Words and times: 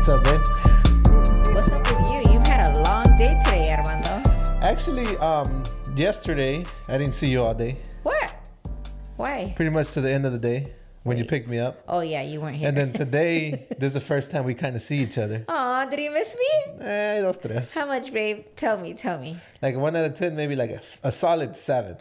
What's 0.00 0.08
up, 0.08 0.24
babe? 0.24 1.54
What's 1.54 1.70
up 1.70 1.86
with 1.86 2.08
you? 2.08 2.32
You've 2.32 2.46
had 2.46 2.72
a 2.72 2.80
long 2.80 3.04
day 3.18 3.38
today, 3.44 3.76
Armando. 3.76 4.30
Actually, 4.62 5.14
um, 5.18 5.62
yesterday 5.94 6.64
I 6.88 6.96
didn't 6.96 7.12
see 7.12 7.28
you 7.28 7.42
all 7.42 7.52
day. 7.52 7.76
What? 8.02 8.32
Why? 9.16 9.52
Pretty 9.54 9.70
much 9.70 9.92
to 9.92 10.00
the 10.00 10.10
end 10.10 10.24
of 10.24 10.32
the 10.32 10.38
day 10.38 10.72
when 11.02 11.18
you 11.18 11.26
picked 11.26 11.50
me 11.50 11.58
up. 11.58 11.84
Oh 11.86 12.00
yeah, 12.00 12.22
you 12.22 12.40
weren't 12.40 12.56
here. 12.56 12.68
And 12.68 12.76
then 12.78 12.94
today, 12.94 13.66
this 13.78 13.88
is 13.88 13.92
the 13.92 14.00
first 14.00 14.30
time 14.30 14.44
we 14.44 14.54
kind 14.54 14.74
of 14.74 14.80
see 14.80 14.96
each 14.96 15.18
other. 15.18 15.44
Aw, 15.46 15.84
did 15.84 16.00
you 16.00 16.12
miss 16.12 16.34
me? 16.34 16.72
Eh, 16.80 17.20
dos 17.20 17.36
tres. 17.36 17.74
How 17.74 17.84
much, 17.84 18.10
babe? 18.10 18.46
Tell 18.56 18.78
me, 18.78 18.94
tell 18.94 19.18
me. 19.18 19.36
Like 19.60 19.76
one 19.76 19.94
out 19.96 20.06
of 20.06 20.14
ten, 20.14 20.34
maybe 20.34 20.56
like 20.56 20.70
a, 20.70 20.80
a 21.02 21.12
solid 21.12 21.54
seven. 21.54 21.98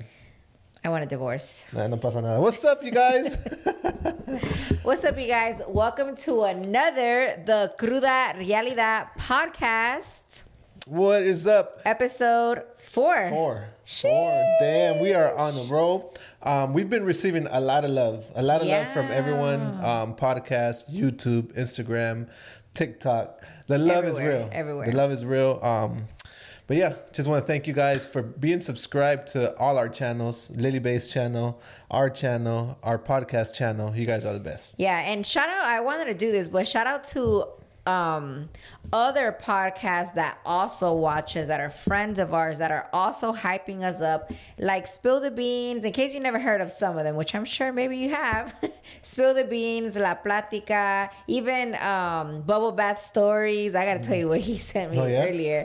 I 0.83 0.89
want 0.89 1.03
a 1.03 1.07
divorce. 1.07 1.65
Nah, 1.73 1.87
no 1.87 1.97
pasa 1.97 2.21
nada. 2.21 2.39
What's 2.39 2.63
up, 2.63 2.83
you 2.83 2.91
guys? 2.91 3.37
What's 4.83 5.03
up, 5.03 5.19
you 5.19 5.27
guys? 5.27 5.61
Welcome 5.67 6.15
to 6.23 6.43
another 6.43 7.41
The 7.45 7.73
Cruda 7.77 8.37
Realidad 8.37 9.07
podcast, 9.17 10.43
what 10.87 11.21
is 11.23 11.47
up? 11.47 11.81
episode 11.85 12.63
four. 12.77 13.29
Four. 13.29 13.69
Four. 13.85 14.57
Damn, 14.61 15.01
we 15.01 15.13
are 15.13 15.35
on 15.35 15.55
the 15.55 15.63
roll. 15.63 16.13
Um, 16.41 16.73
we've 16.73 16.89
been 16.89 17.03
receiving 17.03 17.45
a 17.51 17.59
lot 17.59 17.83
of 17.83 17.91
love, 17.91 18.31
a 18.35 18.41
lot 18.41 18.61
of 18.61 18.67
love 18.67 18.93
from 18.93 19.11
everyone. 19.11 19.83
Um, 19.83 20.15
podcast, 20.15 20.89
YouTube, 20.89 21.53
Instagram, 21.57 22.29
TikTok. 22.73 23.45
The 23.67 23.77
love 23.77 24.05
is 24.05 24.17
real. 24.17 24.47
everywhere. 24.51 24.85
The 24.87 24.95
love 24.95 25.11
is 25.11 25.25
real. 25.25 25.59
Um, 25.61 26.07
but 26.69 26.77
yeah, 26.77 26.93
just 27.11 27.27
want 27.27 27.41
to 27.41 27.47
thank 27.47 27.65
you 27.65 27.73
guys 27.73 28.05
for 28.05 28.21
being 28.21 28.61
subscribed 28.61 29.29
to 29.29 29.57
all 29.57 29.79
our 29.79 29.89
channels, 29.89 30.51
Lily 30.51 30.77
Base 30.77 31.11
channel, 31.11 31.59
our 31.89 32.11
channel, 32.11 32.77
our 32.83 32.99
podcast 32.99 33.55
channel. 33.55 33.95
You 33.95 34.05
guys 34.05 34.23
are 34.23 34.33
the 34.33 34.39
best. 34.39 34.75
Yeah, 34.77 34.99
and 34.99 35.25
shout 35.25 35.49
out. 35.49 35.65
I 35.65 35.79
wanted 35.79 36.05
to 36.05 36.13
do 36.13 36.31
this, 36.31 36.47
but 36.47 36.67
shout 36.67 36.85
out 36.85 37.05
to 37.05 37.47
um 37.89 38.49
other 39.07 39.27
podcasts 39.49 40.13
that 40.21 40.33
also 40.45 40.87
watch 41.07 41.29
us 41.39 41.47
that 41.51 41.59
are 41.65 41.69
friends 41.87 42.17
of 42.19 42.33
ours 42.39 42.57
that 42.63 42.71
are 42.77 42.87
also 43.01 43.27
hyping 43.45 43.81
us 43.91 43.99
up 44.13 44.21
like 44.57 44.85
spill 44.97 45.19
the 45.27 45.31
beans 45.41 45.81
in 45.87 45.91
case 45.99 46.11
you 46.15 46.19
never 46.29 46.39
heard 46.47 46.61
of 46.65 46.69
some 46.81 46.93
of 46.99 47.03
them 47.05 47.15
which 47.21 47.33
i'm 47.35 47.45
sure 47.55 47.69
maybe 47.81 47.95
you 48.03 48.09
have 48.25 48.45
spill 49.13 49.33
the 49.39 49.43
beans 49.55 49.91
la 50.05 50.13
platica 50.25 51.09
even 51.27 51.65
um 51.93 52.41
bubble 52.49 52.71
bath 52.81 53.01
stories 53.13 53.71
i 53.75 53.83
gotta 53.89 54.03
tell 54.07 54.17
you 54.21 54.27
what 54.33 54.39
he 54.49 54.55
sent 54.71 54.91
me 54.91 54.97
Oh, 54.99 55.05
yeah? 55.05 55.25
earlier 55.29 55.61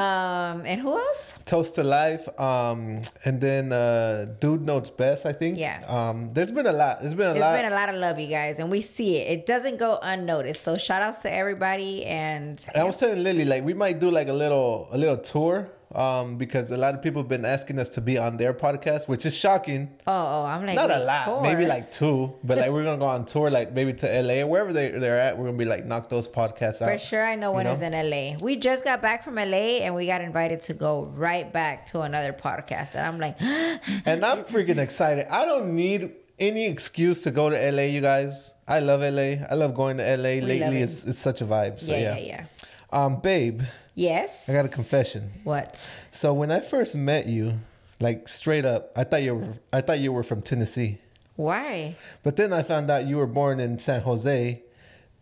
um 0.00 0.56
and 0.70 0.78
who 0.80 0.92
else 1.06 1.24
Toast 1.44 1.74
to 1.76 1.84
Life, 1.84 2.24
um, 2.40 3.02
and 3.24 3.40
then 3.40 3.72
uh, 3.72 4.26
Dude 4.40 4.62
Notes 4.70 4.90
Best, 4.90 5.22
I 5.26 5.32
think. 5.32 5.58
Yeah. 5.58 5.76
Um, 5.86 6.30
there's 6.34 6.52
been 6.52 6.66
a 6.66 6.72
lot. 6.72 7.00
There's 7.00 7.14
been 7.20 7.30
a 7.30 7.34
there's 7.34 7.40
lot. 7.44 7.56
been 7.60 7.70
a 7.72 7.74
lot 7.80 7.88
of 7.88 7.96
love 8.06 8.18
you 8.24 8.26
guys 8.40 8.58
and 8.60 8.68
we 8.76 8.80
see 8.80 9.10
it 9.18 9.24
it 9.34 9.42
doesn't 9.52 9.76
go 9.86 9.90
unnoticed 10.02 10.62
so 10.62 10.72
shout 10.76 11.02
outs 11.06 11.20
to 11.22 11.30
everybody 11.32 11.65
and 11.70 12.64
I 12.74 12.84
was 12.84 12.96
telling 12.96 13.22
Lily 13.22 13.44
like 13.44 13.64
we 13.64 13.74
might 13.74 13.98
do 13.98 14.10
like 14.10 14.28
a 14.28 14.32
little 14.32 14.88
a 14.92 14.98
little 14.98 15.18
tour 15.18 15.70
um 15.94 16.36
because 16.36 16.72
a 16.72 16.76
lot 16.76 16.94
of 16.94 17.00
people 17.00 17.22
have 17.22 17.28
been 17.28 17.44
asking 17.44 17.78
us 17.78 17.88
to 17.90 18.00
be 18.00 18.18
on 18.18 18.36
their 18.36 18.52
podcast, 18.52 19.08
which 19.08 19.24
is 19.24 19.36
shocking. 19.36 19.88
Oh, 20.06 20.12
oh, 20.12 20.44
I'm 20.44 20.66
like 20.66 20.74
Not 20.74 20.90
a 20.90 20.98
lot, 20.98 21.24
tour? 21.24 21.42
maybe 21.42 21.64
like 21.66 21.90
two, 21.92 22.34
but 22.42 22.58
like 22.58 22.70
we're 22.70 22.82
gonna 22.84 22.98
go 22.98 23.06
on 23.06 23.24
tour 23.24 23.50
like 23.50 23.72
maybe 23.72 23.92
to 23.94 24.22
LA 24.22 24.42
or 24.42 24.46
wherever 24.48 24.72
they 24.72 24.90
they're 24.90 25.18
at. 25.20 25.38
We're 25.38 25.46
gonna 25.46 25.58
be 25.58 25.64
like 25.64 25.86
knock 25.86 26.08
those 26.08 26.28
podcasts 26.28 26.82
out. 26.82 26.90
For 26.90 26.98
sure, 26.98 27.24
I 27.24 27.34
know 27.36 27.52
one 27.52 27.66
is 27.66 27.82
in 27.82 27.92
LA. 27.92 28.34
We 28.42 28.56
just 28.56 28.82
got 28.84 29.00
back 29.00 29.22
from 29.24 29.36
LA 29.36 29.82
and 29.84 29.94
we 29.94 30.06
got 30.06 30.20
invited 30.20 30.60
to 30.62 30.74
go 30.74 31.04
right 31.14 31.50
back 31.52 31.86
to 31.86 32.00
another 32.02 32.32
podcast. 32.32 32.94
And 32.94 33.06
I'm 33.06 33.18
like, 33.18 33.36
And 34.06 34.24
I'm 34.24 34.38
freaking 34.44 34.78
excited. 34.78 35.26
I 35.30 35.44
don't 35.44 35.74
need 35.76 36.10
any 36.38 36.66
excuse 36.66 37.22
to 37.22 37.30
go 37.30 37.48
to 37.50 37.56
LA, 37.72 37.82
you 37.82 38.00
guys. 38.00 38.54
I 38.68 38.80
love 38.80 39.00
LA. 39.00 39.44
I 39.50 39.54
love 39.54 39.74
going 39.74 39.96
to 39.98 40.02
LA. 40.04 40.34
love 40.40 40.48
Lately, 40.48 40.78
it. 40.78 40.82
it's, 40.82 41.04
it's 41.04 41.18
such 41.18 41.40
a 41.40 41.44
vibe. 41.46 41.80
So 41.80 41.92
yeah, 41.92 42.16
yeah, 42.16 42.26
yeah. 42.26 42.44
Um, 42.92 43.20
babe, 43.20 43.62
Yes. 43.94 44.48
I 44.48 44.52
got 44.52 44.66
a 44.66 44.68
confession. 44.68 45.30
What? 45.44 45.96
So 46.10 46.34
when 46.34 46.50
I 46.50 46.60
first 46.60 46.94
met 46.94 47.26
you, 47.26 47.58
like 47.98 48.28
straight 48.28 48.66
up, 48.66 48.92
I 48.94 49.04
thought 49.04 49.22
you 49.22 49.34
were 49.36 49.54
I 49.72 49.80
thought 49.80 50.00
you 50.00 50.12
were 50.12 50.22
from 50.22 50.42
Tennessee. 50.42 50.98
Why? 51.36 51.96
But 52.22 52.36
then 52.36 52.52
I 52.52 52.62
found 52.62 52.90
out 52.90 53.06
you 53.06 53.16
were 53.16 53.26
born 53.26 53.58
in 53.58 53.78
San 53.78 54.02
Jose 54.02 54.62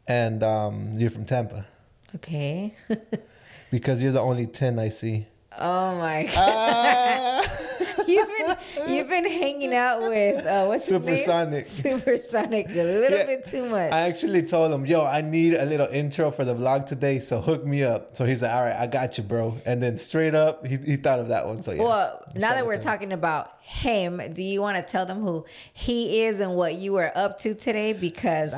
and 0.09 0.43
um, 0.43 0.91
you're 0.97 1.11
from 1.11 1.25
Tampa 1.25 1.67
Okay. 2.17 2.75
because 3.71 4.03
you're 4.03 4.13
the 4.13 4.21
only 4.21 4.47
10 4.47 4.79
I 4.79 4.89
see. 4.89 5.27
oh 5.59 5.97
my 5.99 6.25
god. 6.25 6.35
Ah, 6.37 7.59
You've 8.09 8.29
been 8.29 8.57
you've 8.89 9.09
been 9.09 9.25
hanging 9.31 9.75
out 9.75 10.03
with 10.03 10.45
uh 10.47 10.67
what's 10.67 10.89
his 10.89 11.01
name? 11.05 11.17
Supersonic. 11.17 11.67
Supersonic 11.67 12.69
a 12.71 12.73
little 12.75 13.19
Yeah. 13.19 13.27
bit 13.27 13.47
too 13.47 13.67
much. 13.67 13.93
I 13.93 14.09
actually 14.09 14.43
told 14.43 14.73
him, 14.73 14.87
yo, 14.87 15.05
I 15.05 15.21
need 15.23 15.55
a 15.55 15.65
little 15.65 15.87
intro 15.89 16.31
for 16.31 16.45
the 16.45 16.55
vlog 16.55 16.87
today, 16.87 17.19
so 17.21 17.41
hook 17.41 17.65
me 17.65 17.83
up. 17.85 18.17
So 18.17 18.25
he's 18.25 18.43
like, 18.43 18.53
all 18.53 18.63
right, 18.65 18.77
I 18.77 18.87
got 18.87 19.17
you, 19.19 19.25
bro. 19.25 19.59
And 19.65 19.83
then 19.83 19.99
straight 19.99 20.35
up, 20.35 20.67
he, 20.67 20.77
he 20.77 20.97
thought 20.97 21.21
of 21.21 21.29
that 21.29 21.47
one. 21.47 21.63
So 21.63 21.73
yeah. 21.73 21.83
well, 21.83 22.25
now 22.37 22.51
that 22.55 22.67
we're 22.67 22.81
talking 22.81 23.13
about 23.13 23.53
him, 23.63 24.21
do 24.33 24.43
you 24.43 24.61
want 24.61 24.77
to 24.77 24.83
tell 24.83 25.07
them 25.07 25.21
who 25.21 25.45
he 25.73 26.23
is 26.23 26.41
and 26.41 26.55
what 26.57 26.75
you 26.75 26.93
were 26.93 27.13
up 27.15 27.39
to 27.39 27.55
today? 27.55 27.93
Because 27.93 28.55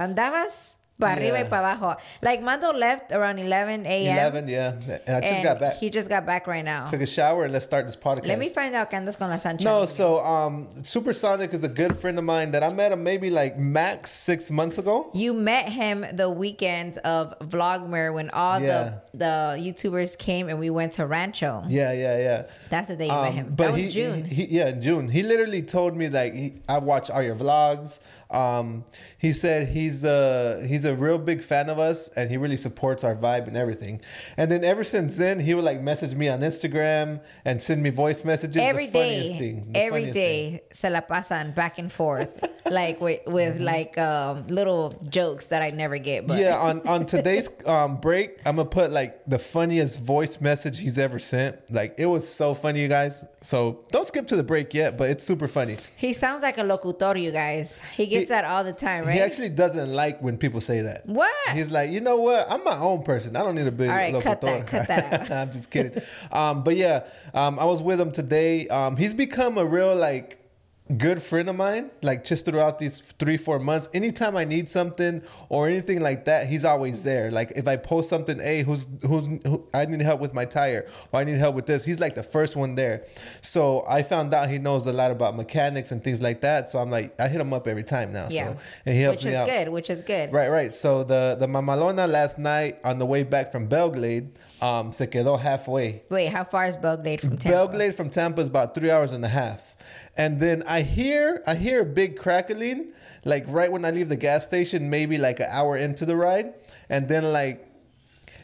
andabas 0.99 1.01
pa 1.01 1.07
arriba 1.21 1.37
y 1.37 1.43
Yeah. 1.43 1.49
pa 1.49 1.57
abajo. 1.61 1.97
Like 2.23 2.43
Mando 2.43 2.73
left 2.73 3.13
around 3.13 3.39
11 3.39 3.87
a.m. 3.87 4.17
11, 4.35 4.49
yeah. 4.49 4.73
And 5.07 5.17
I 5.25 5.29
just 5.29 5.43
got 5.43 5.61
back. 5.61 5.75
He 5.79 5.91
just 5.91 6.09
got 6.09 6.25
back 6.27 6.47
right 6.47 6.65
now. 6.65 6.87
Took 6.89 7.03
a 7.03 7.07
shower 7.07 7.45
and 7.45 7.53
let's 7.53 7.65
start 7.65 7.87
this 7.87 7.97
podcast. 7.97 8.27
Let 8.27 8.39
me 8.39 8.49
find 8.49 8.75
out 8.75 8.91
que 8.91 8.99
andas 8.99 9.19
con 9.19 9.29
la 9.31 9.37
Sancha. 9.37 9.65
No, 9.65 9.85
so 9.87 10.19
um, 10.25 10.69
Supersonic 10.83 11.53
is 11.53 11.65
a 11.65 11.69
good 11.69 11.97
friend 11.99 12.19
of 12.19 12.25
mine 12.25 12.51
that 12.53 12.63
I 12.63 12.73
met 12.73 12.93
him 12.93 13.03
maybe 13.03 13.31
like 13.31 13.59
max 13.59 14.11
six 14.11 14.51
months 14.51 14.79
ago. 14.79 15.11
you 15.15 15.33
met 15.35 15.69
him 15.69 16.05
the 16.13 16.31
weekend 16.31 16.99
of 16.99 17.39
Vlogmer 17.41 18.13
when 18.13 18.31
all 18.31 18.61
Yeah. 18.61 19.01
the 19.13 19.17
the 19.17 19.57
YouTubers 19.59 20.17
came 20.19 20.49
and 20.49 20.59
we 20.59 20.71
went 20.71 20.93
to 20.95 21.07
Rancho. 21.07 21.65
Yeah, 21.69 21.93
yeah, 21.93 22.19
yeah. 22.19 22.43
That's 22.71 22.89
the 22.89 22.97
day 22.97 23.07
you 23.07 23.13
met 23.13 23.29
Um, 23.29 23.35
him. 23.35 23.47
but 23.57 23.65
that 23.65 23.73
was 23.73 23.83
he, 23.85 23.91
June. 23.91 24.25
He, 24.25 24.45
he- 24.45 24.57
yeah, 24.59 24.69
in 24.69 24.81
June. 24.83 25.09
He 25.09 25.23
literally 25.23 25.63
told 25.63 25.97
me 25.97 26.09
like 26.09 26.33
he, 26.35 26.55
I 26.69 26.79
watch 26.79 27.11
all 27.11 27.23
your 27.23 27.35
vlogs. 27.37 27.99
Um, 28.31 28.85
he 29.19 29.33
said 29.33 29.69
he's 29.69 30.05
a 30.05 30.61
he's 30.67 30.85
a 30.87 30.95
real 30.95 31.19
big 31.19 31.43
fan 31.43 31.69
of 31.69 31.79
us 31.79 32.09
and 32.17 32.31
he 32.31 32.37
really 32.37 32.57
supports 32.57 33.05
our 33.05 33.15
vibe 33.15 33.47
and 33.49 33.57
everything. 33.57 34.01
And 34.37 34.51
then 34.51 34.65
ever 34.65 34.85
since 34.85 35.17
then, 35.19 35.41
he 35.41 35.55
would 35.55 35.65
like 35.65 35.81
message 35.83 36.15
me 36.15 36.29
on 36.29 36.41
Instagram 36.41 37.21
and 37.45 37.61
send 37.61 37.83
me 37.83 37.91
voice 37.91 38.25
messages. 38.25 38.57
Every 38.57 38.87
the 38.87 38.93
funniest 38.93 39.37
things. 39.37 39.71
every 39.75 40.07
funniest 40.13 40.19
thing. 40.19 40.61
se 40.73 40.91
la 40.91 41.01
pasan 41.01 41.55
back 41.55 41.79
and 41.79 41.91
forth, 41.93 42.43
like 42.71 43.01
with, 43.01 43.21
with 43.27 43.61
like 43.61 43.99
um, 43.99 44.47
little 44.47 44.95
jokes 45.09 45.49
that 45.49 45.63
I 45.63 45.71
never 45.71 45.99
get. 45.99 46.27
But 46.27 46.39
yeah, 46.39 46.57
on 46.59 46.87
on 46.87 47.07
today's 47.15 47.51
um, 47.67 47.97
break, 48.01 48.39
I'm 48.47 48.57
gonna 48.57 48.69
put 48.69 48.93
like 48.93 49.25
the 49.27 49.39
funniest 49.39 50.01
voice 50.01 50.41
message 50.41 50.79
he's 50.79 50.99
ever 50.99 51.19
sent. 51.19 51.57
Like 51.73 51.95
it 51.99 52.07
was 52.07 52.29
so 52.33 52.55
funny, 52.55 52.81
you 52.83 52.89
guys. 52.89 53.25
So 53.43 53.85
don't 53.91 54.07
skip 54.07 54.27
to 54.29 54.37
the 54.37 54.43
break 54.45 54.75
yet, 54.75 54.97
but 54.97 55.11
it's 55.11 55.25
super 55.25 55.49
funny. 55.49 55.77
he 55.97 56.13
sounds 56.13 56.43
like 56.43 56.59
a 56.59 56.65
locutor, 56.65 57.17
you 57.19 57.31
guys. 57.33 57.81
He 57.97 58.07
gets 58.07 58.25
He- 58.25 58.29
that 58.29 58.45
all 58.45 58.65
the 58.65 58.73
time, 58.73 59.05
right? 59.05 59.15
He 59.15 59.21
actually 59.21 59.51
doesn't 59.51 59.93
like 59.93 60.21
when 60.23 60.37
people 60.39 60.61
say 60.61 60.76
that. 60.83 61.07
What? 61.07 61.31
He's 61.53 61.71
like, 61.71 61.91
you 61.91 62.01
know 62.01 62.17
what? 62.17 62.51
I'm 62.51 62.63
my 62.65 62.77
own 62.77 63.03
person. 63.03 63.37
I 63.37 63.43
don't 63.43 63.55
need 63.55 63.67
a 63.67 63.73
big 63.73 63.89
All 63.91 63.97
right, 63.97 64.13
cut 64.23 64.43
locutor." 64.43 64.47
that, 64.47 64.67
cut 64.67 64.89
that 64.89 65.13
out. 65.31 65.31
I'm 65.31 65.53
just 65.53 65.71
kidding. 65.71 66.03
Um, 66.33 66.63
but 66.65 66.77
yeah, 66.77 67.05
um, 67.35 67.59
I 67.59 67.65
was 67.65 67.83
with 67.83 68.01
him 68.01 68.13
today. 68.13 68.69
Um, 68.69 68.97
he's 68.97 69.15
become 69.15 69.59
a 69.59 69.65
real 69.65 69.95
like 69.95 70.39
good 70.99 71.21
friend 71.21 71.49
of 71.49 71.57
mine. 71.57 71.91
Like 72.03 72.23
just 72.25 72.45
throughout 72.47 72.79
these 72.79 73.01
three, 73.01 73.37
four 73.37 73.59
months, 73.59 73.89
anytime 73.93 74.37
I 74.37 74.45
need 74.45 74.69
something 74.69 75.23
or 75.49 75.69
anything 75.69 76.01
like 76.01 76.25
that, 76.27 76.47
he's 76.47 76.65
always 76.65 77.03
there. 77.03 77.31
Like 77.31 77.53
if 77.57 77.67
I 77.67 77.77
post 77.77 78.09
something, 78.09 78.39
hey, 78.39 78.63
who's 78.63 78.87
who's 79.03 79.27
who, 79.45 79.67
I 79.75 79.85
need 79.87 80.01
help 80.03 80.21
with 80.21 80.33
my 80.33 80.45
tire 80.45 80.87
or 81.13 81.21
I 81.21 81.25
need 81.25 81.39
help 81.39 81.55
with 81.57 81.67
this, 81.67 81.85
he's 81.85 81.99
like 81.99 82.15
the 82.15 82.23
first 82.23 82.55
one 82.57 82.75
there. 82.77 83.05
So 83.41 83.85
I 83.89 84.03
found 84.03 84.33
out 84.33 84.49
he 84.49 84.59
knows 84.59 84.87
a 84.87 84.93
lot 84.93 85.11
about 85.11 85.37
mechanics 85.37 85.91
and 85.91 86.03
things 86.03 86.23
like 86.23 86.41
that. 86.43 86.69
So 86.71 86.79
I'm 86.79 86.91
like, 86.91 87.19
I 87.21 87.29
hit 87.29 87.41
him 87.41 87.53
up 87.53 87.67
every 87.67 87.83
time 87.85 88.13
now. 88.13 88.29
yeah, 88.31 88.53
So 88.55 88.59
and 88.87 88.95
he 88.97 89.03
helps 89.03 89.19
which 89.19 89.25
me 89.27 89.31
is 89.33 89.37
out. 89.41 89.49
good. 89.49 89.69
Which 89.71 89.91
is 89.91 90.03
good. 90.03 90.33
Right, 90.33 90.49
right. 90.49 90.73
So 90.73 91.03
the 91.03 91.37
the 91.39 91.47
mamalona 91.47 92.09
last 92.09 92.39
night 92.39 92.79
on 92.85 92.99
the 92.99 93.07
way 93.07 93.25
back 93.25 93.51
from 93.51 93.67
Belle 93.67 93.91
Glade, 93.91 94.39
um, 94.63 94.93
se 94.93 95.07
quedó 95.09 95.39
halfway. 95.41 96.03
Wait, 96.11 96.27
how 96.29 96.45
far 96.45 96.67
is 96.67 96.77
Belle 96.77 96.97
Glade 96.97 97.21
from 97.21 97.37
Tampa? 97.37 97.49
Belle 97.49 97.69
Glade 97.69 97.95
from 97.95 98.09
Tampa 98.11 98.41
is 98.41 98.49
about 98.49 98.75
three 98.75 98.91
hours 98.91 99.13
and 99.13 99.25
a 99.25 99.29
half, 99.29 99.75
and 100.17 100.41
then 100.41 100.63
I 100.67 100.83
hear 100.83 101.43
I 101.47 101.55
hear 101.55 101.83
a 101.83 101.85
big 101.85 102.17
crackling, 102.17 102.93
like 103.25 103.45
right 103.49 103.71
when 103.71 103.85
I 103.85 103.91
leave 103.91 104.09
the 104.09 104.17
gas 104.17 104.47
station, 104.47 104.91
maybe 104.91 105.19
like 105.19 105.41
an 105.41 105.49
hour 105.51 105.77
into 105.77 106.07
the 106.07 106.17
ride, 106.17 106.55
and 106.89 107.09
then 107.09 107.33
like 107.33 107.67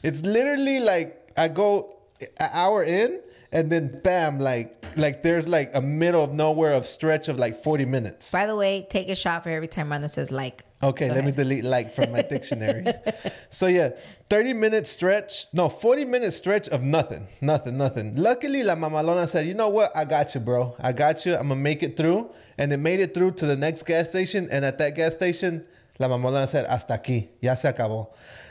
it's 0.02 0.24
literally 0.24 0.80
like 0.80 1.30
I 1.36 1.48
go 1.48 1.96
an 2.20 2.50
hour 2.52 2.82
in, 2.82 3.20
and 3.50 3.70
then 3.70 4.00
bam, 4.02 4.38
like 4.38 4.84
like 4.96 5.22
there's 5.22 5.48
like 5.48 5.70
a 5.74 5.80
middle 5.80 6.22
of 6.22 6.32
nowhere 6.32 6.72
of 6.72 6.84
stretch 6.84 7.28
of 7.28 7.38
like 7.38 7.62
forty 7.62 7.84
minutes. 7.84 8.30
By 8.32 8.46
the 8.46 8.56
way, 8.56 8.86
take 8.88 9.08
a 9.08 9.14
shot 9.14 9.42
for 9.44 9.50
every 9.50 9.68
time 9.68 9.88
Mando 9.88 10.08
says 10.08 10.30
like. 10.30 10.64
Okay, 10.82 11.08
Go 11.08 11.14
let 11.14 11.24
me 11.24 11.30
delete 11.30 11.64
like 11.64 11.92
from 11.92 12.10
my 12.10 12.22
dictionary. 12.22 12.84
so 13.50 13.68
yeah, 13.68 13.90
30 14.28 14.52
minute 14.54 14.86
stretch, 14.86 15.46
no, 15.52 15.68
40 15.68 16.04
minute 16.06 16.32
stretch 16.32 16.68
of 16.68 16.82
nothing, 16.82 17.28
nothing, 17.40 17.78
nothing. 17.78 18.16
Luckily, 18.16 18.64
La 18.64 18.74
Mamalona 18.74 19.28
said, 19.28 19.46
you 19.46 19.54
know 19.54 19.68
what? 19.68 19.96
I 19.96 20.04
got 20.04 20.34
you, 20.34 20.40
bro. 20.40 20.74
I 20.80 20.92
got 20.92 21.24
you. 21.24 21.34
I'm 21.34 21.48
gonna 21.48 21.56
make 21.56 21.82
it 21.82 21.96
through. 21.96 22.30
And 22.58 22.72
it 22.72 22.78
made 22.78 23.00
it 23.00 23.14
through 23.14 23.32
to 23.32 23.46
the 23.46 23.56
next 23.56 23.84
gas 23.84 24.10
station. 24.10 24.48
And 24.50 24.64
at 24.64 24.78
that 24.78 24.96
gas 24.96 25.14
station, 25.14 25.64
La 25.98 26.08
mamalona 26.08 26.48
said, 26.48 26.66
hasta 26.66 26.94
aquí, 26.94 27.28
ya 27.40 27.54
se 27.54 27.70
acabó. 27.70 28.08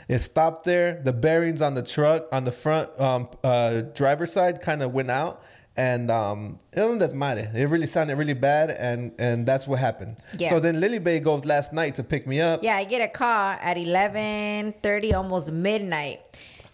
It 0.08 0.20
stopped 0.20 0.64
there. 0.64 1.00
The 1.02 1.12
bearings 1.12 1.60
on 1.60 1.74
the 1.74 1.82
truck, 1.82 2.26
on 2.32 2.44
the 2.44 2.52
front 2.52 2.88
um, 2.98 3.28
uh, 3.44 3.82
driver's 3.94 4.32
side, 4.32 4.60
kind 4.60 4.82
of 4.82 4.92
went 4.92 5.10
out. 5.10 5.42
And 5.76 6.10
um, 6.10 6.58
it 6.72 6.80
doesn't 6.98 7.18
matter. 7.18 7.50
It 7.54 7.64
really 7.68 7.86
sounded 7.86 8.16
really 8.16 8.34
bad, 8.34 8.70
and 8.70 9.12
and 9.18 9.46
that's 9.46 9.66
what 9.66 9.78
happened. 9.78 10.18
Yeah. 10.38 10.50
So 10.50 10.60
then 10.60 10.80
Lily 10.80 10.98
Bay 10.98 11.18
goes 11.18 11.46
last 11.46 11.72
night 11.72 11.94
to 11.94 12.04
pick 12.04 12.26
me 12.26 12.40
up. 12.40 12.62
Yeah, 12.62 12.76
I 12.76 12.84
get 12.84 13.00
a 13.00 13.08
call 13.08 13.56
at 13.60 13.78
11:30, 13.78 15.14
almost 15.14 15.50
midnight. 15.50 16.20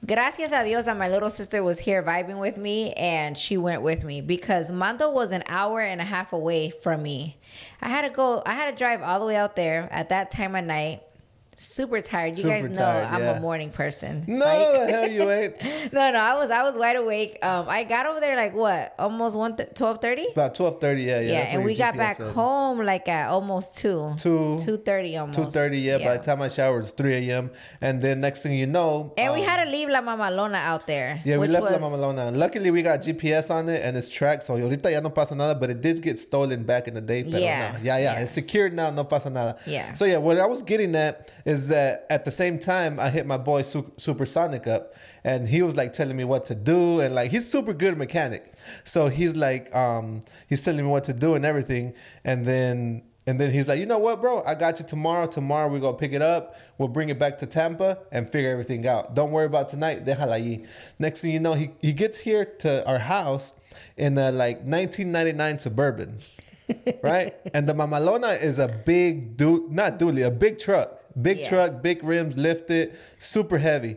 Gracias 0.07 0.53
a 0.53 0.63
Dios 0.63 0.85
that 0.85 0.97
my 0.97 1.09
little 1.09 1.29
sister 1.29 1.61
was 1.61 1.81
here 1.81 2.05
vibing 2.05 2.39
with 2.39 2.57
me 2.57 2.93
and 2.93 3.37
she 3.37 3.57
went 3.57 3.83
with 3.83 4.05
me 4.05 4.21
because 4.21 4.71
Mando 4.71 5.11
was 5.11 5.33
an 5.33 5.43
hour 5.49 5.81
and 5.81 6.01
a 6.01 6.05
half 6.05 6.33
away 6.33 6.71
from 6.71 7.03
me. 7.03 7.37
I 7.83 7.89
had 7.89 8.03
to 8.03 8.11
go, 8.11 8.41
I 8.47 8.53
had 8.55 8.71
to 8.71 8.77
drive 8.77 9.03
all 9.03 9.19
the 9.19 9.27
way 9.27 9.35
out 9.35 9.57
there 9.57 9.89
at 9.91 10.11
that 10.11 10.31
time 10.31 10.55
of 10.55 10.65
night. 10.65 11.03
Super 11.61 12.01
tired. 12.01 12.37
You 12.37 12.43
Super 12.43 12.49
guys 12.55 12.65
know 12.67 12.83
tired, 12.83 13.09
I'm 13.09 13.21
yeah. 13.21 13.37
a 13.37 13.41
morning 13.41 13.71
person. 13.71 14.23
No, 14.29 14.37
Psych. 14.39 14.79
the 14.79 14.93
hell 14.93 15.11
you 15.11 15.29
ain't. 15.29 15.61
no, 15.93 16.13
no, 16.13 16.19
I 16.21 16.35
was 16.35 16.53
I 16.53 16.63
was 16.63 16.79
wide 16.79 16.95
awake. 16.95 17.37
Um, 17.43 17.69
I 17.69 17.83
got 17.83 18.07
over 18.07 18.21
there 18.21 18.37
like 18.37 18.55
what, 18.55 18.95
almost 18.97 19.37
one 19.37 19.57
twelve 19.75 20.01
thirty. 20.01 20.29
About 20.31 20.55
twelve 20.55 20.81
thirty, 20.81 21.03
yeah, 21.03 21.19
yeah. 21.19 21.33
Yeah, 21.33 21.57
and 21.57 21.65
we 21.65 21.75
got 21.75 21.95
GPS 21.95 21.99
back 21.99 22.17
said. 22.17 22.33
home 22.33 22.79
like 22.85 23.09
at 23.09 23.29
almost 23.31 23.77
two. 23.77 24.15
Two- 24.17 24.57
Two 24.61 24.77
thirty 24.77 25.17
almost. 25.17 25.37
Two 25.37 25.51
thirty, 25.51 25.81
yeah, 25.81 25.99
By 25.99 26.17
the 26.17 26.23
time 26.23 26.41
I 26.43 26.49
showered, 26.49 26.83
it's 26.83 26.93
three 26.93 27.29
a.m. 27.29 27.51
And 27.81 28.01
then 28.01 28.21
next 28.21 28.45
thing 28.45 28.57
you 28.57 28.69
know, 28.69 29.13
And 29.19 29.35
we 29.35 29.41
um, 29.41 29.47
had 29.47 29.65
to 29.65 29.69
leave 29.69 29.89
La 29.89 30.01
Mamalona 30.01 30.59
out 30.63 30.87
there. 30.87 31.21
Yeah, 31.25 31.39
we 31.39 31.49
left 31.49 31.65
was, 31.65 31.73
La 31.73 31.89
Mamalona. 31.89 32.37
Luckily, 32.37 32.71
we 32.71 32.83
got 32.83 33.01
GPS 33.01 33.51
on 33.53 33.69
it 33.69 33.83
and 33.83 33.97
it's 33.97 34.09
tracked, 34.09 34.45
so 34.45 34.55
ahorita 34.55 34.93
ya 34.93 35.01
no 35.01 35.11
pasa 35.11 35.35
nada, 35.35 35.59
but 35.59 35.71
it 35.71 35.81
did 35.81 36.03
get 36.03 36.21
stolen 36.21 36.63
back 36.63 36.87
in 36.87 36.95
the 36.95 37.01
day. 37.01 37.23
Yeah, 37.27 37.73
no. 37.73 37.79
yeah, 37.79 37.79
yeah, 37.83 37.99
yeah. 37.99 38.21
It's 38.21 38.31
secured 38.31 38.73
now, 38.75 38.91
no 38.91 39.03
pasa 39.03 39.29
nada. 39.29 39.59
Yeah. 39.67 39.93
So, 39.95 40.05
yeah, 40.05 40.19
what 40.19 40.39
I 40.39 40.47
was 40.47 40.63
getting 40.63 40.95
at 40.95 41.33
is 41.49 41.69
that 41.69 42.05
at 42.11 42.27
the 42.27 42.31
same 42.31 42.59
time, 42.59 43.01
I 43.01 43.09
hit 43.09 43.27
my 43.27 43.39
boy 43.39 43.63
Su- 43.63 43.91
Supersonic 43.97 44.67
up 44.67 44.93
and 45.25 45.49
he 45.49 45.63
was 45.63 45.79
like 45.79 45.95
telling 45.95 46.15
me 46.15 46.25
what 46.25 46.45
to 46.45 46.55
do. 46.55 47.01
And 47.01 47.15
like, 47.15 47.31
he's 47.31 47.51
super 47.51 47.73
good 47.73 47.97
mechanic. 47.97 48.53
So 48.85 49.09
he's 49.09 49.35
like, 49.35 49.75
um, 49.75 50.21
he's 50.47 50.61
telling 50.61 50.85
me 50.85 50.91
what 50.91 51.05
to 51.05 51.15
do 51.15 51.37
and 51.37 51.47
everything. 51.47 51.95
And 52.23 52.45
then 52.45 53.03
and 53.27 53.41
then 53.41 53.51
he's 53.51 53.67
like, 53.67 53.81
you 53.81 53.87
know 53.87 53.97
what, 53.97 54.21
bro? 54.21 54.43
I 54.45 54.55
got 54.55 54.79
you 54.79 54.85
tomorrow. 54.85 55.27
Tomorrow 55.27 55.69
we're 55.71 55.81
gonna 55.81 55.97
pick 55.97 56.13
it 56.13 56.21
up. 56.21 56.55
We'll 56.77 56.89
bring 56.89 57.09
it 57.09 57.19
back 57.19 57.39
to 57.39 57.47
Tampa 57.47 57.99
and 58.13 58.31
figure 58.31 58.51
everything 58.51 58.87
out. 58.87 59.15
Don't 59.15 59.33
worry 59.33 59.47
about 59.47 59.71
tonight. 59.71 60.05
Déjala 60.05 60.39
ahí. 60.39 60.67
Next 60.99 61.23
thing 61.23 61.31
you 61.31 61.41
know, 61.41 61.55
he, 61.55 61.71
he 61.81 61.95
gets 61.95 62.19
here 62.21 62.45
to 62.45 62.87
our 62.87 62.99
house 62.99 63.55
in 63.97 64.19
a 64.19 64.31
like 64.33 64.59
1999 64.59 65.59
Suburban, 65.61 66.19
right? 67.03 67.35
and 67.55 67.67
the 67.67 67.73
Mamalona 67.75 68.39
is 68.43 68.59
a 68.59 68.69
big 68.69 69.39
dude, 69.39 69.71
not 69.71 69.99
dually, 69.99 70.27
a 70.27 70.31
big 70.31 70.59
truck. 70.59 70.98
Big 71.21 71.39
Yeah. 71.39 71.49
truck, 71.49 71.83
big 71.83 72.03
rims, 72.05 72.37
lifted, 72.39 72.97
super 73.19 73.59
heavy. 73.59 73.97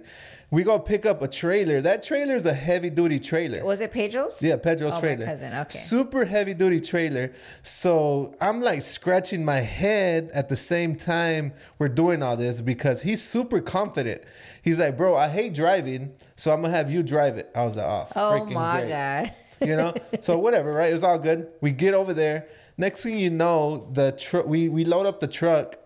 We 0.49 0.63
go 0.63 0.79
pick 0.79 1.05
up 1.05 1.21
a 1.21 1.29
trailer. 1.29 1.79
That 1.79 2.03
trailer 2.03 2.35
is 2.35 2.45
a 2.45 2.53
heavy 2.53 2.89
duty 2.89 3.21
trailer. 3.21 3.63
Was 3.63 3.79
it 3.79 3.91
Pedro's? 3.93 4.43
Yeah, 4.43 4.57
Pedro's 4.57 4.91
Oh, 4.91 4.95
my 4.95 4.99
trailer. 5.01 5.25
cousin, 5.25 5.53
okay. 5.53 5.69
Super 5.69 6.25
heavy 6.25 6.53
duty 6.53 6.81
trailer. 6.81 7.31
So 7.61 8.35
I'm 8.41 8.59
like 8.61 8.81
scratching 8.81 9.45
my 9.45 9.61
head 9.61 10.29
at 10.33 10.49
the 10.49 10.57
same 10.57 10.95
time 10.97 11.53
we're 11.79 11.87
doing 11.87 12.21
all 12.21 12.35
this 12.35 12.59
because 12.59 13.03
he's 13.03 13.21
super 13.21 13.61
confident. 13.61 14.23
He's 14.61 14.77
like, 14.77 14.97
bro, 14.97 15.15
I 15.15 15.29
hate 15.29 15.53
driving, 15.53 16.11
so 16.35 16.51
I'm 16.51 16.61
gonna 16.61 16.73
have 16.73 16.91
you 16.91 17.01
drive 17.01 17.37
it. 17.37 17.49
I 17.55 17.63
was 17.63 17.77
like, 17.77 17.85
oh, 17.87 18.07
Oh 18.15 18.19
freaking 18.31 18.51
my 18.51 18.79
great. 18.81 18.89
god. 18.89 19.33
You 19.61 19.77
know? 19.77 19.93
so 20.19 20.37
whatever, 20.37 20.73
right? 20.73 20.89
It 20.89 20.93
was 20.93 21.03
all 21.03 21.17
good. 21.19 21.47
We 21.61 21.71
get 21.71 21.93
over 21.93 22.13
there. 22.13 22.47
Next 22.77 23.03
thing 23.03 23.17
you 23.17 23.29
know, 23.29 23.87
the 23.93 24.11
truck 24.11 24.47
we, 24.47 24.67
we 24.67 24.83
load 24.83 25.05
up 25.05 25.19
the 25.21 25.27
truck 25.27 25.77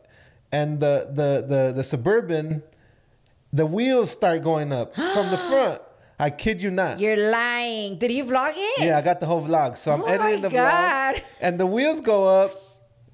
and 0.59 0.79
the 0.79 0.95
the 1.19 1.29
the, 1.53 1.61
the 1.79 1.83
suburban, 1.83 2.63
the 3.59 3.65
wheels 3.75 4.09
start 4.19 4.43
going 4.43 4.71
up 4.79 4.95
from 4.95 5.25
the 5.33 5.37
front. 5.49 5.81
I 6.17 6.29
kid 6.29 6.61
you 6.61 6.71
not. 6.71 6.99
You're 7.03 7.17
lying. 7.29 7.97
Did 7.97 8.11
you 8.11 8.23
vlog 8.23 8.53
it? 8.55 8.85
Yeah, 8.85 8.97
I 8.97 9.01
got 9.01 9.19
the 9.19 9.25
whole 9.25 9.43
vlog. 9.49 9.77
So 9.77 9.91
I'm 9.93 10.01
Oh 10.01 10.05
editing 10.15 10.41
the 10.41 10.49
God. 10.49 11.15
vlog. 11.15 11.21
And 11.41 11.59
the 11.59 11.65
wheels 11.75 11.99
go 12.01 12.19
up. 12.41 12.51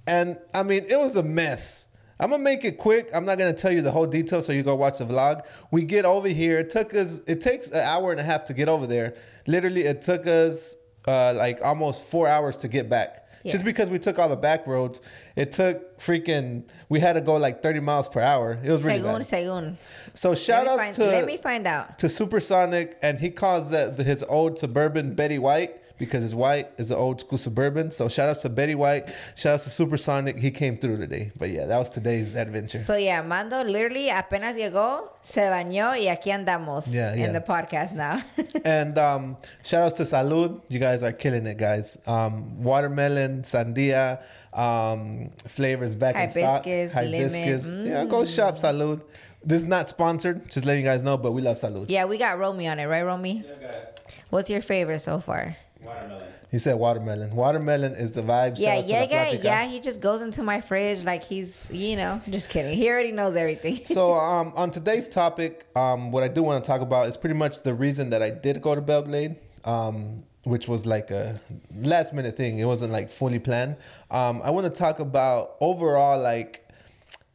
And 0.06 0.38
I 0.54 0.62
mean, 0.64 0.84
it 0.88 1.00
was 1.00 1.16
a 1.16 1.24
mess. 1.24 1.88
I'm 2.20 2.30
gonna 2.30 2.44
make 2.44 2.64
it 2.64 2.78
quick. 2.78 3.10
I'm 3.16 3.26
not 3.26 3.40
gonna 3.40 3.54
tell 3.64 3.72
you 3.72 3.82
the 3.82 3.92
whole 3.92 4.06
detail, 4.06 4.42
so 4.44 4.52
you 4.54 4.62
go 4.62 4.76
watch 4.76 5.00
the 5.00 5.06
vlog. 5.06 5.42
We 5.72 5.84
get 5.84 6.06
over 6.06 6.28
here. 6.28 6.60
It 6.60 6.70
took 6.70 6.94
us. 6.94 7.22
It 7.28 7.42
takes 7.42 7.70
an 7.70 7.82
hour 7.94 8.12
and 8.12 8.20
a 8.20 8.24
half 8.32 8.44
to 8.46 8.54
get 8.54 8.68
over 8.70 8.86
there. 8.86 9.16
Literally, 9.48 9.84
it 9.94 10.04
took 10.04 10.28
us 10.28 10.76
uh, 11.08 11.34
like 11.34 11.58
almost 11.64 12.04
four 12.06 12.28
hours 12.28 12.58
to 12.58 12.68
get 12.68 12.88
back. 12.90 13.21
Yeah. 13.44 13.52
Just 13.54 13.66
because 13.66 13.90
we 13.90 14.00
took 14.00 14.20
all 14.20 14.30
the 14.30 14.36
back 14.36 14.68
roads, 14.68 15.02
it 15.36 15.52
took 15.52 15.98
freaking. 15.98 16.64
We 16.90 17.00
had 17.00 17.14
to 17.14 17.22
go 17.22 17.36
like 17.38 17.64
30 17.64 17.80
miles 17.80 18.08
per 18.08 18.20
hour. 18.20 18.60
It 18.64 18.70
was 18.70 18.84
really 18.84 19.00
Segun, 19.00 19.14
bad. 19.18 19.22
segun. 19.26 19.78
So 20.14 20.36
shout 20.36 20.68
outs 20.68 20.82
find, 20.84 20.94
to 20.96 21.06
Let 21.06 21.26
me 21.26 21.38
find 21.38 21.66
out. 21.68 21.98
to 22.00 22.10
Supersonic, 22.10 22.98
and 23.02 23.20
he 23.20 23.30
calls 23.32 23.70
that 23.72 23.98
his 23.98 24.24
old 24.24 24.60
suburban 24.60 25.16
Betty 25.16 25.40
White 25.40 25.81
because 26.02 26.24
his 26.24 26.34
white 26.34 26.68
is 26.80 26.90
an 26.90 26.98
old 26.98 27.22
school 27.22 27.38
suburban. 27.38 27.92
So 27.92 28.10
shout 28.10 28.28
outs 28.28 28.42
to 28.42 28.50
Betty 28.50 28.74
White, 28.74 29.08
shout 29.36 29.54
outs 29.54 29.66
to 29.66 29.70
Supersonic. 29.70 30.40
He 30.40 30.50
came 30.50 30.76
through 30.78 30.98
today. 30.98 31.32
But 31.38 31.50
yeah, 31.52 31.66
that 31.68 31.78
was 31.78 31.92
today's 31.92 32.36
adventure. 32.36 32.80
So 32.80 32.96
yeah, 32.96 33.22
Mando 33.22 33.64
literally 33.64 34.10
apenas 34.10 34.58
llegó, 34.58 35.10
se 35.22 35.42
bañó 35.42 35.92
y 35.92 36.08
aquí 36.10 36.32
andamos 36.32 36.92
Yeah, 36.94 37.14
yeah. 37.14 37.28
in 37.28 37.34
the 37.34 37.40
podcast 37.42 37.94
now. 37.94 38.22
and 38.66 38.98
um, 38.98 39.38
shout 39.64 39.84
outs 39.84 39.94
to 39.94 40.04
Salud. 40.04 40.60
You 40.70 40.80
guys 40.80 41.04
are 41.04 41.14
killing 41.14 41.46
it, 41.46 41.58
guys. 41.58 42.00
Um, 42.08 42.64
watermelon, 42.64 43.44
sandia, 43.44 44.22
um, 44.54 45.30
flavors 45.48 45.94
back 45.96 46.16
in 46.16 46.32
stock. 46.32 46.66
Hibiscus, 46.66 46.96
lemon. 46.96 47.14
Hibiscus. 47.14 47.76
Yeah, 47.76 48.06
go 48.06 48.26
shop 48.26 48.56
Salud. 48.58 49.02
This 49.44 49.62
is 49.62 49.68
not 49.68 49.90
sponsored, 49.90 50.50
just 50.50 50.66
letting 50.66 50.84
you 50.84 50.90
guys 50.90 51.04
know, 51.04 51.18
but 51.18 51.32
we 51.32 51.42
love 51.42 51.58
Salud. 51.58 51.86
yeah, 51.90 52.06
we 52.06 52.18
got 52.18 52.38
Romy 52.38 52.68
on 52.68 52.78
it, 52.80 52.86
right, 52.88 53.04
Romy? 53.04 53.44
Yeah, 53.46 53.54
got 53.62 53.74
it. 53.76 53.88
What's 54.30 54.50
your 54.50 54.62
favorite 54.62 55.00
so 55.00 55.20
far? 55.20 55.58
Watermelon. 55.84 56.28
He 56.52 56.58
said 56.58 56.76
watermelon. 56.76 57.34
Watermelon 57.34 57.94
is 57.94 58.12
the 58.12 58.22
vibe. 58.22 58.58
Shout 58.58 58.60
Yeah, 58.60 58.76
outs 58.76 58.88
to 58.88 58.92
yeah, 58.92 59.00
La 59.00 59.06
yeah, 59.06 59.32
yeah. 59.42 59.68
He 59.68 59.80
just 59.80 60.02
goes 60.02 60.22
into 60.22 60.44
my 60.44 60.60
fridge 60.60 61.06
like 61.06 61.24
he's, 61.24 61.70
you 61.72 61.96
know, 61.96 62.22
just 62.30 62.50
kidding. 62.50 62.76
He 62.76 62.90
already 62.90 63.14
knows 63.14 63.38
everything. 63.38 63.80
so 63.86 64.14
um, 64.14 64.52
on 64.58 64.70
today's 64.70 65.08
topic, 65.08 65.66
um, 65.78 66.12
what 66.12 66.24
I 66.24 66.28
do 66.28 66.44
want 66.44 66.62
to 66.62 66.68
talk 66.68 66.82
about 66.82 67.08
is 67.08 67.16
pretty 67.16 67.36
much 67.36 67.64
the 67.64 67.74
reason 67.74 68.10
that 68.10 68.22
I 68.22 68.32
did 68.32 68.62
go 68.62 68.76
to 68.76 68.82
Belle 68.82 69.04
Glade, 69.04 69.38
um, 69.64 70.24
which 70.44 70.68
was 70.68 70.86
like 70.86 71.10
a 71.10 71.40
last 71.74 72.14
minute 72.14 72.36
thing. 72.36 72.60
It 72.60 72.66
wasn't 72.66 72.92
like 72.92 73.10
fully 73.10 73.40
planned. 73.40 73.78
Um, 74.10 74.42
I 74.44 74.52
want 74.52 74.66
to 74.66 74.78
talk 74.78 75.00
about 75.00 75.56
overall 75.62 76.22
like 76.22 76.68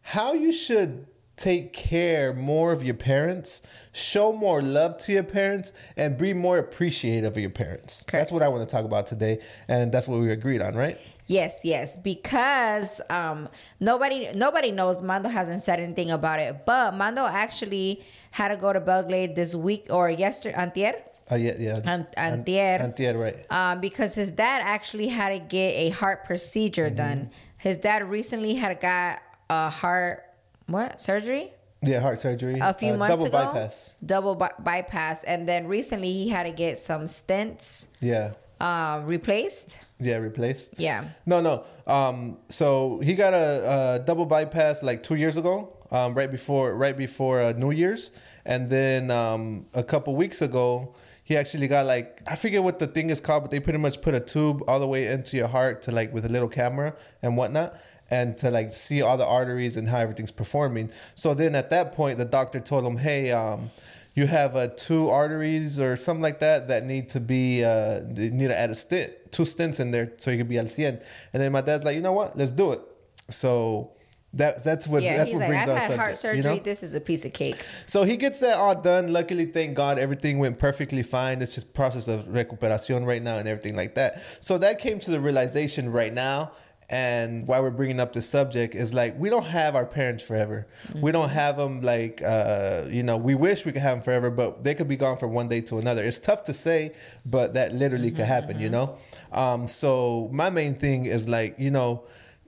how 0.03 0.35
you 0.35 0.53
should 0.53 1.07
take 1.37 1.73
care 1.73 2.33
more 2.33 2.73
of 2.73 2.83
your 2.83 2.95
parents, 2.95 3.63
show 3.93 4.33
more 4.33 4.63
love 4.63 4.97
to 4.99 5.13
your 5.13 5.23
parents, 5.23 5.73
and 5.97 6.17
be 6.17 6.33
more 6.33 6.59
appreciative 6.59 7.33
of 7.37 7.39
your 7.39 7.51
parents. 7.51 8.05
That's 8.11 8.33
what 8.33 8.43
I 8.43 8.49
want 8.49 8.67
to 8.69 8.73
talk 8.75 8.85
about 8.85 9.07
today, 9.07 9.41
and 9.69 9.93
that's 9.93 10.09
what 10.09 10.21
we 10.21 10.31
agreed 10.31 10.63
on, 10.63 10.75
right? 10.75 10.99
Yes, 11.27 11.61
yes, 11.65 11.97
because 11.97 13.01
um, 13.11 13.49
nobody 13.81 14.31
nobody 14.35 14.71
knows. 14.71 15.03
Mando 15.03 15.29
hasn't 15.29 15.61
said 15.61 15.81
anything 15.81 16.11
about 16.11 16.39
it, 16.41 16.65
but 16.65 16.95
Mando 16.95 17.27
actually 17.27 18.05
had 18.31 18.49
to 18.49 18.57
go 18.57 18.73
to 18.73 18.81
Belle 18.81 19.03
Glade 19.03 19.35
this 19.35 19.55
week 19.55 19.89
or 19.91 20.09
yesterday, 20.09 20.55
antier, 20.57 20.95
Uh, 21.31 21.35
yeah, 21.35 21.55
yeah. 21.59 21.81
An- 21.85 22.07
antier. 22.17 22.77
Antier, 22.81 23.19
right. 23.19 23.37
um, 23.51 23.81
because 23.81 24.15
his 24.15 24.31
dad 24.31 24.63
actually 24.63 25.09
had 25.09 25.31
to 25.31 25.41
get 25.41 25.71
a 25.75 25.89
heart 25.91 26.25
procedure 26.25 26.87
Mm-hmm. 26.87 26.95
done. 26.97 27.31
His 27.59 27.77
dad 27.79 28.09
recently 28.09 28.55
had 28.55 28.79
got 28.81 29.21
a 29.51 29.69
heart 29.71 30.23
what 30.67 31.01
surgery 31.01 31.53
Yeah, 31.83 32.01
heart 32.01 32.21
surgery. 32.21 32.59
a 32.61 32.75
few 32.75 32.93
Uh, 32.95 32.97
months 32.97 33.13
double 33.15 33.27
ago. 33.27 33.45
bypass. 33.53 33.97
Double 34.05 34.35
by- 34.35 34.53
bypass, 34.59 35.25
and 35.25 35.49
then 35.49 35.67
recently 35.67 36.13
he 36.13 36.29
had 36.31 36.45
to 36.45 36.51
get 36.53 36.79
some 36.79 37.05
stents 37.05 37.89
Yeah. 38.01 38.33
Uh, 38.59 39.03
replaced. 39.05 39.81
Yeah, 40.01 40.17
replaced. 40.17 40.81
Yeah. 40.81 41.05
No, 41.27 41.41
no. 41.43 41.65
Um, 41.87 42.39
so 42.49 43.01
he 43.03 43.15
got 43.15 43.35
a, 43.35 43.97
a 43.97 44.05
double 44.05 44.25
bypass 44.27 44.83
like 44.83 45.03
two 45.03 45.15
years 45.15 45.37
ago, 45.37 45.73
um, 45.91 46.15
right 46.15 46.31
before 46.31 46.75
right 46.75 46.97
before 46.97 47.41
uh, 47.43 47.53
New 47.53 47.71
Year's, 47.71 48.11
and 48.47 48.71
then 48.71 49.11
um, 49.11 49.67
a 49.75 49.83
couple 49.83 50.17
weeks 50.17 50.41
ago, 50.41 50.95
he 51.23 51.37
actually 51.37 51.69
got 51.69 51.85
like 51.87 52.23
I 52.27 52.35
forget 52.35 52.63
what 52.63 52.79
the 52.79 52.87
thing 52.87 53.11
is 53.11 53.21
called, 53.21 53.43
but 53.45 53.51
they 53.51 53.61
pretty 53.61 53.79
much 53.79 54.01
put 54.01 54.15
a 54.15 54.21
tube 54.21 54.63
all 54.67 54.81
the 54.81 54.89
way 54.89 55.07
into 55.07 55.37
your 55.37 55.49
heart 55.49 55.83
to 55.83 55.91
like 55.93 56.13
with 56.15 56.25
a 56.25 56.29
little 56.31 56.49
camera 56.49 56.95
and 57.23 57.37
whatnot. 57.37 57.75
And 58.09 58.37
to 58.39 58.51
like 58.51 58.73
see 58.73 59.03
all 59.03 59.17
the 59.17 59.27
arteries 59.27 59.77
and 59.77 59.89
how 59.89 59.99
everything's 59.99 60.31
performing. 60.31 60.91
So 61.17 61.35
then 61.35 61.57
at 61.57 61.71
that 61.71 61.93
point, 61.93 62.19
the 62.19 62.25
doctor 62.25 62.61
told 62.61 62.85
him, 62.85 62.99
"Hey, 62.99 63.33
um, 63.33 63.71
you 64.17 64.27
have 64.27 64.57
uh, 64.57 64.69
two 64.69 65.09
arteries 65.11 65.79
or 65.79 65.95
something 65.95 66.23
like 66.23 66.41
that 66.41 66.69
that 66.69 66.85
need 66.85 67.09
to 67.11 67.21
be 67.21 67.63
uh, 67.63 68.01
need 68.09 68.49
to 68.49 68.59
add 68.59 68.71
a 68.71 68.75
stent, 68.75 69.13
two 69.31 69.43
stents 69.43 69.79
in 69.79 69.91
there 69.91 70.13
so 70.17 70.31
you 70.31 70.39
can 70.39 70.49
be 70.49 70.59
al 70.59 70.65
cien. 70.65 71.03
And 71.33 71.43
then 71.43 71.53
my 71.53 71.61
dad's 71.61 71.85
like, 71.85 71.95
you 71.95 72.03
know 72.03 72.13
what, 72.13 72.37
let's 72.37 72.51
do 72.51 72.73
it. 72.73 72.81
So 73.29 73.93
that 74.33 74.65
that's 74.65 74.89
what 74.89 75.03
Yeah, 75.03 75.19
that's 75.19 75.31
what 75.31 75.41
like, 75.41 75.49
brings 75.49 75.69
I've 75.69 75.75
our 75.75 75.81
had 75.81 75.99
heart 75.99 76.17
surgery. 76.17 76.39
You 76.39 76.43
know? 76.45 76.59
This 76.59 76.83
is 76.83 76.95
a 76.95 77.01
piece 77.01 77.27
of 77.27 77.35
cake. 77.35 77.63
So 77.85 78.05
he 78.05 78.17
gets 78.17 78.41
that 78.41 78.57
all 78.57 78.75
done. 78.75 79.13
Luckily, 79.13 79.45
thank 79.45 79.75
God, 79.75 79.99
everything 79.99 80.39
went 80.39 80.59
perfectly 80.59 81.03
fine. 81.03 81.43
It's 81.43 81.55
just 81.55 81.75
process 81.75 82.09
of 82.09 82.25
recuperación 82.25 83.05
right 83.07 83.23
now 83.23 83.37
and 83.37 83.47
everything 83.47 83.77
like 83.77 83.97
that. 83.97 84.23
So 84.41 84.57
that 84.59 84.79
came 84.79 84.99
to 85.01 85.11
the 85.11 85.21
realization 85.21 85.91
right 85.91 86.13
now. 86.13 86.53
And 86.89 87.47
why 87.49 87.59
we're 87.59 87.71
bringing 87.71 87.99
up 87.99 88.13
this 88.13 88.29
subject 88.29 88.75
is 88.75 88.95
like 88.95 89.19
we 89.19 89.29
don't 89.29 89.47
have 89.47 89.75
our 89.75 89.87
parents 89.87 90.23
forever. 90.23 90.67
Mm-hmm. 90.89 91.01
We 91.01 91.13
don't 91.13 91.31
have 91.31 91.57
them 91.57 91.81
like 91.81 92.23
uh, 92.23 92.85
you 92.89 93.03
know. 93.03 93.17
We 93.17 93.35
wish 93.35 93.65
we 93.65 93.73
could 93.73 93.83
have 93.83 93.97
them 93.99 94.05
forever, 94.05 94.31
but 94.31 94.63
they 94.63 94.75
could 94.75 94.89
be 94.89 94.97
gone 94.97 95.17
from 95.17 95.33
one 95.33 95.49
day 95.49 95.61
to 95.63 95.79
another. 95.79 96.03
It's 96.05 96.21
tough 96.21 96.45
to 96.45 96.55
say, 96.55 96.93
but 97.25 97.55
that 97.55 97.73
literally 97.73 98.09
Mm-hmm, 98.11 98.17
could 98.17 98.27
happen. 98.27 98.61
You 98.61 98.71
know. 98.71 98.97
Um, 99.33 99.67
so 99.67 100.29
my 100.33 100.51
main 100.51 100.75
thing 100.75 101.07
is 101.07 101.29
like 101.29 101.59
you 101.59 101.71
know 101.71 102.05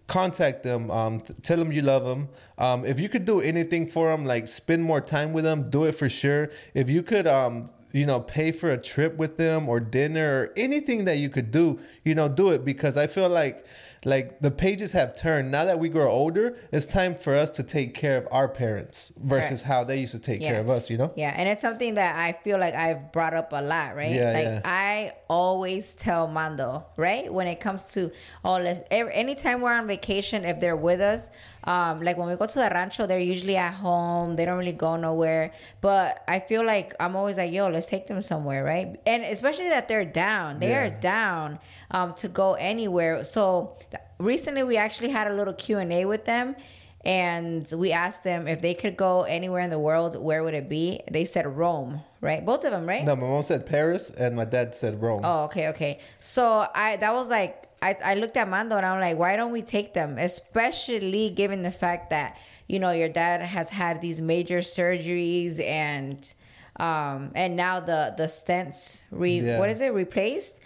contact 0.07 0.63
them 0.63 0.91
um, 0.91 1.21
th- 1.21 1.39
tell 1.43 1.59
them 1.59 1.71
you 1.71 1.83
love 1.83 2.05
them 2.05 2.31
um, 2.57 2.87
if 2.87 2.99
you 2.99 3.11
could 3.11 3.27
do 3.27 3.43
anything 3.43 3.87
for 3.87 4.09
them 4.09 4.25
like 4.25 4.49
spend 4.49 4.83
more 4.83 5.03
time 5.03 5.35
with 5.35 5.45
them 5.45 5.69
do 5.69 5.85
it 5.85 5.93
for 5.93 6.09
sure 6.09 6.51
if 6.73 6.89
you 6.89 7.03
could 7.03 7.27
um, 7.27 7.69
you 7.93 8.07
know 8.07 8.19
pay 8.19 8.51
for 8.51 8.71
a 8.71 8.79
trip 8.79 9.17
with 9.19 9.37
them 9.37 9.69
or 9.69 9.81
dinner 9.81 10.45
or 10.45 10.53
anything 10.57 11.05
that 11.05 11.19
you 11.19 11.29
could 11.29 11.51
do 11.51 11.79
you 12.07 12.15
know 12.15 12.27
do 12.27 12.49
it 12.51 12.65
because 12.65 12.97
i 12.97 13.07
feel 13.07 13.29
like 13.29 13.67
like 14.09 14.41
the 14.41 14.51
pages 14.51 14.93
have 14.93 15.15
turned 15.15 15.51
now 15.51 15.65
that 15.65 15.79
we 15.79 15.89
grow 15.89 16.11
older 16.11 16.57
it's 16.73 16.87
time 16.87 17.15
for 17.15 17.35
us 17.35 17.51
to 17.51 17.63
take 17.63 17.95
care 17.95 18.17
of 18.17 18.27
our 18.31 18.49
parents 18.49 19.13
versus 19.19 19.63
how 19.63 19.85
they 19.85 20.01
used 20.01 20.13
to 20.13 20.19
take 20.19 20.41
care 20.41 20.61
of 20.61 20.71
us 20.71 20.89
you 20.89 20.97
know 20.97 21.13
Yeah, 21.19 21.35
and 21.37 21.49
it's 21.49 21.63
something 21.63 21.95
that 21.95 22.15
I 22.17 22.39
feel 22.45 22.59
like 22.59 22.75
I've 22.75 23.11
brought 23.11 23.35
up 23.35 23.53
a 23.53 23.61
lot, 23.61 23.97
right? 23.97 24.11
Yeah, 24.11 24.33
like 24.33 24.45
yeah. 24.45 24.61
I 24.65 25.13
always 25.29 25.93
tell 25.93 26.29
Mando, 26.29 26.87
right? 26.97 27.33
When 27.33 27.49
it 27.49 27.59
comes 27.59 27.83
to 27.95 28.13
oh, 28.45 28.51
all 28.51 28.59
this, 28.61 28.83
every, 28.91 29.13
anytime 29.15 29.61
we're 29.61 29.73
on 29.73 29.89
vacation, 29.89 30.45
if 30.45 30.61
they're 30.61 30.77
with 30.77 31.01
us, 31.01 31.31
um, 31.65 32.03
like 32.03 32.17
when 32.17 32.29
we 32.29 32.37
go 32.37 32.47
to 32.47 32.55
the 32.59 32.71
rancho, 32.71 33.07
they're 33.07 33.19
usually 33.19 33.57
at 33.57 33.75
home. 33.75 34.37
They 34.37 34.45
don't 34.45 34.59
really 34.59 34.73
go 34.73 34.97
nowhere. 34.97 35.53
But 35.81 36.23
I 36.29 36.41
feel 36.41 36.65
like 36.65 36.95
I'm 37.01 37.17
always 37.17 37.37
like, 37.37 37.53
yo, 37.53 37.69
let's 37.69 37.87
take 37.87 38.07
them 38.07 38.23
somewhere, 38.23 38.65
right? 38.65 39.01
And 39.07 39.23
especially 39.25 39.69
that 39.69 39.89
they're 39.89 40.05
down. 40.05 40.61
They 40.61 40.75
are 40.75 40.91
down 40.91 41.59
um, 41.91 42.15
to 42.15 42.29
go 42.29 42.55
anywhere. 42.55 43.25
So 43.25 43.77
th- 43.91 44.03
recently, 44.19 44.63
we 44.63 44.77
actually 44.77 45.11
had 45.11 45.27
a 45.27 45.35
little 45.35 45.55
Q 45.55 45.79
and 45.79 45.93
A 45.93 46.05
with 46.05 46.25
them, 46.25 46.57
and 47.05 47.71
we 47.77 47.93
asked 47.93 48.25
them 48.25 48.49
if 48.49 48.61
they 48.61 48.75
could 48.75 48.97
go 48.97 49.23
anywhere 49.23 49.61
in 49.63 49.71
the 49.71 49.79
world, 49.79 50.17
where 50.17 50.43
would 50.43 50.55
it 50.55 50.69
be? 50.69 51.01
They 51.11 51.25
said 51.25 51.47
Rome, 51.47 52.03
right? 52.21 52.45
Both 52.45 52.65
of 52.65 52.73
them, 52.73 52.87
right? 52.87 53.05
no 53.05 53.15
my 53.17 53.27
mom 53.27 53.43
said 53.43 53.67
paris 53.67 54.11
and 54.11 54.35
my 54.37 54.45
dad 54.45 54.75
said 54.75 55.01
rome 55.01 55.23
Oh, 55.25 55.45
okay, 55.45 55.69
okay. 55.69 56.01
So 56.21 56.67
I 56.75 56.97
that 56.97 57.15
was 57.15 57.31
like 57.31 57.65
I, 57.81 57.97
I 58.05 58.15
looked 58.15 58.37
at 58.37 58.49
Mando 58.49 58.77
and 58.77 58.85
I'm 58.85 59.01
like, 59.01 59.17
why 59.17 59.37
don't 59.37 59.53
we 59.53 59.63
take 59.63 59.95
them? 59.95 60.19
Especially 60.19 61.31
given 61.31 61.63
the 61.63 61.71
fact 61.71 62.11
that, 62.11 62.37
you 62.67 62.81
know, 62.81 62.91
your 62.91 63.09
dad 63.09 63.41
has 63.41 63.71
had 63.71 64.01
these 64.01 64.21
major 64.21 64.59
surgeries 64.59 65.61
and 65.65 66.35
um 66.81 67.31
and 67.35 67.55
now 67.57 67.79
the 67.81 68.15
the 68.17 68.25
stents 68.25 69.03
re 69.13 69.41
Yeah. 69.41 69.59
what 69.61 69.71
is 69.71 69.81
it, 69.81 69.93
replaced? 69.93 70.59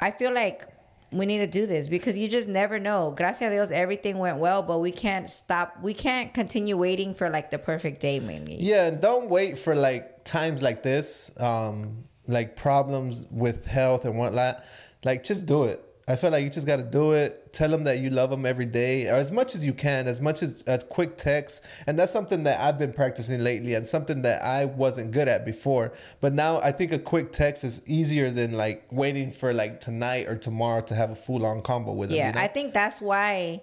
I 0.00 0.10
feel 0.10 0.32
like 0.32 0.62
we 1.18 1.26
need 1.26 1.38
to 1.38 1.46
do 1.46 1.66
this 1.66 1.88
because 1.88 2.16
you 2.16 2.28
just 2.28 2.48
never 2.48 2.78
know. 2.78 3.12
Gracias 3.16 3.48
a 3.48 3.50
Dios, 3.50 3.70
everything 3.70 4.18
went 4.18 4.38
well, 4.38 4.62
but 4.62 4.78
we 4.80 4.90
can't 4.90 5.30
stop. 5.30 5.76
We 5.82 5.94
can't 5.94 6.34
continue 6.34 6.76
waiting 6.76 7.14
for 7.14 7.30
like 7.30 7.50
the 7.50 7.58
perfect 7.58 8.00
day, 8.00 8.20
mainly. 8.20 8.56
Yeah, 8.58 8.86
and 8.86 9.00
don't 9.00 9.28
wait 9.28 9.56
for 9.58 9.74
like 9.74 10.24
times 10.24 10.62
like 10.62 10.82
this, 10.82 11.30
um, 11.40 12.04
like 12.26 12.56
problems 12.56 13.28
with 13.30 13.66
health 13.66 14.04
and 14.04 14.18
whatnot. 14.18 14.64
Like, 15.04 15.22
just 15.22 15.46
do 15.46 15.64
it. 15.64 15.85
I 16.08 16.14
feel 16.14 16.30
like 16.30 16.44
you 16.44 16.50
just 16.50 16.68
got 16.68 16.76
to 16.76 16.84
do 16.84 17.12
it. 17.12 17.52
Tell 17.52 17.68
them 17.68 17.82
that 17.82 17.98
you 17.98 18.10
love 18.10 18.30
them 18.30 18.46
every 18.46 18.64
day, 18.64 19.08
or 19.08 19.14
as 19.14 19.32
much 19.32 19.56
as 19.56 19.66
you 19.66 19.72
can, 19.72 20.06
as 20.06 20.20
much 20.20 20.40
as 20.40 20.62
a 20.68 20.78
quick 20.78 21.16
text. 21.16 21.64
And 21.86 21.98
that's 21.98 22.12
something 22.12 22.44
that 22.44 22.60
I've 22.60 22.78
been 22.78 22.92
practicing 22.92 23.42
lately, 23.42 23.74
and 23.74 23.84
something 23.84 24.22
that 24.22 24.42
I 24.42 24.66
wasn't 24.66 25.10
good 25.10 25.26
at 25.26 25.44
before. 25.44 25.92
But 26.20 26.32
now 26.32 26.60
I 26.60 26.70
think 26.70 26.92
a 26.92 26.98
quick 27.00 27.32
text 27.32 27.64
is 27.64 27.82
easier 27.86 28.30
than 28.30 28.52
like 28.52 28.86
waiting 28.92 29.32
for 29.32 29.52
like 29.52 29.80
tonight 29.80 30.28
or 30.28 30.36
tomorrow 30.36 30.80
to 30.82 30.94
have 30.94 31.10
a 31.10 31.16
full 31.16 31.44
on 31.44 31.60
combo 31.62 31.92
with 31.92 32.10
them. 32.10 32.18
Yeah, 32.18 32.28
you 32.28 32.34
know? 32.34 32.40
I 32.40 32.48
think 32.48 32.72
that's 32.72 33.00
why 33.00 33.62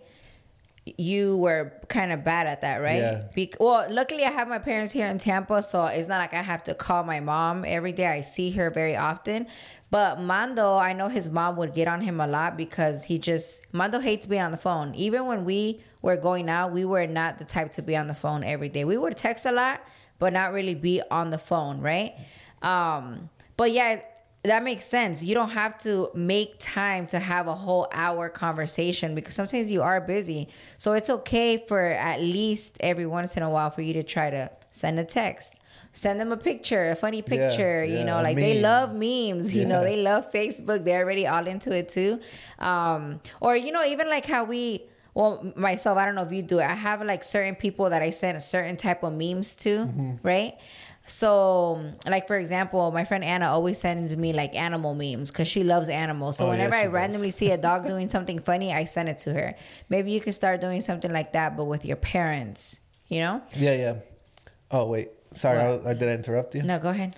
you 0.86 1.38
were 1.38 1.72
kind 1.88 2.12
of 2.12 2.24
bad 2.24 2.46
at 2.46 2.62
that, 2.62 2.82
right? 2.82 3.00
Yeah. 3.02 3.22
Be- 3.34 3.54
well, 3.60 3.88
luckily 3.90 4.26
I 4.26 4.32
have 4.32 4.50
my 4.50 4.60
parents 4.60 4.92
here 4.92 5.08
in 5.08 5.18
Tampa, 5.18 5.64
so 5.64 5.86
it's 5.86 6.10
not 6.10 6.20
like 6.20 6.34
I 6.34 6.42
have 6.42 6.64
to 6.64 6.74
call 6.74 7.04
my 7.04 7.22
mom 7.22 7.64
every 7.66 7.94
day. 7.94 8.06
I 8.06 8.22
see 8.22 8.52
her 8.52 8.70
very 8.70 8.96
often. 8.96 9.48
But 9.90 10.20
Mando, 10.20 10.76
I 10.76 10.94
know 10.94 11.08
his 11.08 11.30
mom 11.30 11.56
would 11.58 11.74
get 11.74 11.88
on 11.88 12.02
him 12.02 12.20
a 12.20 12.28
lot 12.28 12.58
because 12.58 13.06
he 13.06 13.18
just 13.18 13.62
Mando 13.72 14.00
hates 14.00 14.28
being 14.28 14.42
on 14.42 14.52
the 14.52 14.58
phone. 14.58 14.94
Even 14.96 15.26
when 15.26 15.46
we 15.46 15.82
were 16.02 16.18
going 16.18 16.50
out, 16.50 16.74
we 16.74 16.84
were 16.84 17.08
not 17.08 17.38
the 17.38 17.46
type 17.46 17.72
to 17.72 17.82
be 17.82 17.96
on 17.96 18.08
the 18.08 18.14
phone 18.14 18.44
every 18.44 18.70
day. 18.70 18.84
We 18.84 18.98
would 18.98 19.16
text 19.16 19.46
a 19.46 19.52
lot, 19.52 19.82
but 20.20 20.34
not 20.34 20.52
really 20.52 20.76
be 20.76 21.02
on 21.10 21.30
the 21.30 21.38
phone, 21.38 21.80
right? 21.80 22.14
Um, 22.62 23.30
but 23.56 23.72
yeah, 23.72 24.02
that 24.44 24.62
makes 24.64 24.86
sense. 24.86 25.24
You 25.24 25.34
don't 25.36 25.52
have 25.52 25.78
to 25.80 26.10
make 26.14 26.56
time 26.60 27.08
to 27.08 27.20
have 27.20 27.48
a 27.48 27.56
whole 27.56 27.88
hour 27.94 28.28
conversation 28.30 29.16
because 29.16 29.36
sometimes 29.36 29.72
you 29.72 29.82
are 29.82 30.02
busy. 30.02 30.50
So 30.78 30.94
it's 30.94 31.10
okay 31.10 31.58
for 31.66 31.80
at 31.80 32.20
least 32.20 32.78
every 32.82 33.06
once 33.06 33.38
in 33.38 33.44
a 33.44 33.50
while 33.50 33.70
for 33.70 33.82
you 33.82 33.94
to 33.94 34.04
try 34.04 34.30
to 34.30 34.52
send 34.72 35.00
a 35.00 35.06
text. 35.06 35.56
Send 35.96 36.20
them 36.20 36.32
a 36.32 36.38
picture, 36.38 36.90
a 36.90 36.96
funny 36.96 37.22
picture, 37.22 37.86
you 37.86 37.98
yeah, 38.00 38.04
know, 38.04 38.22
like 38.24 38.36
they 38.36 38.60
love 38.60 38.94
memes, 38.96 39.56
you 39.60 39.64
know, 39.66 39.84
they 39.84 39.98
love 39.98 40.32
Facebook. 40.32 40.84
They're 40.84 41.04
already 41.04 41.28
all 41.28 41.46
into 41.48 41.72
it 41.72 41.88
too. 41.90 42.20
Um, 42.60 43.22
or, 43.40 43.56
you 43.56 43.72
know, 43.72 43.86
even 43.86 44.10
like 44.10 44.26
how 44.26 44.44
we, 44.44 44.84
well, 45.14 45.54
myself, 45.56 45.98
I 46.00 46.06
don't 46.06 46.16
know 46.16 46.24
if 46.24 46.32
you 46.32 46.42
do 46.42 46.58
it. 46.60 46.64
I 46.64 46.74
have 46.74 47.02
like 47.04 47.24
certain 47.24 47.56
people 47.56 47.92
that 47.92 48.02
I 48.02 48.10
send 48.10 48.36
a 48.36 48.40
certain 48.42 48.76
type 48.76 49.04
of 49.04 49.14
memes 49.14 49.56
to, 49.58 49.70
Mm-hmm. 49.86 50.16
right? 50.28 50.56
So, 51.06 51.84
like 52.08 52.28
for 52.28 52.38
example, 52.38 52.92
my 52.92 53.04
friend 53.04 53.24
Anna 53.24 53.48
always 53.48 53.78
sends 53.78 54.16
me 54.16 54.32
like 54.32 54.56
animal 54.56 54.96
memes 54.96 55.32
because 55.32 55.48
she 55.48 55.64
loves 55.64 55.90
animals. 55.90 56.38
So 56.38 56.46
Oh, 56.46 56.50
whenever 56.50 56.74
she 56.74 56.80
I 56.80 56.84
does. 56.84 56.94
randomly 56.94 57.32
see 57.32 57.52
a 57.52 57.58
dog 57.58 57.86
doing 57.94 58.10
something 58.10 58.40
funny, 58.40 58.74
I 58.74 58.86
send 58.86 59.10
it 59.10 59.18
to 59.20 59.34
her. 59.34 59.56
Maybe 59.90 60.12
you 60.12 60.22
could 60.22 60.34
start 60.34 60.62
doing 60.62 60.80
something 60.82 61.12
like 61.12 61.34
that, 61.34 61.58
but 61.58 61.66
with 61.66 61.84
your 61.86 61.98
parents. 61.98 62.80
You 63.10 63.20
know? 63.20 63.42
yeah, 63.56 63.76
yeah. 63.76 63.96
Oh 64.72 64.88
wait, 64.88 65.10
sorry, 65.34 65.60
I, 65.60 65.92
I 65.92 65.94
did 65.94 66.08
I 66.10 66.14
interrupt 66.14 66.56
you? 66.56 66.64
No, 66.64 66.80
go 66.80 66.90
ahead. 66.90 67.16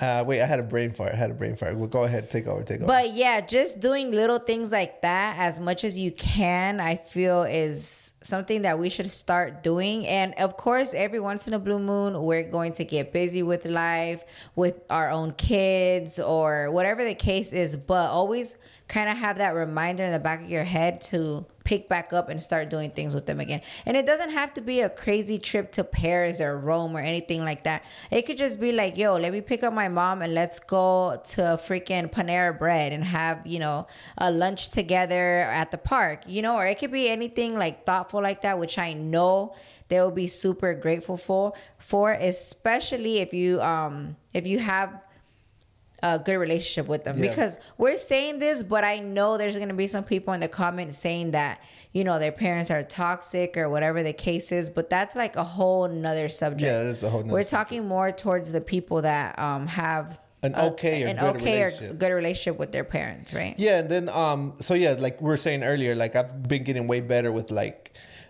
Uh, 0.00 0.24
wait, 0.26 0.40
I 0.40 0.46
had 0.46 0.58
a 0.58 0.62
brain 0.62 0.90
fart. 0.90 1.12
I 1.12 1.16
had 1.16 1.30
a 1.30 1.34
brain 1.34 1.54
fart. 1.54 1.76
Well, 1.76 1.86
go 1.86 2.04
ahead, 2.04 2.30
take 2.30 2.46
over, 2.46 2.62
take 2.62 2.78
over. 2.78 2.86
But 2.86 3.12
yeah, 3.12 3.42
just 3.42 3.78
doing 3.78 4.10
little 4.10 4.38
things 4.38 4.72
like 4.72 5.02
that 5.02 5.36
as 5.38 5.60
much 5.60 5.84
as 5.84 5.98
you 5.98 6.10
can, 6.10 6.80
I 6.80 6.96
feel 6.96 7.42
is 7.42 8.14
something 8.22 8.62
that 8.62 8.78
we 8.78 8.88
should 8.88 9.10
start 9.10 9.62
doing. 9.62 10.06
And 10.06 10.34
of 10.38 10.56
course, 10.56 10.94
every 10.94 11.20
once 11.20 11.46
in 11.46 11.52
a 11.52 11.58
blue 11.58 11.78
moon, 11.78 12.22
we're 12.22 12.42
going 12.42 12.72
to 12.74 12.84
get 12.84 13.12
busy 13.12 13.42
with 13.42 13.66
life, 13.66 14.24
with 14.56 14.80
our 14.88 15.10
own 15.10 15.32
kids, 15.32 16.18
or 16.18 16.70
whatever 16.70 17.04
the 17.04 17.14
case 17.14 17.52
is. 17.52 17.76
But 17.76 18.08
always 18.08 18.56
kind 18.92 19.08
of 19.08 19.16
have 19.16 19.38
that 19.38 19.54
reminder 19.54 20.04
in 20.04 20.12
the 20.12 20.18
back 20.18 20.42
of 20.42 20.50
your 20.50 20.64
head 20.64 21.00
to 21.00 21.46
pick 21.64 21.88
back 21.88 22.12
up 22.12 22.28
and 22.28 22.42
start 22.42 22.68
doing 22.68 22.90
things 22.90 23.14
with 23.14 23.24
them 23.24 23.40
again. 23.40 23.62
And 23.86 23.96
it 23.96 24.04
doesn't 24.04 24.30
have 24.30 24.52
to 24.54 24.60
be 24.60 24.80
a 24.80 24.90
crazy 24.90 25.38
trip 25.38 25.72
to 25.72 25.82
Paris 25.82 26.42
or 26.42 26.58
Rome 26.58 26.94
or 26.94 27.00
anything 27.00 27.42
like 27.42 27.64
that. 27.64 27.84
It 28.10 28.26
could 28.26 28.36
just 28.36 28.60
be 28.60 28.70
like, 28.70 28.98
yo, 28.98 29.14
let 29.16 29.32
me 29.32 29.40
pick 29.40 29.62
up 29.62 29.72
my 29.72 29.88
mom 29.88 30.20
and 30.20 30.34
let's 30.34 30.58
go 30.58 31.18
to 31.24 31.40
freaking 31.66 32.12
Panera 32.12 32.58
Bread 32.58 32.92
and 32.92 33.02
have, 33.02 33.46
you 33.46 33.60
know, 33.60 33.86
a 34.18 34.30
lunch 34.30 34.72
together 34.72 35.40
at 35.40 35.70
the 35.70 35.78
park, 35.78 36.24
you 36.26 36.42
know, 36.42 36.56
or 36.56 36.66
it 36.66 36.78
could 36.78 36.92
be 36.92 37.08
anything 37.08 37.56
like 37.56 37.86
thoughtful 37.86 38.20
like 38.20 38.42
that, 38.42 38.58
which 38.58 38.76
I 38.76 38.92
know 38.92 39.54
they 39.88 40.00
will 40.00 40.10
be 40.10 40.26
super 40.26 40.74
grateful 40.74 41.16
for 41.16 41.54
for 41.78 42.12
especially 42.12 43.18
if 43.18 43.32
you 43.32 43.60
um 43.62 44.16
if 44.34 44.46
you 44.46 44.58
have 44.58 45.00
a 46.02 46.18
good 46.18 46.36
relationship 46.36 46.88
with 46.88 47.04
them 47.04 47.16
Yeah. 47.18 47.28
because 47.30 47.58
we're 47.78 47.96
saying 47.96 48.38
this, 48.40 48.62
but 48.62 48.82
I 48.84 48.98
know 48.98 49.38
there's 49.38 49.56
gonna 49.56 49.74
be 49.74 49.86
some 49.86 50.04
people 50.04 50.34
in 50.34 50.40
the 50.40 50.48
comments 50.48 50.98
saying 50.98 51.30
that 51.32 51.60
you 51.92 52.04
know 52.04 52.18
their 52.18 52.32
parents 52.32 52.70
are 52.70 52.82
toxic 52.82 53.56
or 53.56 53.68
whatever 53.68 54.02
the 54.02 54.12
case 54.12 54.50
is. 54.52 54.70
But 54.70 54.90
that's 54.90 55.14
like 55.14 55.36
a 55.36 55.44
whole 55.44 55.86
nother 55.88 56.28
subject. 56.28 56.62
Yeah, 56.62 56.82
that's 56.84 57.02
a 57.02 57.10
whole 57.10 57.20
nother 57.20 57.32
We're 57.32 57.42
subject. 57.42 57.70
talking 57.70 57.86
more 57.86 58.10
towards 58.12 58.50
the 58.52 58.60
people 58.60 59.02
that 59.02 59.38
um 59.38 59.66
have 59.68 60.18
An 60.42 60.54
okay 60.56 61.04
or 61.04 61.08
an 61.08 61.16
good 61.16 61.36
okay 61.36 61.62
or 61.62 61.66
relationship. 61.66 61.98
good 61.98 62.12
relationship 62.12 62.58
with 62.58 62.72
their 62.72 62.84
parents, 62.84 63.32
right? 63.34 63.54
Yeah, 63.58 63.78
and 63.80 63.88
then 63.88 64.08
um, 64.08 64.54
so 64.58 64.74
yeah, 64.74 64.96
like 64.98 65.20
we 65.20 65.26
were 65.28 65.36
saying 65.36 65.62
earlier, 65.62 65.94
like 65.94 66.16
I've 66.16 66.42
been 66.48 66.64
getting 66.64 66.86
way 66.88 67.00
better 67.00 67.30
with 67.32 67.50
like. 67.50 67.81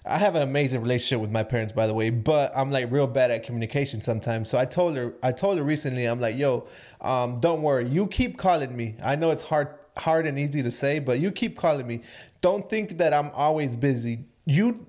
I 0.05 0.19
have 0.19 0.35
an 0.35 0.43
amazing 0.43 0.83
relationship 0.83 1.21
with 1.21 1.31
my 1.31 1.45
parents, 1.45 1.73
by 1.73 1.87
the 1.87 1.95
way, 1.95 2.11
but 2.11 2.53
I'm 2.57 2.71
like 2.71 2.91
real 2.91 3.07
bad 3.07 3.31
at 3.31 3.45
communication 3.45 4.01
sometimes. 4.01 4.51
So 4.51 4.59
I 4.59 4.65
told 4.65 4.97
her, 4.97 5.15
I 5.23 5.31
told 5.31 5.59
her 5.59 5.65
recently, 5.65 6.07
I'm 6.07 6.21
like, 6.21 6.37
yo, 6.37 6.67
um, 7.01 7.39
don't 7.39 7.63
worry, 7.63 7.87
you 7.87 8.09
keep 8.09 8.37
calling 8.37 8.77
me. 8.77 8.97
I 9.03 9.15
know 9.15 9.31
it's 9.31 9.43
hard, 9.43 9.69
hard 9.97 10.27
and 10.27 10.37
easy 10.39 10.63
to 10.63 10.71
say, 10.73 10.99
but 10.99 11.21
you 11.21 11.31
keep 11.31 11.57
calling 11.57 11.87
me. 11.87 12.01
Don't 12.41 12.69
think 12.69 12.99
that 12.99 13.15
I'm 13.15 13.31
always 13.31 13.77
busy. 13.77 14.25
You 14.45 14.87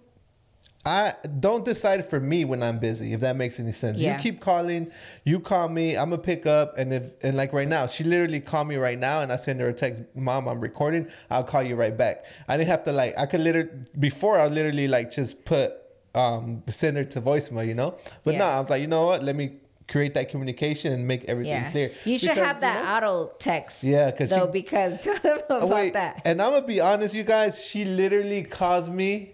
I 0.86 1.14
don't 1.40 1.64
decide 1.64 2.10
for 2.10 2.20
me 2.20 2.44
when 2.44 2.62
I'm 2.62 2.78
busy, 2.78 3.14
if 3.14 3.22
that 3.22 3.38
makes 3.38 3.58
any 3.58 3.72
sense. 3.72 4.02
Yeah. 4.02 4.18
You 4.18 4.22
keep 4.22 4.42
calling, 4.42 4.92
you 5.24 5.40
call 5.40 5.70
me, 5.70 5.96
I'm 5.98 6.10
gonna 6.10 6.22
pick 6.22 6.46
up, 6.46 6.78
and 6.78 6.92
if 6.92 7.12
and 7.24 7.38
like 7.38 7.54
right 7.54 7.68
now, 7.70 7.88
she 7.88 8.04
literally 8.04 8.42
called 8.42 8.68
me 8.68 8.76
right 8.76 9.00
now, 9.00 9.22
and 9.22 9.32
I 9.32 9.38
send 9.38 9.62
her 9.62 9.70
a 9.70 9.74
text, 9.74 10.04
"Mom, 10.14 10.46
I'm 10.48 10.60
recording. 10.60 11.08
I'll 11.30 11.46
call 11.46 11.64
you 11.64 11.76
right 11.78 11.98
back." 11.98 12.26
I 12.50 12.58
didn't 12.58 12.70
have 12.70 12.84
to 12.84 12.92
like, 12.92 13.18
I 13.18 13.26
could 13.28 13.40
literally 13.40 13.70
before 13.98 14.38
I 14.38 14.48
literally 14.48 14.90
like 14.90 15.10
just 15.10 15.46
put 15.46 15.74
um 16.16 16.64
send 16.68 16.98
her 16.98 17.06
to 17.06 17.22
voicemail, 17.22 17.66
you 17.66 17.76
know. 17.76 17.96
But 18.26 18.34
Yeah. 18.34 18.40
now 18.40 18.50
I 18.50 18.60
was 18.60 18.70
like, 18.70 18.82
you 18.82 18.88
know 18.88 19.06
what? 19.06 19.24
Let 19.24 19.38
me 19.38 19.54
create 19.88 20.14
that 20.16 20.30
communication 20.30 20.92
and 20.94 21.08
make 21.08 21.24
everything 21.26 21.54
Yeah. 21.54 21.72
clear. 21.72 21.92
You 22.06 22.18
should 22.20 22.30
Because, 22.30 22.46
have 22.46 22.62
that 22.62 22.84
know- 23.02 23.08
auto 23.24 23.32
text. 23.40 23.84
Yeah, 23.86 24.12
'cause 24.12 24.30
though, 24.32 24.46
she- 24.48 24.52
because 24.52 25.08
about 25.24 25.70
wait, 25.70 25.94
that. 25.94 26.22
and 26.26 26.42
I'm 26.42 26.52
gonna 26.52 26.66
be 26.68 26.82
honest, 26.82 27.16
you 27.16 27.24
guys. 27.24 27.64
She 27.64 27.86
literally 27.86 28.44
caused 28.44 28.92
me. 28.92 29.33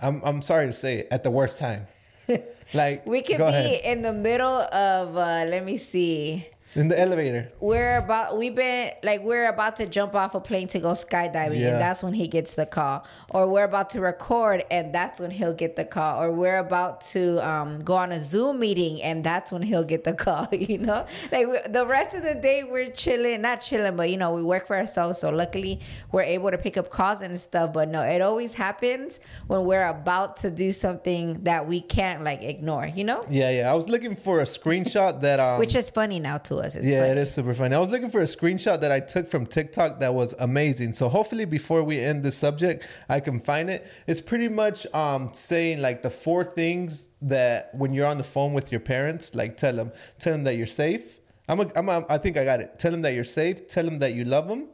I'm 0.00 0.20
I'm 0.24 0.42
sorry 0.42 0.66
to 0.66 0.72
say 0.72 0.98
it, 1.00 1.08
at 1.10 1.22
the 1.22 1.30
worst 1.30 1.58
time. 1.58 1.86
Like 2.74 3.04
We 3.04 3.20
could 3.20 3.36
be 3.36 3.42
ahead. 3.42 3.80
in 3.84 4.00
the 4.02 4.14
middle 4.14 4.48
of 4.72 5.14
uh 5.16 5.44
let 5.46 5.62
me 5.64 5.76
see. 5.76 6.46
In 6.76 6.88
the 6.88 6.98
elevator. 6.98 7.50
We're 7.60 7.98
about 7.98 8.36
we've 8.38 8.54
been 8.54 8.92
like 9.02 9.22
we're 9.22 9.48
about 9.48 9.76
to 9.76 9.86
jump 9.86 10.14
off 10.14 10.34
a 10.34 10.40
plane 10.40 10.68
to 10.68 10.78
go 10.78 10.92
skydiving 10.92 11.58
Yeah. 11.60 11.72
and 11.72 11.80
that's 11.80 12.02
when 12.02 12.14
he 12.14 12.28
gets 12.28 12.54
the 12.54 12.66
call. 12.66 13.04
Or 13.30 13.48
we're 13.48 13.64
about 13.64 13.90
to 13.90 14.00
record 14.00 14.64
and 14.70 14.94
that's 14.94 15.20
when 15.20 15.30
he'll 15.30 15.54
get 15.54 15.76
the 15.76 15.84
call. 15.84 16.22
Or 16.22 16.30
we're 16.32 16.58
about 16.58 17.00
to 17.12 17.46
um, 17.46 17.80
go 17.80 17.94
on 17.94 18.12
a 18.12 18.20
Zoom 18.20 18.58
meeting 18.60 19.02
and 19.02 19.22
that's 19.24 19.52
when 19.52 19.62
he'll 19.62 19.84
get 19.84 20.04
the 20.04 20.12
call, 20.26 20.48
you 20.52 20.78
know? 20.78 21.06
Like 21.30 21.46
we, 21.48 21.58
the 21.68 21.86
rest 21.86 22.14
of 22.14 22.22
the 22.22 22.34
day 22.34 22.62
we're 22.64 22.90
chilling, 22.90 23.42
not 23.42 23.60
chilling, 23.60 23.96
but 23.96 24.10
you 24.10 24.16
know, 24.16 24.32
we 24.34 24.42
work 24.42 24.66
for 24.66 24.76
ourselves 24.76 25.18
so 25.18 25.30
luckily 25.30 25.80
we're 26.10 26.22
able 26.22 26.50
to 26.50 26.58
pick 26.58 26.76
up 26.76 26.90
calls 26.90 27.22
and 27.22 27.38
stuff, 27.38 27.72
but 27.72 27.88
no, 27.88 28.02
it 28.02 28.20
always 28.22 28.54
happens 28.54 29.20
when 29.46 29.64
we're 29.64 29.86
about 29.86 30.36
to 30.38 30.50
do 30.50 30.72
something 30.72 31.34
that 31.44 31.66
we 31.68 31.80
can't 31.80 32.24
like 32.24 32.42
ignore, 32.42 32.86
you 32.86 33.04
know? 33.04 33.22
Yeah, 33.28 33.50
yeah. 33.50 33.70
I 33.70 33.74
was 33.74 33.88
looking 33.88 34.16
for 34.16 34.40
a 34.40 34.44
screenshot 34.44 35.20
that 35.22 35.38
um 35.40 35.58
Which 35.58 35.74
is 35.74 35.90
funny 35.90 36.18
now 36.18 36.38
to 36.38 36.56
us. 36.56 36.61
It's 36.66 36.76
yeah, 36.84 37.00
funny. 37.00 37.12
it 37.12 37.18
is 37.18 37.32
super 37.32 37.54
funny. 37.54 37.74
I 37.74 37.78
was 37.78 37.90
looking 37.90 38.10
for 38.10 38.20
a 38.20 38.24
screenshot 38.24 38.80
that 38.80 38.92
I 38.92 39.00
took 39.00 39.28
from 39.28 39.46
TikTok 39.46 40.00
that 40.00 40.14
was 40.14 40.34
amazing. 40.38 40.92
So 40.92 41.08
hopefully 41.08 41.44
before 41.44 41.82
we 41.82 42.00
end 42.00 42.22
this 42.22 42.36
subject, 42.36 42.86
I 43.08 43.20
can 43.20 43.40
find 43.40 43.70
it. 43.70 43.86
It's 44.06 44.20
pretty 44.20 44.48
much 44.48 44.86
um 44.94 45.30
saying 45.32 45.80
like 45.80 46.02
the 46.02 46.10
four 46.10 46.44
things 46.44 47.08
that 47.22 47.74
when 47.74 47.92
you're 47.92 48.06
on 48.06 48.18
the 48.18 48.24
phone 48.24 48.52
with 48.52 48.70
your 48.72 48.80
parents, 48.80 49.34
like 49.34 49.56
tell 49.56 49.74
them, 49.74 49.92
tell 50.18 50.32
them 50.32 50.44
that 50.44 50.54
you're 50.54 50.66
safe. 50.66 51.20
I'm 51.48 51.60
a, 51.60 51.70
I'm 51.74 51.88
a, 51.88 52.06
I 52.08 52.18
think 52.18 52.36
I 52.36 52.44
got 52.44 52.60
it. 52.60 52.78
Tell 52.78 52.92
them 52.92 53.02
that 53.02 53.14
you're 53.14 53.24
safe. 53.24 53.66
Tell 53.66 53.84
them 53.84 53.98
that 53.98 54.14
you 54.14 54.24
love 54.24 54.48
them. 54.48 54.68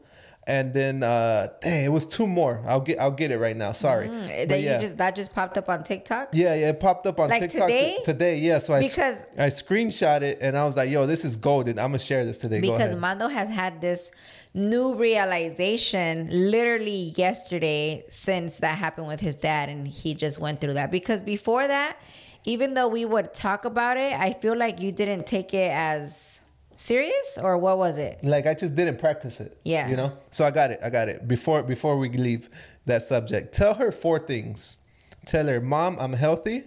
And 0.49 0.73
then, 0.73 1.03
uh, 1.03 1.49
dang, 1.61 1.85
it 1.85 1.93
was 1.93 2.07
two 2.07 2.27
more. 2.27 2.63
I'll 2.67 2.81
get, 2.81 2.99
I'll 2.99 3.11
get 3.11 3.31
it 3.31 3.39
right 3.39 3.55
now. 3.55 3.73
Sorry, 3.73 4.09
that 4.09 4.49
But 4.49 4.61
you 4.61 4.67
yeah. 4.67 4.81
just 4.81 4.97
that 4.97 5.15
just 5.15 5.35
popped 5.35 5.59
up 5.59 5.69
on 5.69 5.85
TikTok. 5.85 6.31
Yeah, 6.33 6.55
yeah, 6.55 6.71
it 6.71 6.81
popped 6.81 7.07
up 7.07 7.21
on 7.21 7.29
Like 7.29 7.43
TikTok 7.43 7.69
t- 7.69 7.75
today? 7.75 7.99
today. 8.03 8.39
Yeah, 8.39 8.59
so 8.59 8.73
I 8.73 8.81
Because- 8.83 9.27
I 9.37 9.49
screenshot 9.49 10.23
it 10.23 10.39
and 10.41 10.57
I 10.57 10.65
was 10.65 10.75
like, 10.75 10.89
"Yo, 10.89 11.05
this 11.05 11.23
is 11.27 11.37
golden. 11.37 11.79
I'm 11.79 11.89
gonna 11.91 11.99
share 11.99 12.25
this 12.25 12.41
today." 12.41 12.61
Because. 12.61 12.97
Mando 12.97 13.29
has 13.29 13.51
had 13.51 13.83
this 13.83 14.11
new 14.55 14.95
realization 15.43 16.29
literally 16.31 17.13
yesterday 17.17 18.05
since 18.09 18.59
that 18.59 18.79
happened 18.79 19.07
with 19.07 19.21
his 19.21 19.37
dad, 19.37 19.69
and 19.69 19.87
he 19.87 20.15
just 20.15 20.39
went 20.41 20.61
through 20.61 20.73
that. 20.75 20.91
Because 20.91 21.23
before 21.23 21.67
that, 21.69 21.97
even 22.45 22.75
though 22.75 22.89
we 22.89 23.05
would 23.05 23.35
talk 23.35 23.65
about 23.67 23.97
it, 23.99 24.13
I 24.19 24.33
feel 24.33 24.57
like 24.57 24.81
you 24.81 24.93
didn't 24.93 25.27
take 25.27 25.53
it 25.53 25.71
as 25.73 26.41
serious, 26.79 27.39
or 27.43 27.59
what 27.59 27.77
was 27.77 27.99
it? 27.99 28.21
like 28.23 28.47
I 28.47 28.55
just 28.55 28.75
didn't 28.75 28.99
practice 28.99 29.41
it. 29.41 29.59
Yeah. 29.65 29.89
you 29.91 29.97
know. 29.97 30.13
So 30.31 30.45
I 30.47 30.51
got 30.51 30.71
it. 30.71 30.79
I 30.83 30.89
got 30.91 31.09
it. 31.09 31.27
Before 31.27 31.63
before 31.63 31.99
we 31.99 32.09
leave 32.09 32.49
that 32.87 33.03
subject, 33.03 33.53
tell 33.53 33.75
her 33.75 33.91
four 33.93 34.19
things. 34.19 34.79
Tell 35.27 35.47
her, 35.47 35.61
"Mom, 35.61 35.97
I'm 36.01 36.15
healthy. 36.15 36.65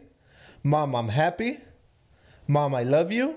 Mom, 0.64 0.96
I'm 0.96 1.10
happy. 1.10 1.60
Mom, 2.48 2.76
I 2.76 2.84
love 2.84 3.12
you." 3.12 3.36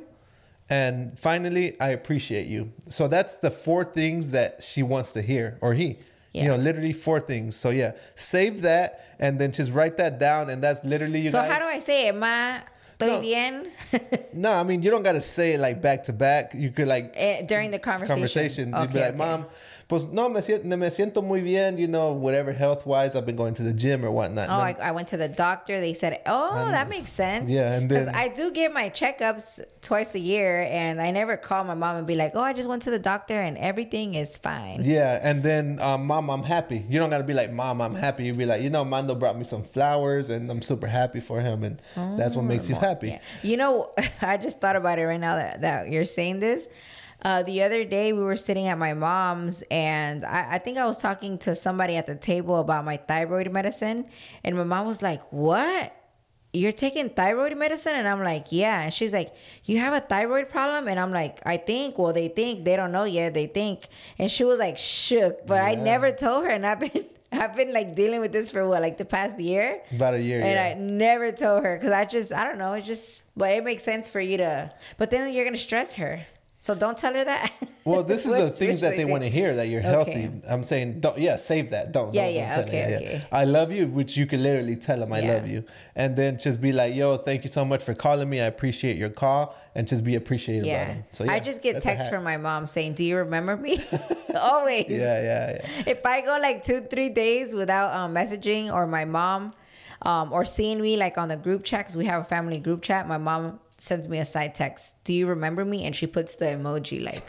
And 0.68 1.18
finally, 1.18 1.78
I 1.80 1.90
appreciate 1.90 2.46
you. 2.46 2.72
So 2.88 3.06
that's 3.08 3.38
the 3.38 3.50
four 3.50 3.84
things 3.84 4.32
that 4.32 4.62
she 4.62 4.82
wants 4.82 5.12
to 5.12 5.22
hear, 5.22 5.56
or 5.60 5.74
he. 5.74 5.96
You 6.32 6.48
know, 6.48 6.56
literally 6.56 6.92
four 6.92 7.20
things. 7.20 7.54
So 7.54 7.70
yeah, 7.70 7.92
save 8.16 8.62
that 8.62 9.06
and 9.20 9.38
then 9.38 9.52
just 9.52 9.72
write 9.72 9.96
that 9.98 10.18
down, 10.18 10.50
and 10.50 10.60
that's 10.64 10.84
literally 10.84 11.20
you 11.20 11.30
So 11.30 11.38
guys. 11.38 11.48
how 11.52 11.58
do 11.60 11.66
I 11.66 11.78
say 11.78 12.08
it, 12.08 12.14
ma? 12.16 12.58
Estoy 12.98 13.08
No. 13.08 13.20
bien. 13.20 13.62
No, 14.32 14.52
I 14.52 14.64
mean 14.64 14.82
you 14.82 14.90
don't 14.90 15.02
gotta 15.02 15.20
say 15.20 15.54
it 15.54 15.60
like 15.60 15.80
back 15.80 16.04
to 16.04 16.12
back. 16.12 16.52
You 16.54 16.70
could 16.70 16.88
like 16.88 17.12
Eh, 17.16 17.42
during 17.46 17.70
the 17.70 17.78
conversation. 17.78 18.16
conversation. 18.16 18.64
You'd 18.68 18.92
be 18.92 18.98
Okay, 18.98 19.00
like, 19.00 19.08
okay. 19.14 19.16
Mom, 19.18 19.46
pues 19.88 20.06
no 20.10 20.28
me 20.28 20.40
siento, 20.40 20.64
me 20.64 20.88
siento 20.90 21.22
muy 21.22 21.40
bien. 21.42 21.78
You 21.78 21.88
know, 21.88 22.12
whatever 22.12 22.52
health 22.52 22.86
wise, 22.86 23.14
I've 23.16 23.26
been 23.26 23.36
going 23.36 23.54
to 23.54 23.62
the 23.62 23.72
gym 23.72 24.04
or 24.04 24.10
whatnot. 24.10 24.48
Oh, 24.48 24.56
No- 24.56 24.62
I, 24.62 24.76
I 24.82 24.90
went 24.92 25.08
to 25.08 25.16
the 25.16 25.28
doctor. 25.28 25.80
They 25.80 25.94
said, 25.94 26.20
"Oh, 26.26 26.70
that 26.70 26.88
makes 26.88 27.10
sense." 27.10 27.50
yeah, 27.50 27.72
and 27.74 27.90
then- 27.90 28.08
I 28.14 28.28
do 28.28 28.50
get 28.50 28.72
my 28.72 28.90
checkups 28.90 29.61
twice 29.82 30.14
a 30.14 30.18
year, 30.18 30.62
and 30.70 31.00
I 31.00 31.11
never 31.11 31.37
call 31.37 31.64
my 31.64 31.74
mom 31.74 31.96
and 31.96 32.06
be 32.06 32.14
like, 32.14 32.32
"Oh, 32.35 32.40
I 32.40 32.52
just 32.52 32.68
went 32.68 32.82
to 32.82 32.90
the 32.90 32.98
doctor 32.98 33.38
and 33.40 33.56
everything 33.59 34.14
is 34.14 34.37
fine." 34.38 34.80
yeah, 34.82 35.18
and 35.22 35.42
then 35.42 35.78
um, 35.80 36.06
Mom, 36.06 36.30
I'm 36.30 36.42
happy. 36.44 36.85
You 36.88 36.98
don't 36.98 37.11
gotta 37.11 37.24
be 37.24 37.35
like, 37.35 37.52
Mom, 37.52 37.80
I'm 37.80 37.94
happy. 37.94 38.24
You 38.24 38.35
be 38.35 38.46
like, 38.46 38.62
you 38.62 38.70
know, 38.70 38.85
Mando 38.85 39.14
brought 39.14 39.37
me 39.38 39.44
some 39.44 39.62
flowers, 39.62 40.30
and 40.30 40.50
I'm 40.50 40.62
super 40.62 40.87
happy 40.87 41.20
for 41.20 41.40
him, 41.40 41.64
and 41.64 41.80
that's 42.18 42.37
what 42.37 42.44
makes 42.44 42.68
you 42.68 42.74
happy. 42.74 43.09
Yeah. 43.09 43.18
You 43.42 43.56
know, 43.56 43.90
I 44.22 44.37
just 44.38 44.61
thought 44.61 44.76
about 44.76 44.98
it 44.98 45.06
right 45.06 45.20
now 45.20 45.37
that, 45.37 45.61
that 45.61 45.90
you're 45.90 46.04
saying 46.04 46.40
this. 46.40 46.68
Uh, 47.24 47.42
the 47.42 47.62
other 47.62 47.84
day, 47.84 48.12
we 48.12 48.22
were 48.22 48.37
sitting 48.37 48.66
at 48.66 48.76
my 48.76 48.92
mom's, 48.92 49.62
and 49.70 50.26
I, 50.26 50.56
I 50.56 50.58
think 50.58 50.76
I 50.76 50.84
was 50.84 50.98
talking 50.98 51.38
to 51.38 51.54
somebody 51.54 51.96
at 51.96 52.04
the 52.04 52.14
table 52.14 52.56
about 52.56 52.84
my 52.84 52.98
thyroid 52.98 53.50
medicine. 53.50 54.04
And 54.44 54.56
my 54.56 54.64
mom 54.64 54.87
was 54.87 55.00
like, 55.00 55.22
What? 55.32 55.96
You're 56.52 56.70
taking 56.70 57.08
thyroid 57.08 57.56
medicine? 57.56 57.94
And 57.94 58.06
I'm 58.06 58.22
like, 58.22 58.52
Yeah. 58.52 58.82
And 58.82 58.92
she's 58.92 59.14
like, 59.14 59.30
You 59.64 59.78
have 59.78 59.94
a 59.94 60.00
thyroid 60.00 60.50
problem? 60.50 60.87
And 60.87 61.00
I'm 61.00 61.12
like, 61.12 61.40
I 61.46 61.56
think. 61.56 61.96
Well, 61.98 62.12
they 62.12 62.28
think. 62.28 62.66
They 62.66 62.76
don't 62.76 62.92
know 62.92 63.04
yet. 63.04 63.32
They 63.32 63.46
think. 63.46 63.88
And 64.18 64.30
she 64.30 64.44
was 64.44 64.58
like, 64.58 64.76
Shook. 64.76 65.46
But 65.46 65.62
I 65.62 65.76
never 65.76 66.12
told 66.12 66.44
her. 66.44 66.50
And 66.50 66.66
I've 66.66 66.80
been. 66.80 67.06
I've 67.32 67.56
been 67.56 67.72
like 67.72 67.96
dealing 67.96 68.20
with 68.20 68.30
this 68.30 68.48
for 68.48 68.68
what, 68.68 68.80
like 68.80 68.96
the 68.96 69.04
past 69.04 69.40
year? 69.40 69.82
About 69.90 70.14
a 70.14 70.22
year, 70.22 70.40
And 70.40 70.52
yeah. 70.52 70.62
I 70.66 70.74
never 70.74 71.32
told 71.32 71.64
her 71.64 71.76
because 71.76 71.90
I 71.90 72.04
just, 72.04 72.32
I 72.32 72.44
don't 72.44 72.58
know. 72.58 72.74
It's 72.74 72.87
just, 72.87 73.24
but 73.37 73.50
it 73.50 73.64
makes 73.64 73.82
sense 73.82 74.08
for 74.08 74.20
you 74.20 74.37
to, 74.37 74.70
but 74.98 75.10
then 75.10 75.32
you're 75.32 75.42
going 75.42 75.54
to 75.54 75.58
stress 75.60 75.94
her. 75.94 76.24
So 76.64 76.74
don't 76.74 76.96
tell 76.96 77.12
her 77.12 77.24
that. 77.24 77.53
Well, 77.87 78.03
this 78.03 78.24
is 78.24 78.33
Which- 78.33 78.40
the 78.40 78.48
things 78.57 78.81
that 78.81 78.96
they 78.96 79.05
want 79.05 79.24
to 79.24 79.29
hear 79.29 79.55
that 79.57 79.68
you're 79.68 79.81
Okay. 79.83 79.90
healthy. 79.90 80.31
I'm 80.48 80.62
saying, 80.62 81.00
don't, 81.00 81.18
yeah, 81.18 81.37
save 81.37 81.72
that. 81.72 81.92
Don't. 81.92 82.14
Yeah, 82.14 82.24
don't, 82.24 82.35
yeah, 82.35 82.55
don't 82.57 82.64
tell 82.64 82.72
her. 82.72 82.85
okay, 82.96 82.96
okay. 82.96 83.22
I 83.31 83.44
love 83.44 83.70
you, 83.72 83.87
which 83.88 84.16
you 84.16 84.24
can 84.24 84.42
literally 84.42 84.77
tell 84.77 84.98
them, 85.00 85.12
I 85.12 85.20
Yeah. 85.20 85.35
love 85.35 85.46
you. 85.46 85.64
And 85.94 86.16
then 86.16 86.38
just 86.38 86.62
be 86.62 86.72
like, 86.72 86.94
yo, 86.94 87.18
thank 87.18 87.44
you 87.44 87.50
so 87.50 87.62
much 87.62 87.83
for 87.85 87.92
calling 87.92 88.31
me. 88.31 88.40
I 88.40 88.46
appreciate 88.46 88.96
your 88.96 89.11
call. 89.11 89.55
And 89.74 89.87
just 89.87 90.03
be 90.03 90.14
appreciative 90.14 90.64
about 90.64 90.72
Yeah. 90.72 90.85
them. 90.94 91.05
So, 91.12 91.27
I 91.29 91.40
just 91.40 91.61
get 91.61 91.83
texts 91.83 92.09
from 92.09 92.24
my 92.24 92.38
mom 92.38 92.64
saying, 92.64 92.94
Do 92.94 93.05
you 93.05 93.18
remember 93.18 93.55
me? 93.59 93.85
Always. 94.35 94.87
Yeah, 94.88 95.20
yeah, 95.20 95.50
yeah. 95.61 95.83
If 95.94 96.07
I 96.07 96.22
go 96.22 96.38
like 96.40 96.62
two, 96.62 96.81
three 96.92 97.11
days 97.11 97.55
without 97.55 97.94
um, 97.94 98.14
messaging 98.14 98.72
or 98.72 98.87
my 98.87 99.05
mom 99.05 99.53
um, 100.00 100.33
or 100.33 100.46
seeing 100.46 100.81
me 100.81 100.96
like 100.96 101.18
on 101.18 101.29
the 101.29 101.37
group 101.37 101.64
chat, 101.64 101.81
because 101.81 101.98
we 101.98 102.07
have 102.07 102.22
a 102.22 102.24
family 102.24 102.59
group 102.59 102.81
chat, 102.81 103.07
my 103.07 103.18
mom 103.18 103.61
sends 103.85 104.09
me 104.09 104.18
a 104.18 104.25
side 104.25 104.55
text. 104.55 104.94
Do 105.05 105.12
you 105.12 105.27
remember 105.27 105.64
me? 105.64 105.85
And 105.85 105.94
she 105.94 106.07
puts 106.07 106.37
the 106.37 106.47
emoji 106.47 107.05
like, 107.05 107.23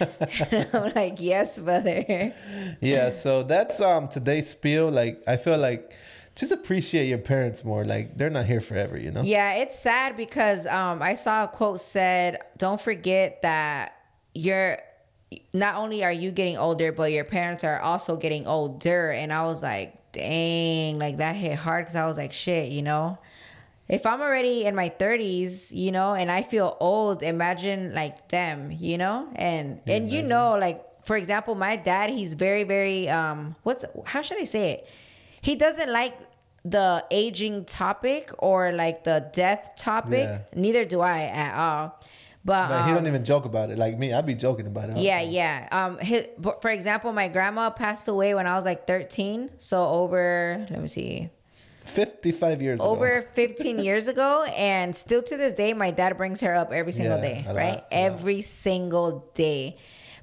and 0.52 0.68
I'm 0.72 0.92
like, 0.94 1.20
Yes, 1.20 1.58
brother. 1.58 2.32
yeah 2.80 3.10
so 3.10 3.42
that's 3.42 3.80
um 3.80 4.08
today's 4.08 4.48
spiel 4.50 4.88
like 4.90 5.22
i 5.26 5.36
feel 5.36 5.58
like 5.58 5.92
just 6.36 6.52
appreciate 6.52 7.06
your 7.06 7.18
parents 7.18 7.64
more 7.64 7.84
like 7.84 8.16
they're 8.16 8.30
not 8.30 8.46
here 8.46 8.60
forever 8.60 8.96
you 8.96 9.10
know 9.10 9.22
Yeah, 9.22 9.54
it's 9.62 9.78
sad 9.78 10.16
because 10.16 10.66
um, 10.66 11.02
I 11.02 11.14
saw 11.14 11.44
a 11.44 11.48
quote 11.48 11.80
said, 11.80 12.38
"Don't 12.56 12.80
forget 12.80 13.42
that 13.42 13.92
you're 14.34 14.78
not 15.52 15.74
only 15.74 16.02
are 16.04 16.12
you 16.12 16.30
getting 16.30 16.56
older, 16.56 16.92
but 16.92 17.12
your 17.12 17.24
parents 17.24 17.62
are 17.64 17.78
also 17.80 18.16
getting 18.16 18.46
older." 18.46 19.10
And 19.10 19.32
I 19.32 19.44
was 19.44 19.60
like, 19.62 20.12
"Dang!" 20.12 20.98
Like 20.98 21.18
that 21.18 21.34
hit 21.36 21.56
hard 21.58 21.82
because 21.84 21.96
I 21.96 22.06
was 22.06 22.16
like, 22.16 22.32
"Shit," 22.32 22.70
you 22.72 22.82
know. 22.82 23.18
If 23.90 24.06
I'm 24.06 24.20
already 24.20 24.64
in 24.64 24.76
my 24.76 24.88
30s, 24.88 25.72
you 25.72 25.90
know, 25.90 26.14
and 26.14 26.30
I 26.30 26.42
feel 26.42 26.76
old, 26.78 27.24
imagine 27.24 27.92
like 27.92 28.28
them, 28.28 28.70
you 28.70 28.96
know, 28.96 29.28
and 29.34 29.80
and 29.86 30.08
you 30.08 30.22
know, 30.22 30.56
like 30.56 31.04
for 31.04 31.16
example, 31.16 31.56
my 31.56 31.74
dad, 31.76 32.08
he's 32.10 32.34
very 32.34 32.62
very 32.62 33.08
um, 33.08 33.56
what's 33.64 33.84
how 34.06 34.22
should 34.22 34.40
I 34.40 34.44
say 34.44 34.70
it? 34.72 34.88
He 35.40 35.56
doesn't 35.56 35.90
like 35.92 36.16
the 36.64 37.04
aging 37.10 37.64
topic 37.64 38.30
or 38.38 38.70
like 38.70 39.02
the 39.02 39.28
death 39.32 39.72
topic. 39.76 40.28
Yeah. 40.28 40.38
Neither 40.54 40.84
do 40.84 41.00
I 41.00 41.22
at 41.22 41.54
all. 41.56 41.98
But 42.44 42.70
like 42.70 42.84
he 42.84 42.90
um, 42.90 42.96
don't 42.96 43.06
even 43.08 43.24
joke 43.24 43.44
about 43.44 43.68
it 43.70 43.76
like 43.76 43.98
me 43.98 44.14
i'd 44.14 44.24
be 44.24 44.34
joking 44.34 44.66
about 44.66 44.88
it 44.88 44.96
yeah, 44.96 45.20
yeah. 45.20 45.68
Um, 45.70 45.98
his, 45.98 46.26
for 46.62 46.70
example, 46.70 47.12
my 47.12 47.28
grandma 47.28 47.68
passed 47.68 48.08
away 48.08 48.34
when 48.34 48.46
I 48.46 48.56
was 48.56 48.64
like 48.64 48.86
13. 48.86 49.50
So 49.58 49.86
over, 49.86 50.66
let 50.70 50.80
me 50.80 50.88
see, 50.88 51.28
55 51.84 52.62
years 52.62 52.80
over 52.80 53.18
ago 53.18 53.26
15 53.32 53.78
years 53.84 54.08
ago, 54.08 54.44
and 54.56 54.94
still 54.94 55.22
to 55.22 55.36
this 55.36 55.52
day, 55.52 55.72
my 55.72 55.90
dad 55.90 56.16
brings 56.16 56.40
her 56.40 56.54
up 56.54 56.72
every 56.72 56.92
single 56.92 57.16
Yeah, 57.16 57.22
day, 57.22 57.44
right? 57.48 57.74
lot. 57.74 57.86
Every 57.90 58.42
single 58.42 59.30
day. 59.34 59.76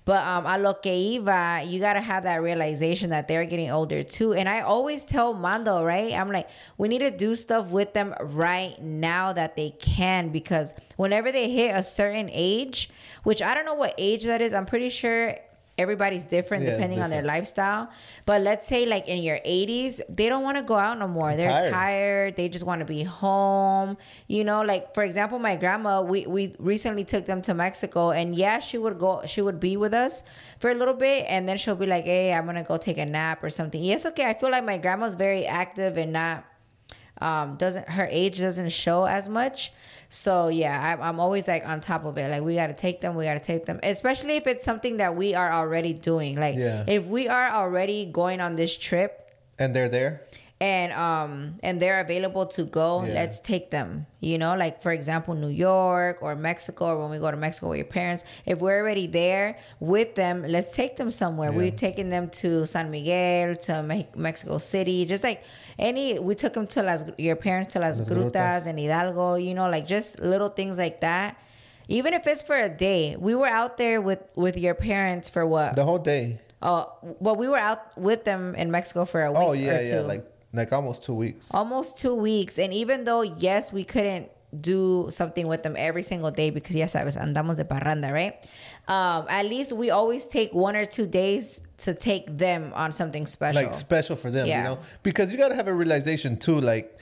But 0.06 0.24
um, 0.26 0.46
a 0.46 0.58
lo 0.58 0.74
que 0.76 1.20
iba, 1.20 1.70
you 1.70 1.82
gotta 1.82 2.00
have 2.00 2.24
that 2.24 2.41
realization 2.41 3.10
that 3.10 3.28
they're 3.28 3.43
getting 3.43 3.70
older 3.70 4.04
too. 4.04 4.34
And 4.34 4.48
I 4.48 4.62
always 4.62 5.04
tell 5.04 5.34
Mando, 5.34 5.84
right? 5.84 6.13
I'm 6.13 6.32
like, 6.32 6.48
we 6.78 6.88
need 6.88 7.00
to 7.00 7.12
do 7.12 7.36
stuff 7.36 7.72
with 7.72 7.91
them 7.93 8.15
right 8.22 8.82
now 8.82 9.34
that 9.34 9.58
they 9.58 9.72
can 9.72 10.30
because 10.30 10.74
whenever 10.96 11.30
they 11.30 11.50
hit 11.50 11.76
a 11.76 11.84
certain 11.84 12.30
age, 12.32 12.89
which 13.24 13.41
I 13.41 13.54
don't 13.54 13.65
know 13.65 13.74
what 13.74 13.96
age 13.98 14.24
that 14.24 14.41
is, 14.41 14.54
I'm 14.54 14.65
pretty 14.65 14.88
sure 14.88 15.36
everybody's 15.78 16.24
different 16.24 16.63
Yeah, 16.63 16.72
depending 16.72 17.02
on 17.02 17.10
their 17.10 17.24
lifestyle. 17.24 17.90
But 18.26 18.42
let's 18.42 18.68
say 18.68 18.86
like 18.86 19.08
in 19.08 19.22
your 19.24 19.38
80s, 19.38 20.02
they 20.10 20.30
don't 20.30 20.44
want 20.44 20.58
to 20.58 20.63
go 20.63 20.76
out 20.76 20.98
no 21.00 21.08
more. 21.08 21.36
They're 21.36 21.60
tired. 21.60 21.72
tired. 21.72 22.36
They 22.36 22.50
just 22.50 22.66
want 22.66 22.80
to 22.80 22.86
be 22.86 23.04
home. 23.04 23.98
You 24.28 24.44
know, 24.44 24.62
like 24.62 24.94
for 24.94 25.04
example, 25.04 25.40
my 25.40 25.56
grandma, 25.56 26.02
we 26.02 26.26
we 26.26 26.56
recently 26.60 27.04
took 27.04 27.26
them 27.26 27.42
to 27.44 27.54
Mexico 27.54 28.12
and 28.12 28.36
yeah, 28.36 28.60
she 28.60 28.78
would 28.78 28.98
go 29.00 29.22
she 29.26 29.42
would 29.42 29.60
be 29.60 29.78
with 29.78 29.94
us 29.94 30.24
for 30.60 30.72
a 30.72 30.76
little 30.76 30.94
bit 30.94 31.26
and 31.28 31.48
then 31.48 31.58
she'll 31.58 31.76
be 31.76 31.86
like, 31.86 32.06
"Hey, 32.06 32.34
I'm 32.34 32.46
going 32.46 32.56
to 32.56 32.63
go 32.63 32.78
take 32.78 32.98
a 32.98 33.06
nap 33.06 33.44
or 33.44 33.50
something." 33.50 33.82
Yes, 33.84 34.06
okay. 34.06 34.26
I 34.26 34.34
feel 34.34 34.52
like 34.52 34.66
my 34.66 34.78
grandma's 34.78 35.16
very 35.16 35.46
active 35.46 35.98
and 35.98 36.13
not 36.13 36.46
um 37.21 37.56
doesn't 37.56 37.88
her 37.89 38.08
age 38.12 38.39
doesn't 38.39 38.69
show 38.69 39.06
as 39.06 39.27
much 39.30 39.71
so 40.10 40.47
yeah 40.47 40.97
I, 40.99 41.10
i'm 41.10 41.19
always 41.19 41.47
like 41.47 41.65
on 41.67 41.82
top 41.82 42.06
of 42.06 42.17
it 42.17 42.30
like 42.32 42.41
we 42.43 42.56
got 42.56 42.67
to 42.67 42.73
take 42.73 43.01
them 43.01 43.15
we 43.15 43.25
got 43.25 43.34
to 43.34 43.39
take 43.39 43.65
them 43.65 43.80
especially 43.84 44.36
if 44.38 44.47
it's 44.47 44.63
something 44.63 44.97
that 44.97 45.15
we 45.15 45.34
are 45.36 45.51
already 45.51 45.93
doing 45.93 46.39
like 46.39 46.56
Yeah. 46.56 46.86
if 46.88 47.06
we 47.08 47.27
are 47.27 47.49
already 47.49 48.06
going 48.06 48.39
on 48.41 48.56
this 48.56 48.77
trip 48.77 49.23
And 49.60 49.75
they're 49.75 49.89
there. 49.89 50.21
And 50.60 50.91
um 50.93 51.54
and 51.62 51.80
they're 51.80 52.00
available 52.00 52.48
to 52.48 52.63
go 52.65 53.04
Yeah. 53.06 53.13
let's 53.13 53.39
take 53.39 53.70
them 53.70 54.08
you 54.22 54.39
know 54.39 54.56
like 54.56 54.82
for 54.82 54.91
example 54.91 55.36
new 55.36 55.50
york 55.50 56.17
or 56.24 56.36
mexico 56.36 56.88
or 56.88 57.02
when 57.02 57.12
we 57.12 57.20
go 57.20 57.30
to 57.30 57.38
mexico 57.38 57.70
with 57.70 57.78
your 57.78 57.86
parents 57.86 58.24
if 58.43 58.60
we're 58.60 58.80
already 58.80 59.06
there 59.06 59.60
with 59.80 60.15
them 60.15 60.43
let's 60.48 60.72
take 60.72 60.98
them 60.98 61.12
somewhere 61.12 61.52
Yeah. 61.52 61.58
we've 61.60 61.76
taken 61.76 62.10
them 62.10 62.30
to 62.41 62.65
san 62.65 62.89
miguel 62.89 63.56
to 63.56 63.84
Me- 63.84 64.08
mexico 64.15 64.58
city 64.58 65.06
just 65.06 65.24
like 65.24 65.43
any 65.78 66.17
we 66.17 66.34
took 66.34 66.54
them 66.54 66.65
to 66.67 66.82
las 66.82 67.04
your 67.20 67.36
parents 67.36 67.74
to 67.74 67.80
las, 67.80 68.00
Las 68.00 68.10
grutas, 68.10 68.32
Grutas. 68.32 68.67
and 68.67 68.80
hidalgo 68.80 69.36
you 69.36 69.54
know 69.54 69.70
like 69.70 69.86
just 69.86 70.20
little 70.22 70.50
things 70.50 70.80
like 70.80 71.02
that 71.02 71.38
even 71.88 72.15
if 72.15 72.26
it's 72.26 72.41
for 72.41 72.58
a 72.58 72.67
day 72.70 73.15
we 73.15 73.36
were 73.36 73.48
out 73.48 73.78
there 73.78 74.02
with 74.02 74.24
with 74.34 74.58
your 74.58 74.74
parents 74.74 75.30
for 75.30 75.46
what 75.46 75.76
The 75.76 75.86
whole 75.86 76.00
day. 76.00 76.39
oh 76.63 76.91
well 77.20 77.36
we 77.36 77.48
were 77.48 77.60
out 77.60 77.96
with 77.96 78.24
them 78.24 78.56
in 78.56 78.72
mexico 78.72 79.06
for 79.06 79.22
a 79.24 79.32
week 79.32 79.39
Oh 79.39 79.52
yeah, 79.52 79.76
or 79.78 79.84
two 79.86 79.89
yeah, 79.91 80.02
like 80.02 80.26
like 80.58 80.74
almost 80.74 81.04
two 81.04 81.13
weeks. 81.13 81.54
almost 81.54 81.98
two 81.98 82.13
weeks. 82.15 82.58
And 82.60 82.74
even 82.74 83.04
though, 83.06 83.22
yes, 83.22 83.72
we 83.72 83.84
couldn't 83.84 84.30
do 84.60 85.08
something 85.10 85.46
with 85.48 85.62
them 85.63 85.76
every 85.78 86.02
single 86.04 86.32
day 86.32 86.50
because, 86.50 86.76
yes, 86.76 86.96
I 86.96 87.04
was 87.04 87.15
andamos 87.17 87.58
de 87.58 87.65
parranda, 87.65 88.12
right? 88.12 88.34
Um, 88.88 89.26
at 89.30 89.46
least 89.46 89.74
we 89.74 89.89
always 89.89 90.28
take 90.28 90.54
one 90.54 90.76
or 90.76 90.86
two 90.86 91.06
days 91.06 91.62
to 91.80 91.93
take 91.93 92.26
them 92.38 92.72
on 92.74 92.91
something 92.91 93.26
special. 93.26 93.62
like 93.63 93.76
special 93.76 94.15
for 94.15 94.32
them, 94.32 94.48
Yeah. 94.48 94.58
you 94.58 94.63
know? 94.63 94.80
Because 95.04 95.32
you 95.32 95.38
got 95.38 95.50
to 95.50 95.56
have 95.56 95.67
a 95.67 95.74
realization 95.74 96.38
too 96.38 96.60
like 96.60 96.98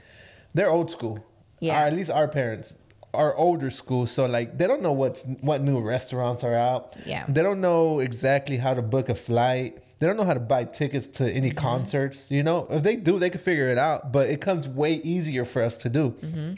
they're 0.54 0.70
old 0.70 0.90
school. 0.90 1.24
Yeah. 1.60 1.82
Or 1.82 1.86
at 1.86 1.92
least 1.94 2.10
our 2.10 2.28
parents 2.28 2.76
are 3.14 3.34
older 3.36 3.70
school, 3.70 4.06
so 4.06 4.26
like 4.26 4.58
they 4.58 4.66
don't 4.66 4.82
know 4.82 4.92
what's 4.92 5.24
what 5.40 5.62
new 5.62 5.80
restaurants 5.80 6.44
are 6.44 6.54
out. 6.54 6.96
Yeah. 7.06 7.24
They 7.28 7.42
don't 7.42 7.60
know 7.62 8.00
exactly 8.00 8.58
how 8.58 8.74
to 8.74 8.82
book 8.82 9.08
a 9.08 9.14
flight. 9.14 9.78
They 9.98 10.06
don't 10.06 10.16
know 10.16 10.24
how 10.24 10.34
to 10.34 10.40
buy 10.40 10.64
tickets 10.64 11.06
to 11.18 11.30
any 11.30 11.48
Mm-hmm. 11.50 11.58
concerts, 11.58 12.30
you 12.30 12.42
know? 12.42 12.66
If 12.70 12.82
they 12.82 12.96
do, 12.96 13.18
they 13.18 13.30
can 13.30 13.40
figure 13.40 13.68
it 13.68 13.78
out, 13.78 14.12
but 14.12 14.28
it 14.28 14.40
comes 14.40 14.68
way 14.68 14.94
easier 14.94 15.44
for 15.44 15.62
us 15.62 15.78
to 15.78 15.88
do. 15.88 16.10
Mm-hmm. 16.10 16.54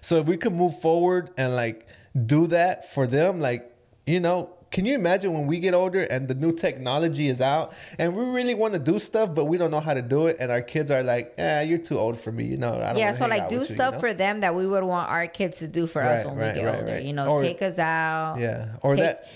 So 0.00 0.18
if 0.18 0.26
we 0.26 0.36
could 0.36 0.52
move 0.54 0.78
forward 0.80 1.30
and 1.36 1.56
like 1.56 1.86
do 2.26 2.46
that 2.48 2.92
for 2.92 3.06
them, 3.06 3.40
like, 3.40 3.74
you 4.06 4.20
know, 4.20 4.50
can 4.70 4.86
you 4.86 4.94
imagine 4.94 5.34
when 5.34 5.46
we 5.46 5.58
get 5.58 5.74
older 5.74 6.00
and 6.00 6.28
the 6.28 6.34
new 6.34 6.50
technology 6.50 7.28
is 7.28 7.42
out 7.42 7.74
and 7.98 8.16
we 8.16 8.24
really 8.24 8.54
want 8.54 8.72
to 8.72 8.78
do 8.78 8.98
stuff, 8.98 9.34
but 9.34 9.44
we 9.44 9.58
don't 9.58 9.70
know 9.70 9.80
how 9.80 9.92
to 9.92 10.00
do 10.00 10.28
it, 10.28 10.38
and 10.40 10.50
our 10.50 10.62
kids 10.62 10.90
are 10.90 11.02
like, 11.02 11.34
"Eh, 11.36 11.60
you're 11.62 11.76
too 11.76 11.98
old 11.98 12.18
for 12.18 12.32
me," 12.32 12.44
you 12.46 12.56
know? 12.56 12.72
I 12.76 12.88
don't 12.94 12.96
yeah, 12.96 13.12
so 13.12 13.26
like 13.26 13.40
do 13.40 13.42
with 13.44 13.52
you, 13.52 13.58
you 13.58 13.64
stuff 13.66 13.94
know? 13.94 14.00
for 14.00 14.14
them 14.14 14.40
that 14.40 14.54
we 14.54 14.66
would 14.66 14.82
want 14.82 15.10
our 15.10 15.26
kids 15.26 15.58
to 15.58 15.68
do 15.68 15.86
for 15.86 16.02
us 16.02 16.24
when 16.24 16.36
right, 16.36 16.54
we 16.54 16.60
get 16.62 16.66
right, 16.66 16.80
older. 16.80 16.92
right. 16.94 17.02
You 17.04 17.12
know, 17.12 17.28
Or- 17.32 17.42
take 17.42 17.60
us 17.60 17.78
out. 17.78 18.36
Yeah, 18.38 18.76
or 18.80 18.96
Take- 18.96 19.04
that, 19.04 19.28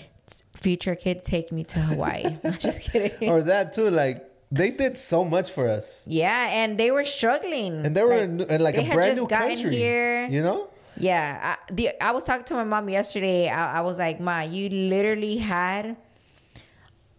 future 0.57 0.95
kid 0.95 1.23
take 1.23 1.51
me 1.51 1.63
to 1.65 1.79
Hawaii. 1.79 2.37
I'm 2.43 2.57
just 2.57 2.81
kidding. 2.81 3.29
Or 3.29 3.41
that 3.41 3.73
too, 3.73 3.89
like 3.89 4.23
they 4.51 4.71
did 4.71 4.97
so 4.97 5.23
much 5.23 5.51
for 5.51 5.69
us. 5.69 6.05
Yeah, 6.07 6.49
and 6.51 6.77
they 6.77 6.91
were 6.91 7.03
struggling, 7.03 7.85
and 7.85 7.95
they 7.95 8.03
were 8.03 8.17
like, 8.17 8.21
in, 8.21 8.41
in 8.41 8.61
like 8.61 8.77
a 8.77 8.93
brand 8.93 9.17
new 9.17 9.27
country 9.27 9.75
here. 9.75 10.27
You 10.27 10.41
know. 10.41 10.69
Yeah, 10.99 11.55
I, 11.55 11.71
the, 11.71 12.03
I 12.03 12.11
was 12.11 12.23
talking 12.23 12.45
to 12.45 12.55
my 12.55 12.63
mom 12.63 12.89
yesterday. 12.89 13.49
I, 13.49 13.79
I 13.79 13.81
was 13.81 13.99
like, 13.99 14.19
"Ma, 14.19 14.41
you 14.41 14.69
literally 14.69 15.37
had 15.37 15.95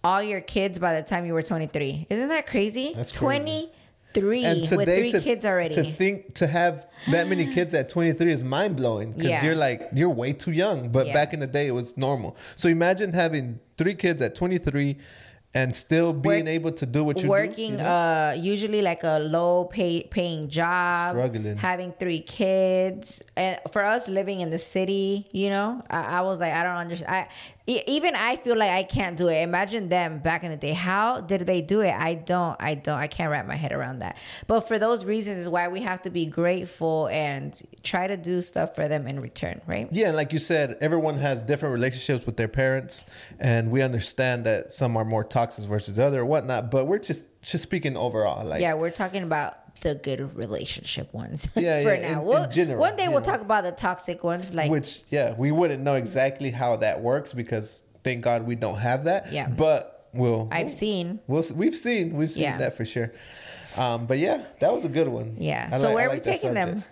all 0.03 0.22
your 0.22 0.40
kids 0.40 0.79
by 0.79 1.01
the 1.01 1.07
time 1.07 1.27
you 1.27 1.33
were 1.33 1.42
23. 1.42 2.07
Isn't 2.11 2.29
that 2.29 2.46
crazy? 2.46 2.92
That's 2.94 3.11
23 3.11 3.68
Three 4.14 4.44
and 4.44 4.64
today, 4.64 4.77
with 4.77 4.88
three 4.88 5.11
to, 5.11 5.21
kids 5.21 5.44
already. 5.44 5.75
To 5.75 5.92
think 5.92 6.35
to 6.37 6.47
have 6.47 6.87
that 7.11 7.29
many 7.29 7.53
kids 7.53 7.75
at 7.75 7.88
23 7.88 8.33
is 8.33 8.42
mind 8.42 8.77
blowing 8.77 9.12
because 9.12 9.29
yeah. 9.29 9.44
you're 9.44 9.55
like 9.55 9.88
you're 9.92 10.09
way 10.09 10.33
too 10.33 10.53
young. 10.53 10.88
But 10.90 11.09
yeah. 11.09 11.12
back 11.12 11.35
in 11.35 11.40
the 11.40 11.47
day, 11.47 11.66
it 11.66 11.73
was 11.73 11.97
normal. 11.97 12.37
So 12.57 12.68
imagine 12.68 13.12
having 13.12 13.61
three 13.77 13.94
kids 13.94 14.23
at 14.23 14.35
23 14.35 14.97
and 15.55 15.75
still 15.75 16.13
being 16.13 16.45
Work- 16.45 16.49
able 16.49 16.73
to 16.73 16.85
do 16.87 17.03
what 17.03 17.23
you 17.23 17.29
working 17.29 17.55
do, 17.55 17.63
you 17.73 17.77
know? 17.79 17.85
uh 17.85 18.37
usually 18.39 18.83
like 18.83 19.03
a 19.03 19.19
low 19.19 19.65
pay 19.65 20.03
paying 20.03 20.49
job 20.49 21.11
Struggling. 21.13 21.57
having 21.57 21.93
three 21.99 22.21
kids. 22.21 23.23
And 23.37 23.59
for 23.73 23.83
us 23.85 24.09
living 24.09 24.41
in 24.41 24.51
the 24.51 24.59
city 24.59 25.27
you 25.33 25.49
know 25.49 25.83
i, 25.91 26.19
I 26.19 26.21
was 26.21 26.41
like 26.41 26.53
i 26.53 26.63
don't 26.63 26.77
understand 26.77 27.11
i 27.13 27.29
e- 27.67 27.83
even 27.87 28.15
i 28.15 28.37
feel 28.37 28.57
like 28.57 28.71
i 28.71 28.83
can't 28.83 29.17
do 29.17 29.29
it. 29.29 29.41
Imagine 29.43 29.89
them 29.89 30.19
back 30.19 30.45
in 30.45 30.51
the 30.51 30.57
day. 30.57 30.73
How 30.75 31.21
did 31.23 31.43
they 31.47 31.63
do 31.63 31.81
it? 31.81 31.95
I 31.95 32.15
don't 32.15 32.57
i 32.61 32.75
don't 32.75 32.99
i 32.99 33.07
can't 33.07 33.31
wrap 33.31 33.47
my 33.47 33.57
head 33.57 33.73
around 33.73 34.01
that. 34.01 34.17
But 34.47 34.69
for 34.69 34.79
those 34.79 35.05
reasons 35.07 35.39
is 35.39 35.49
why 35.49 35.69
we 35.69 35.81
have 35.81 36.03
to 36.03 36.11
be 36.11 36.27
grateful 36.27 37.09
and 37.09 37.61
try 37.83 38.07
to 38.07 38.17
do 38.19 38.43
stuff 38.43 38.75
for 38.75 38.87
them 38.87 39.07
in 39.07 39.19
return 39.21 39.63
right? 39.67 39.89
Yeah 39.93 40.09
and 40.09 40.17
like 40.17 40.33
you 40.35 40.39
said 40.39 40.77
everyone 40.83 41.17
has 41.17 41.43
different 41.43 41.73
relationships 41.73 42.27
with 42.27 42.37
their 42.37 42.49
parents 42.49 43.05
and 43.39 43.71
we 43.71 43.81
understand 43.83 44.45
that 44.45 44.71
some 44.73 44.95
are 44.97 45.05
more 45.07 45.25
toxic 45.38 45.64
versus 45.66 45.94
the 45.96 46.05
other 46.05 46.20
or 46.20 46.27
whatnot 46.27 46.70
but 46.70 46.87
we're 46.87 46.98
just 46.98 47.27
just 47.42 47.62
speaking 47.62 47.96
overall 47.96 48.44
like 48.46 48.61
yeah 48.61 48.74
we're 48.74 48.90
talking 48.90 49.22
about 49.22 49.55
the 49.83 49.94
good 49.94 50.20
relationship 50.35 51.12
ones 51.14 51.48
Yeah, 51.55 51.83
for 51.83 51.94
yeah, 51.94 52.12
now 52.12 52.20
in- 52.20 52.27
We'll- 52.27 52.44
in 52.44 52.51
general, 52.51 52.81
one 52.81 52.96
day 52.96 53.09
we'll 53.09 53.20
know. 53.20 53.24
talk 53.33 53.40
about 53.40 53.62
the 53.64 53.72
toxic 53.72 54.24
ones 54.24 54.55
like 54.55 54.70
which 54.70 55.01
yeah 55.11 55.35
we 55.37 55.53
wouldn't 55.53 55.83
know 55.83 55.94
exactly 55.94 56.51
how 56.51 56.77
that 56.77 57.01
works 57.01 57.33
because 57.33 57.85
thank 58.03 58.22
god 58.24 58.46
we 58.46 58.57
don't 58.57 58.79
have 58.79 59.05
that 59.05 59.33
Yeah. 59.33 59.48
but 59.48 60.09
we'll 60.12 60.48
I've 60.51 60.66
we'll- 60.66 60.74
seen. 60.74 61.20
We'll 61.29 61.44
we've 61.55 61.77
seen 61.77 62.16
we've 62.16 62.33
seen 62.33 62.44
Yeah. 62.44 62.59
that 62.59 62.77
for 62.77 62.85
sure. 62.85 63.12
Um, 63.77 64.07
but 64.07 64.18
yeah, 64.18 64.42
that 64.61 64.72
was 64.72 64.85
a 64.87 64.88
good 64.88 65.07
one. 65.09 65.37
Yeah. 65.38 65.68
I 65.70 65.77
So 65.77 65.87
like- 65.87 65.94
where 65.94 66.05
I 66.05 66.07
are 66.07 66.09
we 66.11 66.14
like 66.16 66.22
that 66.24 66.33
taking 66.33 66.55
them? 66.55 66.83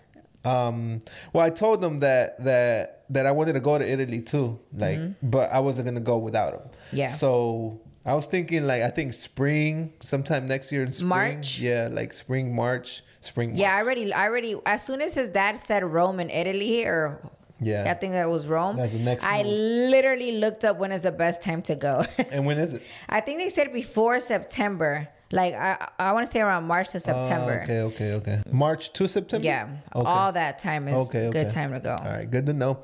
Um, 0.45 1.01
well, 1.33 1.45
I 1.45 1.51
told 1.51 1.81
them 1.81 1.99
that 1.99 2.45
that 2.45 3.05
that 3.11 3.25
I 3.27 3.33
wanted 3.33 3.55
to 3.55 3.61
go 3.61 3.79
to 3.79 3.85
Italy 3.91 4.21
too, 4.21 4.61
like, 4.73 5.01
but 5.23 5.51
I 5.51 5.59
wasn't 5.61 5.87
gonna 5.89 6.01
go 6.01 6.19
without 6.19 6.53
them. 6.53 6.71
Mm-hmm. 6.71 6.97
Yeah. 6.97 7.09
So 7.09 7.81
I 8.07 8.15
was 8.15 8.27
thinking 8.27 8.67
like 8.67 8.83
I 8.83 8.91
think 8.91 9.13
spring, 9.13 9.93
sometime 10.01 10.47
next 10.47 10.71
year 10.71 10.83
in 10.85 10.93
spring. 10.93 11.09
March? 11.09 11.59
Yeah, 11.59 11.89
like 11.91 12.13
spring, 12.13 12.55
March, 12.55 13.03
spring. 13.21 13.57
Yeah, 13.57 13.75
I 13.75 13.81
already, 13.83 14.13
I 14.13 14.27
already. 14.29 14.55
As 14.65 14.85
soon 14.85 15.03
as 15.03 15.15
his 15.15 15.29
dad 15.29 15.59
said 15.59 15.83
Rome 15.85 16.21
and 16.21 16.31
Italy, 16.31 16.85
or 16.85 17.21
Yeah. 17.61 17.91
I 17.91 17.95
think 17.95 18.13
that 18.13 18.29
was 18.31 18.47
Rome. 18.47 18.77
That's 18.77 18.93
the 18.93 19.01
next 19.01 19.25
I 19.25 19.43
move. 19.43 19.53
literally 19.91 20.33
looked 20.39 20.65
up 20.65 20.79
when 20.79 20.93
is 20.93 21.03
the 21.03 21.11
best 21.13 21.43
time 21.43 21.63
to 21.63 21.75
go. 21.75 22.05
And 22.31 22.47
when 22.47 22.59
is 22.59 22.75
it? 22.75 22.83
I 23.09 23.21
think 23.21 23.39
they 23.41 23.49
said 23.49 23.73
before 23.73 24.21
September. 24.21 25.09
Like 25.33 25.55
I, 25.55 25.89
I 25.99 26.13
want 26.13 26.27
to 26.27 26.33
say 26.33 26.41
around 26.41 26.65
March 26.69 26.89
to 26.91 27.01
September. 27.01 27.61
Oh, 27.61 27.65
okay, 27.65 27.81
okay, 27.83 28.13
okay. 28.15 28.43
March 28.51 28.93
to 28.93 29.09
September. 29.09 29.45
Yeah, 29.45 29.69
Okay. 29.95 30.09
all 30.09 30.33
that 30.33 30.59
time 30.61 30.87
is 30.87 31.09
Okay, 31.09 31.27
a 31.27 31.31
good 31.33 31.51
time 31.51 31.73
to 31.73 31.81
go. 31.81 31.97
All 31.99 32.07
right, 32.13 32.31
good 32.31 32.47
to 32.47 32.53
know. 32.53 32.79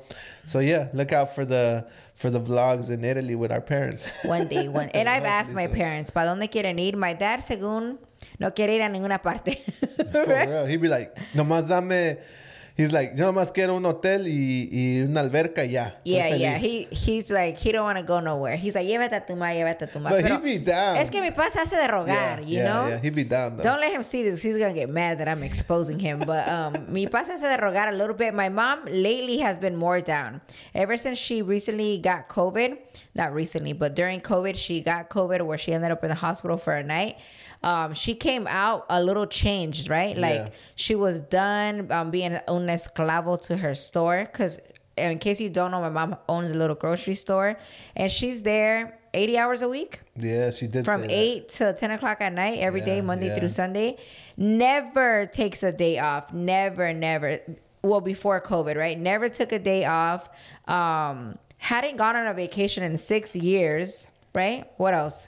So 0.45 0.59
yeah, 0.59 0.89
look 0.93 1.13
out 1.13 1.33
for 1.33 1.45
the 1.45 1.87
for 2.15 2.29
the 2.29 2.41
vlogs 2.41 2.91
in 2.91 3.03
Italy 3.05 3.35
with 3.35 3.51
our 3.51 3.61
parents. 3.61 4.05
One 4.25 4.47
day, 4.47 4.67
one. 4.67 4.89
And 4.89 5.07
I've 5.07 5.23
asked 5.23 5.53
my 5.53 5.67
parents, 5.67 6.11
¿para 6.11 6.27
dónde 6.27 6.49
quieren 6.51 6.79
ir? 6.79 6.97
My 6.97 7.13
dad, 7.13 7.39
según, 7.39 7.97
no 8.39 8.51
quiere 8.51 8.75
ir 8.75 8.81
a 8.81 8.89
ninguna 8.89 9.21
parte. 9.21 9.55
For 10.11 10.25
real. 10.27 10.65
He'd 10.65 10.81
be 10.81 10.89
like, 10.89 11.15
nomás 11.33 11.67
dame. 11.67 12.17
He's 12.75 12.91
like, 12.91 13.13
yo 13.15 13.31
nomás 13.31 13.51
quiero 13.51 13.75
un 13.75 13.85
hotel 13.85 14.27
y, 14.27 14.67
y 14.71 15.01
una 15.01 15.21
alberca 15.21 15.63
ya. 15.63 15.93
Yeah, 16.03 16.35
yeah. 16.35 16.57
He 16.57 16.87
he's 16.89 17.29
like 17.29 17.55
he 17.55 17.71
don't 17.71 17.83
want 17.83 17.99
to 17.99 18.03
go 18.03 18.19
nowhere. 18.19 18.55
He's 18.55 18.73
like 18.73 18.87
llévate 18.87 19.13
a 19.13 19.23
tu 19.23 19.35
ma, 19.35 19.47
llévate 19.47 19.83
a 19.83 19.87
tu 19.87 19.99
ma. 19.99 20.09
But 20.09 20.23
Pero 20.23 20.39
he'd 20.39 20.43
be 20.43 20.57
down. 20.57 20.97
Es 20.97 21.11
que 21.11 21.21
mi 21.21 21.29
papá 21.29 21.51
se 21.51 21.59
hace 21.59 21.75
de 21.75 21.87
rogar, 21.87 22.39
yeah, 22.39 22.39
you 22.39 22.57
yeah, 22.57 22.63
know. 22.63 22.87
Yeah, 22.87 22.97
he'd 22.97 23.13
be 23.13 23.25
down 23.25 23.57
though. 23.57 23.63
Don't 23.63 23.79
let 23.79 23.91
him 23.91 24.01
see 24.01 24.23
this. 24.23 24.41
He's 24.41 24.57
gonna 24.57 24.73
get 24.73 24.89
mad 24.89 25.19
that 25.19 25.27
I'm 25.27 25.43
exposing 25.43 25.99
him. 25.99 26.23
But 26.25 26.47
um, 26.47 26.87
mi 26.91 27.05
papá 27.05 27.25
se 27.25 27.33
hace 27.33 27.41
de 27.41 27.57
rogar 27.57 27.89
a 27.89 27.95
little 27.95 28.15
bit. 28.15 28.33
My 28.33 28.49
mom 28.49 28.85
lately 28.85 29.37
has 29.39 29.59
been 29.59 29.75
more 29.75 30.01
down. 30.01 30.41
Ever 30.73 30.97
since 30.97 31.19
she 31.19 31.43
recently 31.43 31.99
got 31.99 32.27
COVID, 32.27 32.79
not 33.13 33.35
recently, 33.35 33.73
but 33.73 33.95
during 33.95 34.19
COVID, 34.19 34.55
she 34.55 34.81
got 34.81 35.11
COVID 35.11 35.45
where 35.45 35.59
she 35.59 35.73
ended 35.73 35.91
up 35.91 36.03
in 36.03 36.09
the 36.09 36.15
hospital 36.15 36.57
for 36.57 36.73
a 36.73 36.81
night. 36.81 37.17
Um, 37.63 37.93
she 37.93 38.13
came 38.15 38.45
out 38.47 38.85
a 38.89 39.01
little 39.01 39.25
changed, 39.25 39.89
right? 39.89 40.17
Like 40.17 40.33
Yeah. 40.33 40.49
she 40.75 40.95
was 40.95 41.21
done 41.21 41.91
um, 41.91 42.11
being 42.11 42.33
un 42.47 42.67
esclavo 42.67 43.39
to 43.47 43.57
her 43.57 43.73
store. 43.73 44.25
Because 44.25 44.59
in 44.97 45.17
case 45.19 45.39
you 45.39 45.49
don't 45.49 45.71
know, 45.71 45.79
my 45.81 45.89
mom 45.89 46.17
owns 46.27 46.51
a 46.51 46.55
little 46.55 46.75
grocery 46.75 47.13
store, 47.15 47.57
and 47.95 48.11
she's 48.11 48.43
there 48.43 48.99
80 49.15 49.37
hours 49.37 49.61
a 49.61 49.69
week 49.69 50.01
yeah, 50.17 50.49
she 50.49 50.65
did 50.65 50.85
from 50.85 51.01
say 51.01 51.07
that. 51.07 51.13
8 51.13 51.49
to 51.49 51.73
10 51.73 51.91
o'clock 51.91 52.17
at 52.21 52.33
night 52.33 52.57
every 52.59 52.81
day, 52.81 52.95
Yeah, 52.95 53.01
monday 53.01 53.27
yeah. 53.27 53.35
through 53.35 53.49
sunday 53.49 53.97
never 54.37 55.27
takes 55.27 55.61
a 55.61 55.71
day 55.71 55.99
off 55.99 56.33
never 56.33 56.91
never 56.93 57.39
well 57.83 58.01
before 58.01 58.41
covid 58.41 58.75
right 58.75 58.97
never 58.99 59.29
took 59.29 59.51
a 59.51 59.59
day 59.59 59.85
off 59.85 60.29
um 60.67 61.37
hadn't 61.59 61.95
gone 61.95 62.15
on 62.15 62.25
a 62.25 62.33
vacation 62.33 62.81
in 62.83 62.97
six 62.97 63.35
years 63.35 64.07
right 64.33 64.65
what 64.77 64.95
else 64.95 65.27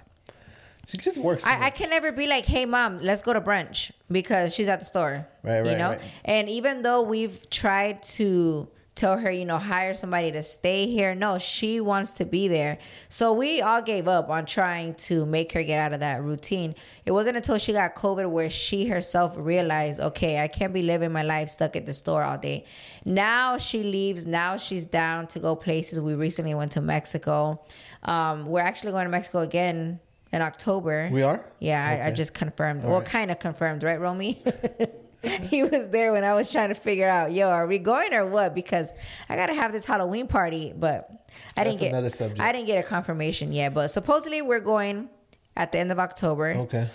She 0.85 0.97
just 0.97 1.17
works. 1.17 1.45
I, 1.45 1.65
I 1.65 1.69
can 1.69 1.89
never 1.89 2.11
be 2.11 2.27
like, 2.27 2.45
hey 2.45 2.65
mom, 2.65 2.97
let's 2.97 3.21
go 3.21 3.33
to 3.33 3.41
brunch 3.41 3.91
because 4.11 4.53
she's 4.53 4.69
at 4.69 4.79
the 4.79 4.85
store. 4.85 5.27
Right, 5.43 5.65
You 5.65 5.77
know? 5.77 5.89
right. 5.89 6.01
And 6.23 6.49
even 6.49 6.81
though 6.83 7.01
we've 7.01 7.49
tried 7.49 8.03
to 8.03 8.67
tell 8.95 9.17
her, 9.17 9.29
you 9.29 9.43
know, 9.43 9.57
hire 9.57 9.93
somebody 9.93 10.31
to 10.31 10.41
stay 10.41 10.87
here, 10.87 11.13
no, 11.13 11.37
she 11.37 11.81
wants 11.81 12.13
to 12.13 12.25
be 12.25 12.47
there. 12.47 12.77
So 13.09 13.33
we 13.33 13.61
all 13.61 13.81
gave 13.81 14.07
up 14.07 14.29
on 14.29 14.45
trying 14.45 14.95
to 14.95 15.25
make 15.25 15.51
her 15.51 15.63
get 15.63 15.79
out 15.79 15.91
of 15.91 15.99
that 15.99 16.23
routine. 16.23 16.75
It 17.05 17.11
wasn't 17.11 17.35
until 17.35 17.57
she 17.57 17.73
got 17.73 17.95
COVID 17.95 18.29
where 18.29 18.49
she 18.49 18.87
herself 18.87 19.35
realized, 19.37 19.99
okay, 19.99 20.39
I 20.39 20.47
can't 20.47 20.73
be 20.73 20.81
living 20.81 21.11
my 21.11 21.23
life 21.23 21.49
stuck 21.49 21.75
at 21.75 21.85
the 21.85 21.93
store 21.93 22.23
all 22.23 22.37
day. 22.37 22.65
Now 23.03 23.57
she 23.57 23.83
leaves. 23.83 24.25
Now 24.25 24.55
she's 24.55 24.85
down 24.85 25.27
to 25.27 25.39
go 25.39 25.55
places. 25.55 25.99
We 25.99 26.13
recently 26.13 26.55
went 26.55 26.71
to 26.73 26.81
Mexico. 26.81 27.61
Um, 28.03 28.45
we're 28.45 28.61
actually 28.61 28.91
going 28.91 29.05
to 29.05 29.11
Mexico 29.11 29.39
again 29.39 29.99
in 30.35 30.41
October. 30.41 31.09
We 31.11 31.21
are? 31.23 31.45
Yeah, 31.59 32.01
I, 32.03 32.07
I 32.07 32.11
just 32.11 32.33
confirmed. 32.33 32.83
well, 32.83 32.99
right. 32.99 33.05
kind 33.05 33.31
of 33.31 33.39
confirmed, 33.39 33.83
right, 33.83 33.99
Romy? 33.99 34.43
he 35.23 35.63
was 35.63 35.89
there 35.89 36.11
when 36.11 36.23
I 36.25 36.33
was 36.35 36.51
trying 36.51 36.69
to 36.69 36.75
figure 36.75 37.07
out, 37.07 37.31
yo, 37.31 37.49
are 37.49 37.65
we 37.65 37.79
going 37.79 38.13
or 38.13 38.25
what? 38.27 38.53
Because 38.53 38.91
I 39.29 39.37
gotta 39.37 39.53
have 39.53 39.71
this 39.71 39.85
Halloween 39.85 40.27
party, 40.27 40.73
but 40.75 41.09
I 41.09 41.63
That's 41.63 41.69
didn't 41.69 41.79
get 41.79 41.87
another 41.89 42.09
subject. 42.09 42.41
I 42.41 42.51
didn't 42.51 42.67
get 42.67 42.83
a 42.83 42.87
confirmation 42.87 43.51
yet. 43.53 43.73
But 43.73 43.87
supposedly 43.87 44.41
we're 44.41 44.59
going 44.59 45.09
at 45.55 45.71
the 45.71 45.79
end 45.79 45.89
of 45.91 45.99
October, 45.99 46.49
Okay. 46.49 46.89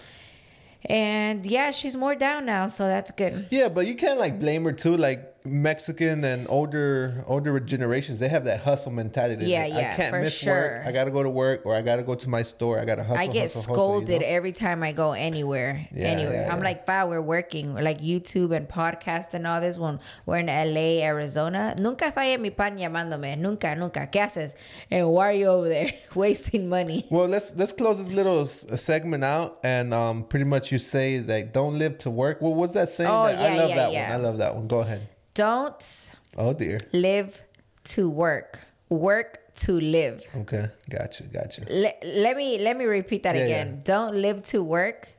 and 0.85 1.47
yeah, 1.47 1.71
she's 1.71 1.97
more 1.97 2.15
down 2.15 2.45
now, 2.45 2.67
so 2.67 2.87
that's 2.87 3.11
good. 3.11 3.47
Yeah, 3.51 3.71
but 3.71 3.87
you 3.87 3.95
can't 3.95 4.21
like 4.21 4.39
blame 4.39 4.65
her 4.65 4.73
too. 4.73 4.97
Like 4.99 5.30
Mexican 5.51 6.25
and 6.25 6.47
older 6.49 7.25
older 7.27 7.59
generations, 7.61 8.21
they 8.21 8.29
have 8.29 8.45
that 8.45 8.61
hustle 8.61 8.93
mentality. 8.93 9.47
Yeah, 9.47 9.63
Like, 9.65 9.73
yeah, 9.73 9.91
I 9.93 9.97
can't 9.97 10.11
for 10.11 10.21
miss 10.21 10.37
sure. 10.37 10.55
work. 10.55 10.87
I 10.87 10.93
gotta 10.93 11.11
go 11.11 11.23
to 11.23 11.31
work, 11.31 11.67
or 11.67 11.75
I 11.75 11.83
gotta 11.83 12.03
go 12.03 12.15
to 12.15 12.29
my 12.29 12.43
store. 12.43 12.79
I 12.79 12.85
gotta 12.85 13.03
hustle. 13.03 13.23
I 13.23 13.27
get 13.27 13.43
hustle, 13.43 13.63
hustle, 13.63 13.75
you 13.75 13.81
scolded 13.83 14.21
know? 14.21 14.27
every 14.27 14.53
time 14.53 14.83
I 14.83 14.93
go 14.93 15.13
anywhere. 15.13 15.89
Yeah, 15.93 16.07
anywhere. 16.07 16.43
yeah, 16.47 16.53
I'm 16.53 16.59
yeah. 16.59 16.65
like, 16.65 16.87
wow, 16.89 17.09
we're 17.09 17.21
working. 17.21 17.75
Like 17.75 18.01
YouTube 18.01 18.55
and 18.57 18.69
podcast 18.69 19.35
and 19.35 19.47
all 19.47 19.61
this 19.61 19.79
when 19.79 19.99
we're 20.27 20.39
in 20.39 20.47
LA, 20.47 21.03
Arizona. 21.05 21.75
Nunca 21.79 22.13
falla 22.13 22.39
mi 22.39 22.51
pan 22.51 22.79
llamándome. 22.79 23.37
Nunca, 23.39 23.75
nunca. 23.75 24.09
¿Qué 24.11 24.21
haces? 24.21 24.55
And 24.91 25.11
why 25.11 25.31
are 25.31 25.33
you 25.33 25.47
over 25.47 25.69
there 25.69 25.93
wasting 26.15 26.69
money? 26.69 27.07
Well, 27.11 27.27
let's 27.27 27.55
let's 27.57 27.73
close 27.73 27.99
this 27.99 28.13
little 28.13 28.47
segment 28.47 29.25
out, 29.25 29.59
and 29.65 29.93
um, 29.93 30.25
pretty 30.25 30.45
much 30.45 30.71
you 30.71 30.79
say 30.79 31.19
that 31.19 31.53
don't 31.53 31.79
live 31.79 31.99
to 31.99 32.11
work. 32.11 32.41
What 32.41 32.55
was 32.55 32.75
that 32.75 32.89
saying? 32.89 33.11
Oh, 33.11 33.25
that, 33.27 33.39
I 33.53 33.57
love 33.57 33.71
that 33.71 33.93
one. 33.93 34.13
I 34.13 34.17
love 34.17 34.39
that 34.39 34.55
one. 34.55 34.67
Go 34.69 34.81
ahead. 34.81 35.09
Don't 35.35 36.13
Oh 36.37 36.53
dear. 36.53 36.79
live 36.93 37.43
to 37.85 38.09
work. 38.09 38.61
Work 38.89 39.55
to 39.57 39.79
live. 39.81 40.25
Okay, 40.37 40.67
gotcha, 40.89 41.23
gotcha. 41.25 41.63
Let, 41.69 42.03
let 42.05 42.37
me 42.37 42.59
let 42.59 42.77
me 42.77 42.85
repeat 42.87 43.23
that 43.23 43.37
Yeah, 43.37 43.43
again. 43.45 43.69
yeah. 43.77 43.81
Don't 43.85 44.17
live 44.17 44.43
to 44.45 44.63
work, 44.63 45.11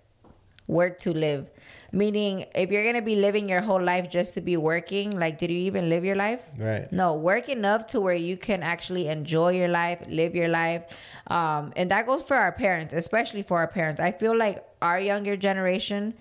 work 0.67 0.97
to 1.00 1.12
live. 1.12 1.50
Meaning, 1.93 2.45
if 2.56 2.71
you're 2.71 2.84
gonna 2.86 3.02
be 3.02 3.15
living 3.15 3.47
your 3.50 3.62
whole 3.62 3.82
life 3.82 4.10
just 4.10 4.34
to 4.34 4.41
be 4.41 4.58
working, 4.58 5.17
like, 5.19 5.38
did 5.38 5.52
you 5.52 5.58
even 5.60 5.89
live 5.89 6.04
your 6.04 6.15
life? 6.15 6.41
Right. 6.58 6.91
No, 6.91 7.15
work 7.15 7.47
enough 7.50 7.88
to 7.88 8.02
where 8.02 8.15
you 8.15 8.36
can 8.38 8.62
actually 8.63 9.08
enjoy 9.08 9.52
your 9.54 9.67
life, 9.69 10.00
live 10.10 10.36
your 10.36 10.47
life, 10.50 10.84
um, 11.28 11.71
and 11.76 11.89
that 11.91 12.06
goes 12.06 12.21
for 12.24 12.36
our 12.36 12.52
parents, 12.52 12.93
especially 12.93 13.43
for 13.43 13.58
our 13.60 13.67
parents. 13.67 14.00
I 14.02 14.12
feel 14.12 14.36
like 14.38 14.63
our 14.82 15.00
younger 15.00 15.38
generation 15.38 16.15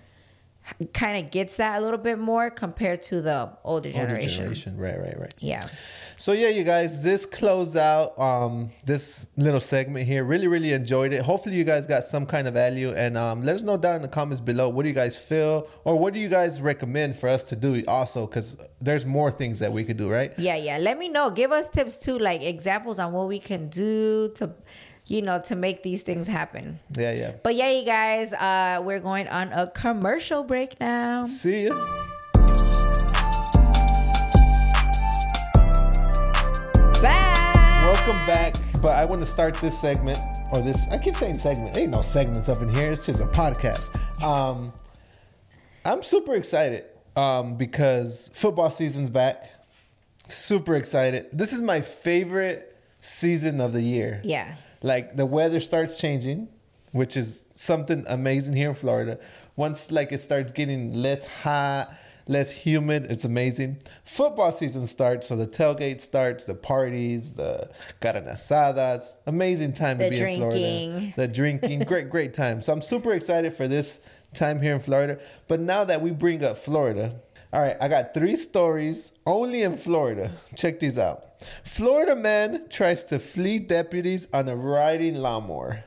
kind 0.93 1.23
of 1.23 1.31
gets 1.31 1.57
that 1.57 1.79
a 1.79 1.81
little 1.81 1.97
bit 1.97 2.19
more 2.19 2.49
compared 2.49 3.01
to 3.03 3.21
the 3.21 3.49
older 3.63 3.89
Older 3.89 3.91
generation. 3.91 4.29
generation. 4.29 4.77
Right, 4.77 4.99
right, 4.99 5.19
right. 5.19 5.33
Yeah. 5.39 5.67
So 6.17 6.33
yeah, 6.33 6.49
you 6.49 6.63
guys, 6.63 7.03
this 7.03 7.25
closed 7.25 7.75
out 7.75 8.17
um, 8.19 8.69
this 8.85 9.27
little 9.37 9.59
segment 9.59 10.05
here. 10.05 10.23
Really, 10.23 10.47
really 10.47 10.71
enjoyed 10.71 11.13
it. 11.13 11.23
Hopefully, 11.23 11.55
you 11.55 11.63
guys 11.63 11.87
got 11.87 12.03
some 12.03 12.27
kind 12.27 12.47
of 12.47 12.53
value, 12.53 12.93
and 12.93 13.17
um, 13.17 13.41
let 13.41 13.55
us 13.55 13.63
know 13.63 13.75
down 13.75 13.95
in 13.95 14.01
the 14.03 14.07
comments 14.07 14.39
below. 14.39 14.69
What 14.69 14.83
do 14.83 14.89
you 14.89 14.93
guys 14.93 15.17
feel, 15.17 15.67
or 15.83 15.97
what 15.97 16.13
do 16.13 16.19
you 16.19 16.29
guys 16.29 16.61
recommend 16.61 17.15
for 17.15 17.27
us 17.27 17.43
to 17.45 17.55
do? 17.55 17.81
Also, 17.87 18.27
because 18.27 18.55
there's 18.79 19.03
more 19.03 19.31
things 19.31 19.57
that 19.59 19.71
we 19.71 19.83
could 19.83 19.97
do, 19.97 20.09
right? 20.11 20.31
Yeah, 20.37 20.57
yeah. 20.57 20.77
Let 20.77 20.99
me 20.99 21.09
know. 21.09 21.31
Give 21.31 21.51
us 21.51 21.69
tips 21.69 21.97
too, 21.97 22.19
like 22.19 22.43
examples 22.43 22.99
on 22.99 23.13
what 23.13 23.27
we 23.27 23.39
can 23.39 23.67
do 23.69 24.31
to, 24.35 24.51
you 25.07 25.21
know, 25.21 25.41
to 25.41 25.55
make 25.55 25.83
these 25.83 26.03
things 26.03 26.27
happen. 26.27 26.79
Yeah, 26.95 27.13
yeah. 27.13 27.31
But 27.43 27.55
yeah, 27.55 27.71
you 27.71 27.85
guys, 27.85 28.33
uh, 28.33 28.81
we're 28.83 28.99
going 28.99 29.27
on 29.27 29.51
a 29.51 29.67
commercial 29.67 30.43
break 30.43 30.79
now. 30.79 31.25
See 31.25 31.65
ya. 31.67 31.75
Bye. 37.01 37.81
Welcome 37.83 38.25
back. 38.27 38.55
But 38.81 38.95
I 38.95 39.05
want 39.05 39.21
to 39.21 39.25
start 39.25 39.55
this 39.55 39.79
segment 39.79 40.19
or 40.51 40.61
this. 40.61 40.87
I 40.89 40.97
keep 40.97 41.15
saying 41.15 41.37
segment. 41.37 41.75
Ain't 41.75 41.91
no 41.91 42.01
segments 42.01 42.49
up 42.49 42.61
in 42.61 42.69
here. 42.69 42.91
It's 42.91 43.05
just 43.05 43.21
a 43.21 43.27
podcast. 43.27 43.95
Um, 44.23 44.73
I'm 45.85 46.03
super 46.03 46.35
excited 46.35 46.85
um, 47.15 47.57
because 47.57 48.29
football 48.33 48.69
season's 48.69 49.09
back. 49.09 49.49
Super 50.23 50.75
excited. 50.75 51.27
This 51.33 51.53
is 51.53 51.61
my 51.61 51.81
favorite 51.81 52.77
season 53.01 53.59
of 53.61 53.73
the 53.73 53.81
year. 53.81 54.21
Yeah. 54.23 54.55
Like 54.81 55.15
the 55.15 55.25
weather 55.25 55.59
starts 55.59 55.99
changing, 55.99 56.47
which 56.91 57.15
is 57.15 57.45
something 57.53 58.03
amazing 58.07 58.55
here 58.55 58.69
in 58.69 58.75
Florida. 58.75 59.19
Once 59.55 59.91
like 59.91 60.11
it 60.11 60.21
starts 60.21 60.51
getting 60.51 60.93
less 60.93 61.25
hot, 61.43 61.93
less 62.27 62.51
humid, 62.51 63.05
it's 63.09 63.25
amazing. 63.25 63.77
Football 64.05 64.51
season 64.51 64.87
starts, 64.87 65.27
so 65.27 65.35
the 65.35 65.45
tailgate 65.47 66.01
starts, 66.01 66.45
the 66.45 66.55
parties, 66.55 67.33
the 67.33 67.69
carne 67.99 68.25
asadas. 68.25 69.17
Amazing 69.27 69.73
time 69.73 69.97
to 69.99 70.05
The 70.05 70.09
be 70.09 70.19
in 70.19 70.37
Florida. 70.37 70.57
drinking. 70.57 71.13
The 71.15 71.27
drinking, 71.27 71.79
great, 71.87 72.09
great 72.09 72.33
time. 72.33 72.61
So 72.61 72.73
I'm 72.73 72.81
super 72.81 73.13
excited 73.13 73.53
for 73.53 73.67
this 73.67 73.99
time 74.33 74.61
here 74.61 74.73
in 74.73 74.79
Florida. 74.79 75.19
But 75.47 75.59
now 75.59 75.83
that 75.83 76.01
we 76.01 76.11
bring 76.11 76.43
up 76.43 76.57
Florida, 76.57 77.13
all 77.53 77.61
right, 77.61 77.75
I 77.81 77.87
got 77.87 78.13
three 78.13 78.37
stories 78.37 79.11
only 79.25 79.63
in 79.63 79.77
Florida. 79.77 80.31
Check 80.55 80.79
these 80.79 80.97
out. 80.97 81.25
Florida 81.63 82.15
man 82.15 82.67
tries 82.69 83.03
to 83.05 83.19
flee 83.19 83.59
deputies 83.59 84.27
on 84.33 84.47
a 84.47 84.55
riding 84.55 85.15
lawnmower. 85.15 85.83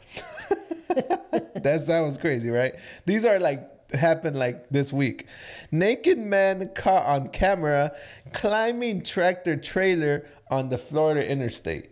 that 0.88 1.82
sounds 1.84 2.18
crazy, 2.18 2.50
right? 2.50 2.74
These 3.06 3.24
are 3.24 3.38
like 3.38 3.70
happened 3.94 4.38
like 4.38 4.68
this 4.70 4.92
week. 4.92 5.26
Naked 5.70 6.18
man 6.18 6.70
caught 6.74 7.06
on 7.06 7.28
camera 7.28 7.92
climbing 8.32 9.02
tractor 9.02 9.56
trailer 9.56 10.26
on 10.50 10.68
the 10.68 10.78
Florida 10.78 11.26
interstate. 11.26 11.90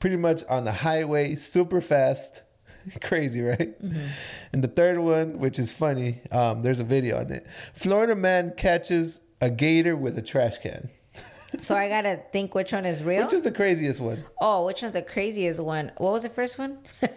Pretty 0.00 0.16
much 0.16 0.42
on 0.50 0.64
the 0.64 0.72
highway, 0.72 1.34
super 1.34 1.80
fast. 1.80 2.42
Crazy, 3.02 3.40
right? 3.42 3.74
And 4.52 4.62
the 4.64 4.68
third 4.68 4.98
one, 4.98 5.38
which 5.38 5.58
is 5.58 5.72
funny, 5.72 6.20
um, 6.30 6.60
there's 6.60 6.80
a 6.80 6.84
video 6.84 7.18
on 7.18 7.30
it. 7.32 7.46
Florida 7.74 8.14
man 8.14 8.52
catches 8.56 9.20
a 9.40 9.50
gator 9.50 9.96
with 9.96 10.16
a 10.18 10.22
trash 10.22 10.58
can. 10.58 10.88
So 11.60 11.76
I 11.76 11.88
gotta 11.88 12.20
think 12.32 12.54
which 12.54 12.72
one 12.72 12.84
is 12.84 13.02
real. 13.04 13.22
Which 13.22 13.32
is 13.32 13.42
the 13.42 13.52
craziest 13.52 14.00
one? 14.00 14.24
oh, 14.40 14.66
which 14.66 14.82
one's 14.82 14.94
the 14.94 15.02
craziest 15.02 15.60
one? 15.60 15.92
What 15.98 16.12
was 16.12 16.22
the 16.24 16.28
first 16.30 16.58
one? 16.58 16.78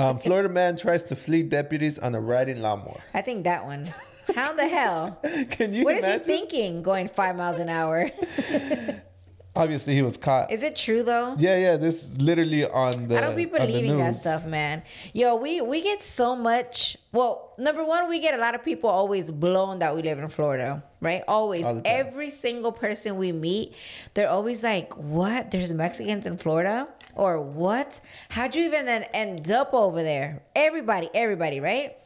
Um, 0.00 0.18
Florida 0.18 0.48
man 0.48 0.76
tries 0.76 1.04
to 1.04 1.16
flee 1.16 1.44
deputies 1.44 1.98
on 2.00 2.14
a 2.16 2.20
riding 2.20 2.60
lawnmower. 2.60 3.00
I 3.14 3.22
think 3.22 3.44
that 3.44 3.64
one. 3.64 3.86
How 4.34 4.52
the 4.52 4.66
hell? 4.66 5.20
Can 5.50 5.72
you 5.72 5.84
What 5.84 5.96
is 5.96 6.04
imagine? 6.04 6.24
he 6.24 6.38
thinking 6.38 6.82
going 6.82 7.06
five 7.06 7.36
miles 7.36 7.60
an 7.60 7.68
hour? 7.68 8.10
Obviously, 9.56 9.94
he 9.94 10.02
was 10.02 10.16
caught. 10.16 10.50
Is 10.52 10.62
it 10.62 10.76
true 10.76 11.02
though? 11.02 11.34
Yeah, 11.38 11.56
yeah. 11.56 11.76
This 11.76 12.02
is 12.02 12.20
literally 12.20 12.64
on 12.64 13.08
the. 13.08 13.18
I 13.18 13.20
don't 13.20 13.36
be 13.36 13.46
believing 13.46 13.96
that 13.98 14.14
stuff, 14.14 14.44
man. 14.46 14.82
Yo, 15.12 15.36
we 15.36 15.60
we 15.60 15.82
get 15.82 16.02
so 16.02 16.36
much. 16.36 16.96
Well, 17.12 17.54
number 17.58 17.84
one, 17.84 18.08
we 18.08 18.20
get 18.20 18.34
a 18.34 18.38
lot 18.38 18.54
of 18.54 18.64
people 18.64 18.90
always 18.90 19.30
blown 19.30 19.78
that 19.78 19.94
we 19.94 20.02
live 20.02 20.18
in 20.18 20.28
Florida, 20.28 20.84
right? 21.00 21.22
Always, 21.26 21.66
All 21.66 21.74
the 21.74 21.82
time. 21.82 21.92
every 22.06 22.30
single 22.30 22.72
person 22.72 23.16
we 23.16 23.32
meet, 23.32 23.74
they're 24.14 24.28
always 24.28 24.62
like, 24.62 24.96
"What? 24.96 25.50
There's 25.50 25.72
Mexicans 25.72 26.26
in 26.26 26.36
Florida?" 26.36 26.88
Or 27.14 27.40
what? 27.40 28.00
How'd 28.28 28.54
you 28.54 28.64
even 28.66 28.86
end 28.88 29.50
up 29.50 29.72
over 29.72 30.02
there? 30.02 30.42
Everybody, 30.54 31.08
everybody, 31.14 31.60
right? 31.60 31.96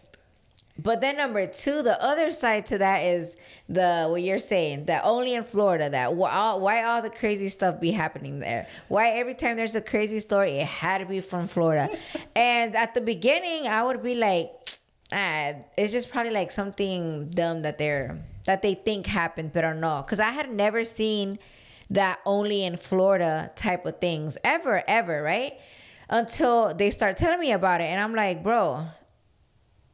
But 0.83 1.01
then 1.01 1.17
number 1.17 1.47
two, 1.47 1.83
the 1.83 2.01
other 2.03 2.31
side 2.31 2.67
to 2.67 2.79
that 2.79 3.01
is 3.01 3.37
the 3.69 4.07
what 4.09 4.23
you're 4.23 4.39
saying 4.39 4.87
that 4.87 5.03
only 5.05 5.35
in 5.35 5.45
Florida 5.45 5.91
that 5.91 6.15
why 6.15 6.31
all, 6.33 6.61
why 6.61 6.85
all 6.85 7.03
the 7.03 7.11
crazy 7.11 7.49
stuff 7.49 7.81
be 7.81 7.91
happening 7.91 8.39
there? 8.39 8.67
Why 8.89 9.11
every 9.11 9.35
time 9.35 9.57
there's 9.57 9.75
a 9.75 9.81
crazy 9.81 10.21
story, 10.21 10.53
it 10.53 10.67
had 10.67 10.99
to 10.99 11.07
be 11.07 11.21
from 11.21 11.49
Florida? 11.49 11.91
and 12.37 12.75
at 12.75 12.95
the 12.95 13.01
beginning, 13.01 13.67
I 13.67 13.83
would 13.83 14.03
be 14.03 14.15
like, 14.15 14.53
ah, 15.13 15.53
it's 15.77 15.93
just 15.93 16.11
probably 16.11 16.33
like 16.33 16.51
something 16.51 17.29
dumb 17.29 17.63
that 17.63 17.77
they're 17.77 18.19
that 18.47 18.63
they 18.63 18.75
think 18.75 19.07
happened, 19.07 19.53
but 19.53 19.71
no, 19.75 20.03
because 20.03 20.21
I 20.21 20.31
had 20.31 20.51
never 20.51 20.83
seen 20.85 21.39
that 21.91 22.21
only 22.25 22.65
in 22.65 22.77
Florida 22.77 23.51
type 23.55 23.85
of 23.85 23.99
things 24.01 24.39
ever, 24.45 24.83
ever, 24.89 25.23
right? 25.23 25.55
Until 26.09 26.75
they 26.75 26.91
start 26.91 27.17
telling 27.17 27.39
me 27.39 27.53
about 27.53 27.81
it, 27.81 27.85
and 27.85 28.01
I'm 28.01 28.15
like, 28.15 28.43
bro, 28.43 28.89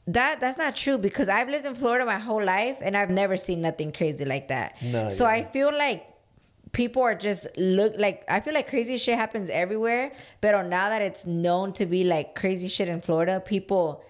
that 0.09 0.41
that's 0.41 0.59
not 0.59 0.77
true 0.77 0.99
because 0.99 1.29
I've 1.29 1.49
lived 1.49 1.67
in 1.67 1.75
Florida 1.75 2.05
my 2.05 2.19
whole 2.19 2.43
life 2.43 2.79
and 2.81 2.97
I've 2.97 3.11
never 3.11 3.37
seen 3.37 3.61
nothing 3.61 3.93
crazy 3.93 4.25
like 4.25 4.49
that. 4.49 4.81
No, 4.83 5.09
so 5.09 5.25
yeah. 5.25 5.31
I 5.31 5.43
feel 5.45 5.77
like 5.77 6.07
people 6.73 7.03
are 7.03 7.15
just 7.15 7.47
look 7.57 7.95
like 7.99 8.25
I 8.29 8.41
feel 8.41 8.55
like 8.55 8.69
crazy 8.69 8.97
shit 8.97 9.17
happens 9.17 9.51
everywhere, 9.51 10.13
but 10.41 10.53
now 10.67 10.91
that 10.91 11.03
it's 11.03 11.27
known 11.27 11.73
to 11.75 11.87
be 11.87 12.05
like 12.05 12.35
crazy 12.35 12.69
shit 12.69 12.89
in 12.89 13.01
Florida, 13.01 13.41
people 13.41 14.05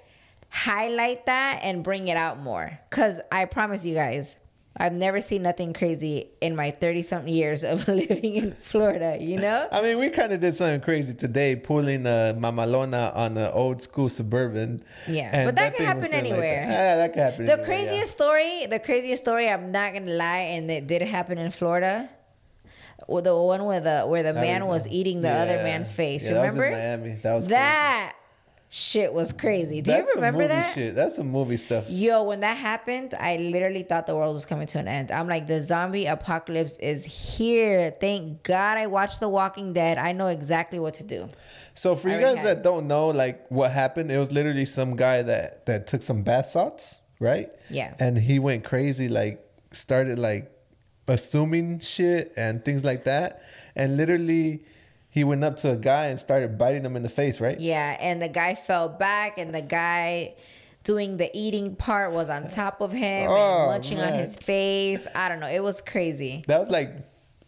highlight 0.51 1.27
that 1.27 1.61
and 1.63 1.83
bring 1.83 2.09
it 2.09 2.17
out 2.17 2.39
more. 2.41 2.79
Cause 2.91 3.21
I 3.33 3.47
promise 3.47 3.85
you 3.85 3.95
guys, 3.95 4.37
I've 4.79 4.93
never 4.93 5.23
seen 5.23 5.43
nothing 5.43 5.73
crazy 5.73 6.29
in 6.43 6.55
my 6.55 6.71
30 6.71 7.03
something 7.03 7.33
years 7.33 7.65
of 7.65 7.89
living 7.89 8.37
in 8.37 8.53
Florida, 8.53 9.17
you 9.19 9.39
know? 9.39 9.67
I 9.73 9.81
mean, 9.81 9.99
we 9.99 10.11
kind 10.11 10.33
of 10.33 10.41
did 10.41 10.55
something 10.55 10.83
crazy 10.83 11.15
today, 11.15 11.57
pulling 11.57 12.07
uh, 12.07 12.35
a 12.37 12.39
mamalona 12.39 13.17
on 13.17 13.39
an 13.39 13.51
old 13.53 13.81
school 13.81 14.11
suburban. 14.11 14.83
Yeah, 15.09 15.47
but 15.47 15.55
that, 15.55 15.77
can 15.77 15.87
happen 15.87 16.05
sitting 16.05 16.25
like 16.25 16.33
anywhere. 16.33 16.67
that. 16.67 16.73
Yeah, 16.73 16.97
that 16.97 17.13
can 17.15 17.23
happen. 17.23 17.47
The 17.47 17.53
anywhere, 17.53 17.69
yeah. 17.69 17.85
craziest 17.85 18.13
story, 18.13 18.67
the 18.67 18.79
craziest 18.79 19.23
story, 19.23 19.49
I'm 19.49 19.73
not 19.73 19.95
gonna 19.95 20.11
lie, 20.11 20.39
and 20.39 20.71
it 20.71 20.87
did 20.87 21.01
happen 21.03 21.39
in 21.39 21.51
Florida. 21.51 22.11
Well, 23.09 23.23
the 23.23 23.37
one 23.37 23.65
where 23.65 23.81
the 23.81 24.03
where 24.03 24.23
the 24.23 24.31
I 24.31 24.33
man 24.33 24.43
remember. 24.43 24.67
was 24.67 24.89
eating 24.89 25.21
the 25.21 25.31
other 25.31 25.57
man's 25.63 25.93
face. 25.93 26.27
Yeah, 26.27 26.35
that 26.35 26.47
was 26.49 26.59
remember? 26.59 26.77
Miami. 26.77 27.21
That 27.23 27.35
was 27.35 27.49
that 27.49 28.15
shit 28.77 29.11
was 29.11 29.33
crazy. 29.33 29.81
Do 29.81 29.91
That's 29.91 30.07
you 30.07 30.15
remember 30.17 30.47
that? 30.49 30.75
shit. 30.75 30.95
That's 30.95 31.17
some 31.17 31.31
movie 31.31 31.57
stuff. 31.57 31.89
Yo, 31.89 32.25
when 32.25 32.41
that 32.41 32.59
happened, 32.59 33.15
I 33.19 33.37
literally 33.37 33.85
thought 33.85 34.07
the 34.07 34.15
world 34.15 34.35
was 34.35 34.45
coming 34.45 34.67
to 34.67 34.79
an 34.79 34.87
end. 34.87 35.11
I'm 35.11 35.27
like, 35.27 35.47
the 35.47 35.63
zombie 35.63 36.05
apocalypse 36.05 36.77
is 36.77 37.07
here. 37.37 37.91
Thank 37.91 38.43
God 38.43 38.77
I 38.77 38.87
watched 38.87 39.21
The 39.21 39.31
Walking 39.31 39.73
Dead. 39.73 39.97
I 39.97 40.13
know 40.13 40.27
exactly 40.27 40.79
what 40.79 40.93
to 40.95 41.05
do. 41.05 41.27
So 41.73 41.97
for 41.97 42.11
I 42.11 42.17
you 42.17 42.21
guys 42.21 42.37
had 42.37 42.47
that 42.47 42.63
don't 42.63 42.87
know, 42.87 43.09
like 43.09 43.51
what 43.51 43.71
happened, 43.71 44.11
it 44.11 44.19
was 44.19 44.31
literally 44.31 44.67
some 44.67 44.95
guy 44.95 45.23
that 45.23 45.65
that 45.65 45.87
took 45.87 46.03
some 46.03 46.23
bath 46.23 46.47
salts, 46.47 47.01
right? 47.19 47.49
Yeah. 47.71 47.95
And 47.99 48.19
he 48.19 48.39
went 48.39 48.65
crazy, 48.65 49.09
like 49.09 49.43
started 49.73 50.19
like 50.19 50.53
assuming 51.09 51.79
shit 51.79 52.35
and 52.37 52.63
things 52.63 52.85
like 52.85 53.05
that, 53.05 53.43
and 53.75 53.97
literally 53.97 54.65
he 55.17 55.25
went 55.25 55.43
up 55.43 55.57
to 55.57 55.71
a 55.71 55.77
guy 55.77 56.09
and 56.09 56.21
started 56.21 56.59
biting 56.59 56.85
him 56.85 56.95
in 56.95 57.03
the 57.03 57.09
face, 57.09 57.41
right? 57.41 57.59
Yeah, 57.59 57.97
and 57.99 58.21
the 58.21 58.29
guy 58.29 58.55
fell 58.55 58.91
back, 58.91 59.39
and 59.39 59.55
the 59.55 59.63
guy 59.63 60.35
doing 60.85 61.17
the 61.17 61.31
eating 61.33 61.75
part 61.75 62.13
was 62.13 62.29
on 62.29 62.49
top 62.49 62.83
of 62.83 62.93
him 62.93 63.31
Oh, 63.31 63.63
and 63.63 63.71
munching 63.71 63.99
on 63.99 64.13
his 64.13 64.37
face. 64.37 65.09
I 65.15 65.31
don't 65.31 65.41
know. 65.41 65.49
It 65.49 65.63
was 65.63 65.81
crazy. 65.81 66.45
That 66.49 66.61
was 66.61 66.69
like 66.69 66.91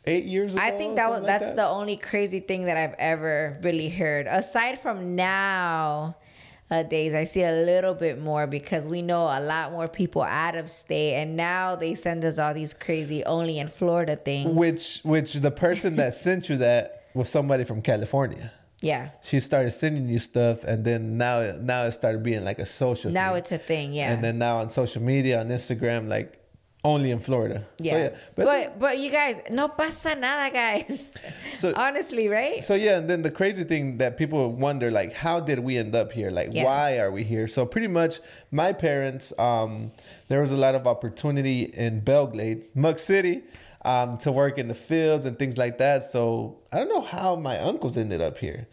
eight 0.06 0.24
years 0.24 0.56
ago. 0.56 0.64
I 0.64 0.70
think 0.70 0.96
that 0.96 1.10
was 1.10 1.18
something 1.18 1.30
like 1.30 1.40
that's 1.40 1.50
that. 1.52 1.56
the 1.56 1.68
only 1.68 1.98
crazy 1.98 2.40
thing 2.40 2.64
that 2.64 2.78
I've 2.78 2.94
ever 2.98 3.58
really 3.62 3.90
heard. 3.90 4.26
Aside 4.26 4.78
from 4.78 5.14
now 5.14 6.16
uh, 6.70 6.84
days, 6.84 7.12
I 7.12 7.24
see 7.24 7.42
a 7.42 7.52
little 7.52 7.92
bit 7.92 8.18
more 8.18 8.46
because 8.46 8.88
we 8.88 9.02
know 9.02 9.24
a 9.24 9.40
lot 9.40 9.72
more 9.72 9.88
people 9.88 10.22
out 10.22 10.54
of 10.56 10.70
state, 10.70 11.16
and 11.16 11.36
now 11.36 11.76
they 11.76 11.94
send 11.94 12.24
us 12.24 12.38
all 12.38 12.54
these 12.54 12.72
crazy 12.72 13.22
only 13.24 13.58
in 13.58 13.68
Florida 13.68 14.16
things. 14.16 14.48
which 14.48 15.00
which 15.02 15.34
the 15.34 15.50
person 15.50 15.96
that 15.96 16.14
sent 16.26 16.48
you 16.48 16.56
that 16.56 16.94
was 17.18 17.28
somebody 17.38 17.64
from 17.64 17.80
California. 17.82 18.46
yeah, 18.80 19.04
She 19.28 19.40
started 19.40 19.72
sending 19.72 20.06
you 20.08 20.20
stuff, 20.32 20.56
and 20.70 20.78
then 20.88 21.00
now 21.18 21.36
now 21.72 21.82
it 21.88 21.92
started 22.00 22.22
being 22.22 22.44
like 22.50 22.60
a 22.66 22.66
social. 22.82 23.10
now 23.10 23.30
thing. 23.30 23.38
it's 23.40 23.52
a 23.52 23.58
thing. 23.70 23.88
Yeah, 23.92 24.12
and 24.12 24.18
then 24.24 24.38
now 24.38 24.54
on 24.62 24.68
social 24.70 25.02
media 25.02 25.34
on 25.42 25.48
Instagram, 25.58 26.02
like 26.16 26.28
only 26.84 27.10
in 27.10 27.18
Florida. 27.18 27.58
yeah. 27.78 27.90
So, 27.92 27.96
yeah. 27.98 28.10
But 28.36 28.44
But, 28.46 28.78
but, 28.78 28.94
you 29.02 29.10
guys, 29.10 29.34
no 29.50 29.66
pasa 29.66 30.14
nada, 30.14 30.46
guys. 30.62 31.10
So- 31.52 31.74
honestly, 31.86 32.28
right? 32.28 32.62
so, 32.62 32.74
yeah, 32.86 32.98
and 32.98 33.10
then 33.10 33.20
the 33.28 33.32
crazy 33.40 33.64
thing 33.64 33.98
that 33.98 34.16
people 34.16 34.52
wonder, 34.66 34.88
like, 35.00 35.12
how 35.24 35.40
did 35.40 35.58
we 35.58 35.76
end 35.76 35.92
up 35.96 36.12
here? 36.18 36.30
Like, 36.30 36.50
Yeah. 36.54 36.64
why 36.68 36.98
are 37.02 37.10
we 37.10 37.24
here? 37.24 37.48
So 37.48 37.66
pretty 37.66 37.88
much, 38.00 38.20
my 38.62 38.70
parents, 38.72 39.34
um, 39.40 39.90
there 40.28 40.40
was 40.40 40.52
a 40.52 40.56
lot 40.56 40.74
of 40.78 40.86
opportunity 40.86 41.62
in 41.86 41.98
Belle 42.08 42.28
Glade, 42.28 42.60
Muck 42.76 42.98
City. 43.00 43.42
Um, 43.82 44.18
to 44.18 44.32
work 44.32 44.58
in 44.58 44.66
the 44.66 44.74
fields 44.74 45.24
and 45.24 45.38
things 45.38 45.56
like 45.56 45.78
that. 45.78 46.02
So 46.02 46.58
I 46.72 46.78
don't 46.78 46.88
know 46.88 47.00
how 47.00 47.36
my 47.36 47.58
uncles 47.58 47.96
ended 47.96 48.20
up 48.20 48.38
here 48.38 48.66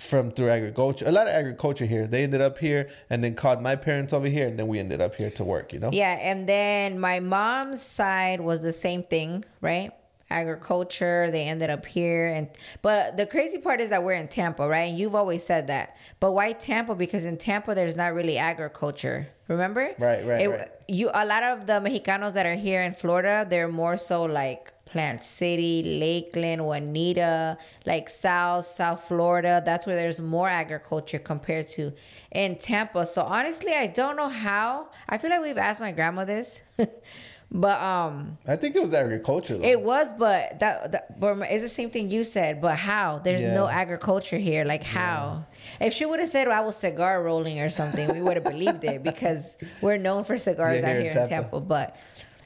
from 0.00 0.30
through 0.30 0.48
agriculture. 0.48 1.04
A 1.06 1.12
lot 1.12 1.26
of 1.26 1.34
agriculture 1.34 1.84
here. 1.84 2.06
They 2.06 2.24
ended 2.24 2.40
up 2.40 2.58
here 2.58 2.88
and 3.10 3.22
then 3.22 3.34
called 3.34 3.60
my 3.60 3.76
parents 3.76 4.12
over 4.12 4.26
here, 4.26 4.48
and 4.48 4.58
then 4.58 4.66
we 4.66 4.78
ended 4.78 5.00
up 5.00 5.14
here 5.14 5.30
to 5.32 5.44
work. 5.44 5.72
You 5.72 5.80
know. 5.80 5.90
Yeah, 5.92 6.12
and 6.12 6.48
then 6.48 6.98
my 6.98 7.20
mom's 7.20 7.82
side 7.82 8.40
was 8.40 8.62
the 8.62 8.72
same 8.72 9.02
thing, 9.02 9.44
right? 9.60 9.92
Agriculture, 10.30 11.30
they 11.30 11.44
ended 11.44 11.70
up 11.70 11.86
here 11.86 12.26
and 12.28 12.48
but 12.82 13.16
the 13.16 13.26
crazy 13.26 13.58
part 13.58 13.80
is 13.80 13.90
that 13.90 14.02
we're 14.04 14.14
in 14.14 14.28
Tampa, 14.28 14.68
right? 14.68 14.88
And 14.90 14.98
you've 14.98 15.14
always 15.14 15.44
said 15.44 15.66
that. 15.66 15.96
But 16.20 16.32
why 16.32 16.52
Tampa? 16.52 16.94
Because 16.94 17.24
in 17.24 17.36
Tampa 17.36 17.74
there's 17.74 17.96
not 17.96 18.14
really 18.14 18.38
agriculture. 18.38 19.28
Remember? 19.48 19.90
Right, 19.98 20.24
right, 20.24 20.40
It- 20.42 20.48
right. 20.48 20.68
You 20.88 21.10
a 21.14 21.24
lot 21.24 21.42
of 21.42 21.66
the 21.66 21.74
Mexicanos 21.74 22.32
that 22.34 22.46
are 22.46 22.54
here 22.56 22.82
in 22.82 22.92
Florida, 22.92 23.46
they're 23.48 23.68
more 23.68 23.96
so 23.96 24.24
like 24.24 24.72
Plant 24.86 25.22
City, 25.22 25.98
Lakeland, 26.00 26.64
Juanita, 26.66 27.56
like 27.86 28.08
South, 28.08 28.66
South 28.66 29.04
Florida. 29.04 29.62
That's 29.64 29.86
where 29.86 29.94
there's 29.94 30.20
more 30.20 30.48
agriculture 30.48 31.20
compared 31.20 31.68
to 31.76 31.92
in 32.32 32.56
Tampa. 32.56 33.06
So 33.06 33.22
honestly, 33.22 33.72
I 33.72 33.86
don't 33.86 34.16
know 34.16 34.28
how. 34.28 34.88
I 35.08 35.16
feel 35.18 35.30
like 35.30 35.42
we've 35.42 35.58
asked 35.58 35.80
my 35.80 35.92
grandma 35.92 36.24
this, 36.24 36.62
but 37.52 37.80
um, 37.80 38.38
I 38.46 38.54
think 38.56 38.76
it 38.76 38.82
was 38.82 38.94
agriculture. 38.94 39.58
Though. 39.58 39.64
it 39.64 39.80
was. 39.80 40.12
But 40.12 40.60
that, 40.60 40.92
that 40.92 41.20
but 41.20 41.36
it's 41.50 41.62
the 41.64 41.68
same 41.68 41.90
thing 41.90 42.10
you 42.10 42.22
said. 42.22 42.60
But 42.60 42.76
how? 42.76 43.18
There's 43.18 43.42
no 43.42 43.66
agriculture 43.66 44.38
here. 44.38 44.64
Like 44.64 44.84
how? 44.84 45.44
If 45.80 45.92
she 45.92 46.04
would 46.06 46.20
have 46.20 46.28
said 46.28 46.46
I 46.48 46.60
was 46.60 46.76
cigar 46.76 47.22
rolling 47.22 47.60
or 47.60 47.68
something, 47.68 48.12
we 48.12 48.22
would 48.22 48.36
have 48.36 48.44
believed 48.44 48.84
it 48.84 49.02
because 49.02 49.56
we're 49.82 49.96
known 49.96 50.24
for 50.24 50.38
cigars 50.38 50.82
Yeah, 50.82 50.90
out 50.90 50.96
here 50.96 51.10
in 51.10 51.12
Tampa. 51.12 51.28
Tampa. 51.28 51.60
But 51.60 51.96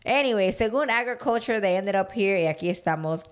anyway, 0.06 0.50
según 0.50 0.88
agriculture, 0.88 1.60
they 1.60 1.76
ended 1.76 1.94
up 1.94 2.12
here. 2.12 2.36
Y 2.36 2.52
aquí 2.52 2.70
estamos. 2.70 3.24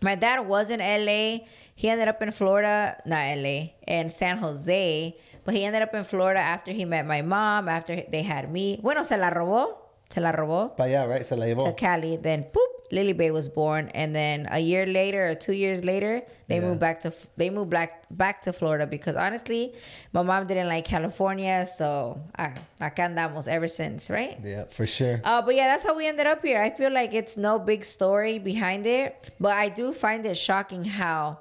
My 0.00 0.14
dad 0.14 0.40
was 0.46 0.70
in 0.70 0.80
LA. 0.80 1.46
He 1.74 1.88
ended 1.88 2.08
up 2.08 2.20
in 2.20 2.32
Florida, 2.32 3.00
not 3.06 3.38
LA, 3.38 3.70
in 3.86 4.08
San 4.10 4.38
Jose. 4.38 5.14
But 5.44 5.54
he 5.54 5.64
ended 5.64 5.80
up 5.80 5.94
in 5.94 6.04
Florida 6.04 6.40
after 6.40 6.72
he 6.72 6.84
met 6.84 7.06
my 7.06 7.22
mom, 7.22 7.68
after 7.68 8.02
they 8.10 8.22
had 8.22 8.52
me. 8.52 8.78
Bueno, 8.82 9.02
se 9.02 9.16
la 9.16 9.30
robó. 9.30 9.87
Se 10.10 10.20
la 10.20 10.32
robó 10.32 10.74
Pa 10.74 10.84
allá, 10.84 11.06
right? 11.06 11.24
Se 11.24 11.36
la 11.36 11.44
to. 11.46 11.74
Cali. 11.74 12.16
Then, 12.16 12.44
poop, 12.44 12.70
Lily 12.90 13.12
Bay 13.12 13.30
was 13.30 13.48
born. 13.48 13.90
And 13.94 14.14
then 14.16 14.46
a 14.50 14.58
year 14.58 14.86
later 14.86 15.26
or 15.26 15.34
two 15.34 15.52
years 15.52 15.84
later, 15.84 16.22
they 16.48 16.56
Yeah. 16.56 16.62
moved 16.62 16.80
back 16.80 17.00
to 17.00 17.12
they 17.36 17.50
moved 17.50 17.68
back 17.68 18.04
back 18.10 18.40
to 18.42 18.52
Florida 18.54 18.86
because 18.86 19.16
honestly, 19.16 19.74
my 20.14 20.22
mom 20.22 20.46
didn't 20.46 20.68
like 20.68 20.86
California, 20.86 21.66
so 21.66 22.18
ah, 22.38 22.54
acá 22.80 23.04
andamos 23.12 23.46
ever 23.48 23.68
since, 23.68 24.08
right? 24.08 24.38
Yeah, 24.42 24.64
for 24.70 24.86
sure. 24.86 25.20
Uh, 25.24 25.42
but 25.42 25.54
yeah, 25.54 25.68
that's 25.68 25.84
how 25.84 25.94
we 25.94 26.06
ended 26.06 26.26
up 26.26 26.42
here. 26.42 26.60
I 26.62 26.70
feel 26.70 26.90
like 26.90 27.12
it's 27.12 27.36
no 27.36 27.58
big 27.58 27.84
story 27.84 28.38
behind 28.38 28.86
it, 28.86 29.14
but 29.38 29.52
I 29.52 29.68
do 29.68 29.92
find 29.92 30.24
it 30.24 30.38
shocking 30.38 30.84
how 30.86 31.36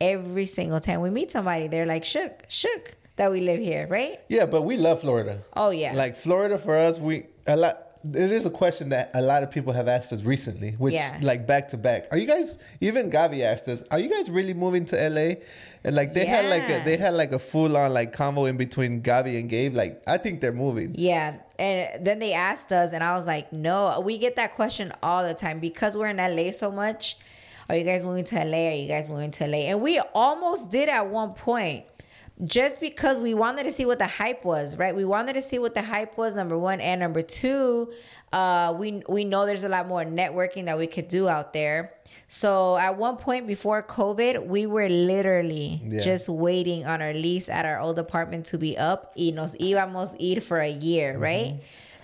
every 0.00 0.44
single 0.44 0.80
time 0.80 1.00
we 1.00 1.08
meet 1.08 1.30
somebody, 1.30 1.68
they're 1.68 1.86
like 1.86 2.04
shook, 2.04 2.44
shook 2.48 2.94
that 3.16 3.30
we 3.32 3.40
live 3.40 3.60
here, 3.60 3.86
right? 3.88 4.20
Yeah, 4.28 4.44
but 4.44 4.62
we 4.62 4.76
love 4.76 5.00
Florida. 5.00 5.38
Oh 5.56 5.70
yeah, 5.70 5.94
Like 5.94 6.14
Florida 6.16 6.58
for 6.58 6.76
us, 6.76 6.98
we 7.00 7.24
a 7.46 7.56
lot. 7.56 7.85
It 8.14 8.30
is 8.32 8.46
a 8.46 8.50
question 8.50 8.90
that 8.90 9.10
a 9.14 9.22
lot 9.22 9.42
of 9.42 9.50
people 9.50 9.72
have 9.72 9.88
asked 9.88 10.12
us 10.12 10.22
recently, 10.22 10.72
which 10.72 10.94
Yeah. 10.94 11.18
like 11.22 11.46
back 11.46 11.68
to 11.68 11.76
back. 11.76 12.06
Are 12.12 12.18
you 12.18 12.26
guys? 12.26 12.58
Even 12.80 13.10
Gavi 13.10 13.42
asked 13.42 13.68
us, 13.68 13.82
"Are 13.90 13.98
you 13.98 14.08
guys 14.10 14.30
really 14.30 14.54
moving 14.54 14.84
to 14.86 14.96
LA?" 15.10 15.36
And 15.84 15.94
like 15.96 16.12
they 16.14 16.24
had 16.26 16.46
like 16.46 16.68
a, 16.70 16.84
they 16.84 16.96
had 16.96 17.14
like 17.14 17.32
a 17.32 17.38
full 17.38 17.76
on 17.76 17.92
like 17.94 18.14
convo 18.14 18.48
in 18.48 18.56
between 18.56 19.02
Gavi 19.02 19.38
and 19.40 19.48
Gabe. 19.48 19.74
Like 19.74 20.02
I 20.06 20.18
think 20.18 20.40
they're 20.40 20.52
moving. 20.52 20.94
Yeah. 20.96 21.34
And 21.58 22.04
then 22.04 22.18
they 22.18 22.32
asked 22.34 22.72
us, 22.72 22.92
and 22.92 23.02
I 23.02 23.14
was 23.14 23.26
like, 23.26 23.52
no. 23.52 24.00
We 24.00 24.18
get 24.18 24.36
that 24.36 24.54
question 24.54 24.92
all 25.02 25.26
the 25.26 25.32
time 25.34 25.58
because 25.58 25.96
we're 25.96 26.08
in 26.08 26.18
LA 26.18 26.50
so 26.50 26.70
much. 26.70 27.16
Are 27.68 27.76
you 27.76 27.84
guys 27.84 28.04
moving 28.04 28.24
to 28.24 28.36
LA? 28.44 28.68
Are 28.68 28.74
you 28.74 28.86
guys 28.88 29.08
moving 29.08 29.30
to 29.32 29.46
LA? 29.46 29.58
And 29.70 29.80
we 29.80 29.98
almost 30.14 30.70
did 30.70 30.88
at 30.88 31.08
one 31.08 31.32
point 31.34 31.84
just 32.44 32.80
because 32.80 33.20
we 33.20 33.32
wanted 33.34 33.64
to 33.64 33.72
see 33.72 33.86
what 33.86 33.98
the 33.98 34.06
hype 34.06 34.44
was, 34.44 34.76
right? 34.76 34.94
We 34.94 35.04
wanted 35.04 35.34
to 35.34 35.42
see 35.42 35.58
what 35.58 35.74
the 35.74 35.82
hype 35.82 36.18
was, 36.18 36.34
number 36.34 36.58
one. 36.58 36.80
And 36.80 37.00
number 37.00 37.22
two, 37.22 37.92
uh, 38.32 38.74
we, 38.78 39.02
we 39.08 39.24
know 39.24 39.46
there's 39.46 39.64
a 39.64 39.68
lot 39.68 39.88
more 39.88 40.04
networking 40.04 40.66
that 40.66 40.76
we 40.78 40.86
could 40.86 41.08
do 41.08 41.28
out 41.28 41.52
there. 41.52 41.94
So 42.28 42.76
at 42.76 42.98
one 42.98 43.16
point 43.16 43.46
before 43.46 43.82
COVID, 43.82 44.46
we 44.48 44.66
were 44.66 44.88
literally 44.88 45.80
Yeah. 45.86 46.00
just 46.02 46.28
waiting 46.28 46.84
on 46.84 47.00
our 47.00 47.14
lease 47.14 47.48
at 47.48 47.64
our 47.64 47.78
old 47.80 47.98
apartment 47.98 48.46
to 48.46 48.58
be 48.58 48.76
up 48.76 49.12
y 49.16 49.30
nos 49.32 49.54
íbamos 49.56 50.14
ir 50.18 50.40
for 50.40 50.58
a 50.60 50.68
year, 50.70 51.16
right? 51.16 51.54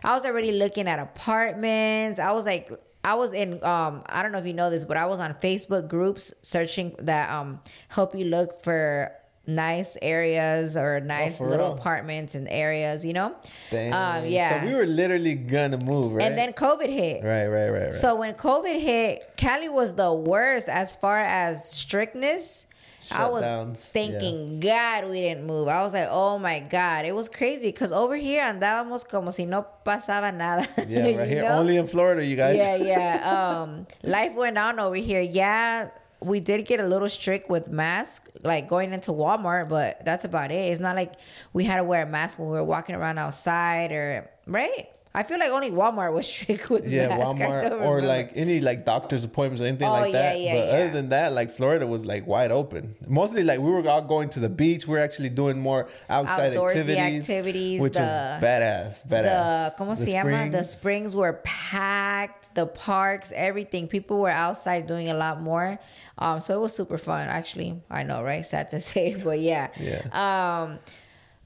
I 0.05 0.15
was 0.15 0.25
already 0.25 0.53
looking 0.53 0.89
at 0.89 0.99
apartments. 0.99 2.19
I 2.21 2.33
was 2.33 2.47
like, 2.47 2.71
I 3.05 3.15
was 3.15 3.33
in, 3.33 3.63
um, 3.65 4.03
I 4.07 4.23
don't 4.23 4.31
know 4.33 4.39
if 4.39 4.47
you 4.47 4.53
know 4.53 4.71
this, 4.71 4.85
but 4.85 4.97
I 4.97 5.07
was 5.07 5.19
on 5.21 5.35
Facebook 5.35 5.89
groups 5.89 6.33
searching 6.43 6.95
that 7.01 7.29
um 7.31 7.61
help 7.89 8.15
you 8.15 8.25
look 8.27 8.63
for 8.63 9.11
nice 9.47 9.97
areas 10.01 10.77
or 10.77 11.01
nice 11.01 11.41
Oh, 11.41 11.45
little 11.47 11.71
real? 11.71 11.75
apartments 11.79 12.35
and 12.35 12.47
areas, 12.49 13.05
you 13.05 13.13
know? 13.13 13.35
Damn. 13.71 13.93
Um, 14.25 14.31
yeah. 14.31 14.61
So 14.63 14.69
we 14.69 14.75
were 14.75 14.87
literally 14.87 15.35
gonna 15.35 15.79
move, 15.85 16.13
right? 16.15 16.25
And 16.27 16.39
then 16.39 16.53
COVID 16.53 16.89
hit. 16.89 17.25
right, 17.25 17.47
right, 17.49 17.69
right, 17.71 17.83
right. 17.87 17.95
So 17.95 18.15
when 18.17 18.35
COVID 18.35 18.81
hit, 18.81 19.33
Cali 19.37 19.69
was 19.69 19.95
the 19.95 20.13
worst 20.13 20.69
as 20.69 20.95
far 20.95 21.21
as 21.21 21.69
strictness. 21.69 22.69
I 23.11 23.29
was 23.29 23.45
Shutdowns, 23.45 23.91
thinking, 23.91 24.61
God, 24.61 25.11
we 25.11 25.21
didn't 25.21 25.45
move. 25.45 25.67
I 25.67 25.83
was 25.83 25.93
like, 25.93 26.07
oh 26.09 26.39
my 26.39 26.61
God. 26.61 27.05
It 27.05 27.13
was 27.15 27.29
crazy 27.29 27.67
because 27.69 27.91
over 27.91 28.15
here 28.15 28.43
andábamos 28.43 29.07
como 29.07 29.31
si 29.33 29.45
no 29.45 29.67
pasaba 29.85 30.33
nada. 30.33 30.69
yeah, 30.89 31.17
right 31.19 31.29
here, 31.29 31.43
know? 31.43 31.59
only 31.59 31.77
in 31.79 31.87
Florida, 31.89 32.25
you 32.25 32.37
guys. 32.37 32.59
Yeah, 32.59 32.77
yeah. 32.77 33.59
Um, 33.63 33.87
life 34.05 34.35
went 34.35 34.57
on 34.57 34.79
over 34.79 34.95
here. 34.95 35.21
Yeah, 35.21 35.91
we 36.25 36.41
did 36.41 36.65
get 36.67 36.81
a 36.81 36.87
little 36.87 37.09
strict 37.09 37.51
with 37.51 37.69
masks, 37.69 38.31
like 38.43 38.69
going 38.69 38.93
into 38.93 39.13
Walmart, 39.13 39.69
but 39.69 40.05
that's 40.05 40.25
about 40.25 40.51
it. 40.51 40.71
It's 40.71 40.81
not 40.81 40.97
like 40.97 41.13
we 41.53 41.65
had 41.65 41.77
to 41.77 41.85
wear 41.85 42.03
a 42.03 42.07
mask 42.07 42.39
when 42.39 42.49
we 42.49 42.55
were 42.55 42.65
walking 42.65 42.95
around 42.95 43.19
outside 43.19 43.93
or 43.93 44.31
right. 44.47 44.89
I 45.15 45.23
feel 45.25 45.39
like 45.39 45.51
only 45.51 45.71
Walmart 45.71 46.13
was 46.15 46.27
strict 46.33 46.71
with 46.71 46.87
Yeah, 46.89 47.09
masks. 47.09 47.39
Walmart 47.39 47.83
or 47.83 48.01
like 48.01 48.33
any 48.35 48.61
like 48.61 48.87
doctor's 48.87 49.25
appointments 49.25 49.61
or 49.61 49.67
anything 49.67 49.89
Oh, 49.89 49.93
like 49.93 50.13
yeah, 50.15 50.23
that. 50.33 50.41
yeah, 50.41 50.55
but 50.55 50.67
yeah. 50.67 50.73
other 50.75 50.91
than 50.91 51.09
that, 51.11 51.33
like 51.35 51.51
Florida 51.51 51.87
was 51.87 52.07
like 52.07 52.27
wide 52.27 52.51
open. 52.51 52.95
Mostly 53.07 53.45
like 53.45 53.61
we 53.61 53.71
were 53.71 53.87
all 53.89 54.01
going 54.03 54.31
to 54.31 54.41
the 54.41 54.49
beach. 54.49 54.87
We 54.89 54.97
are 54.97 55.01
actually 55.01 55.29
doing 55.29 55.61
more 55.61 55.89
outside 56.09 56.55
Outdoorsy 56.55 56.69
activities, 56.79 57.29
activities, 57.31 57.81
which 57.83 57.93
the- 57.95 58.03
is 58.05 58.43
badass. 58.43 59.07
Badass. 59.07 59.71
the 59.71 59.75
como 59.77 59.95
se 59.95 60.13
llama 60.15 60.51
the 60.51 60.63
springs. 60.65 60.69
springs 61.13 61.17
were 61.17 61.35
packed 61.45 62.55
the 62.55 62.67
parks 62.67 63.33
everything 63.35 63.89
people 63.89 64.21
were 64.21 64.29
outside 64.31 64.87
doing 64.87 65.09
a 65.09 65.15
lot 65.15 65.41
more 65.41 65.79
um 66.19 66.39
so 66.41 66.55
it 66.55 66.61
was 66.61 66.75
super 66.75 66.99
fun 66.99 67.27
actually 67.29 67.81
i 67.91 68.03
know 68.03 68.23
right 68.23 68.45
sad 68.45 68.69
to 68.69 68.79
say 68.91 69.17
but 69.25 69.41
yeah 69.41 69.69
Yeah. 69.81 70.03
um 70.13 70.79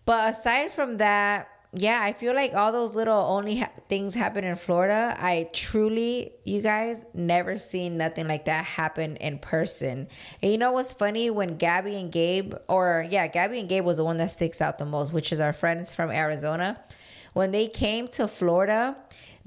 but 0.04 0.30
aside 0.30 0.72
from 0.72 0.96
that 0.98 1.48
yeah 1.72 2.00
i 2.02 2.12
feel 2.12 2.34
like 2.34 2.54
all 2.54 2.72
those 2.72 2.94
little 2.96 3.18
only 3.18 3.58
ha- 3.58 3.70
things 3.88 4.14
happen 4.14 4.44
in 4.44 4.56
florida. 4.56 5.16
I 5.18 5.48
truly 5.52 6.32
you 6.44 6.60
guys 6.60 7.04
never 7.14 7.56
seen 7.56 7.96
nothing 7.96 8.26
like 8.28 8.44
that 8.46 8.64
happen 8.64 9.16
in 9.16 9.38
person. 9.38 10.08
And 10.42 10.52
you 10.52 10.58
know 10.58 10.72
what's 10.72 10.94
funny? 10.94 11.30
When 11.30 11.56
gabby 11.56 11.96
and 11.96 12.10
gabe 12.10 12.54
or 12.68 13.06
yeah 13.08 13.26
gabby 13.26 13.60
and 13.60 13.68
gabe 13.68 13.84
was 13.84 13.98
the 13.98 14.04
one 14.04 14.16
that 14.16 14.30
sticks 14.30 14.60
out 14.60 14.78
the 14.78 14.84
most 14.84 15.12
which 15.12 15.32
is 15.32 15.40
our 15.40 15.52
friends 15.52 15.94
from 15.94 16.10
arizona. 16.10 16.80
When 17.32 17.50
they 17.50 17.68
came 17.68 18.08
to 18.08 18.26
Florida, 18.26 18.96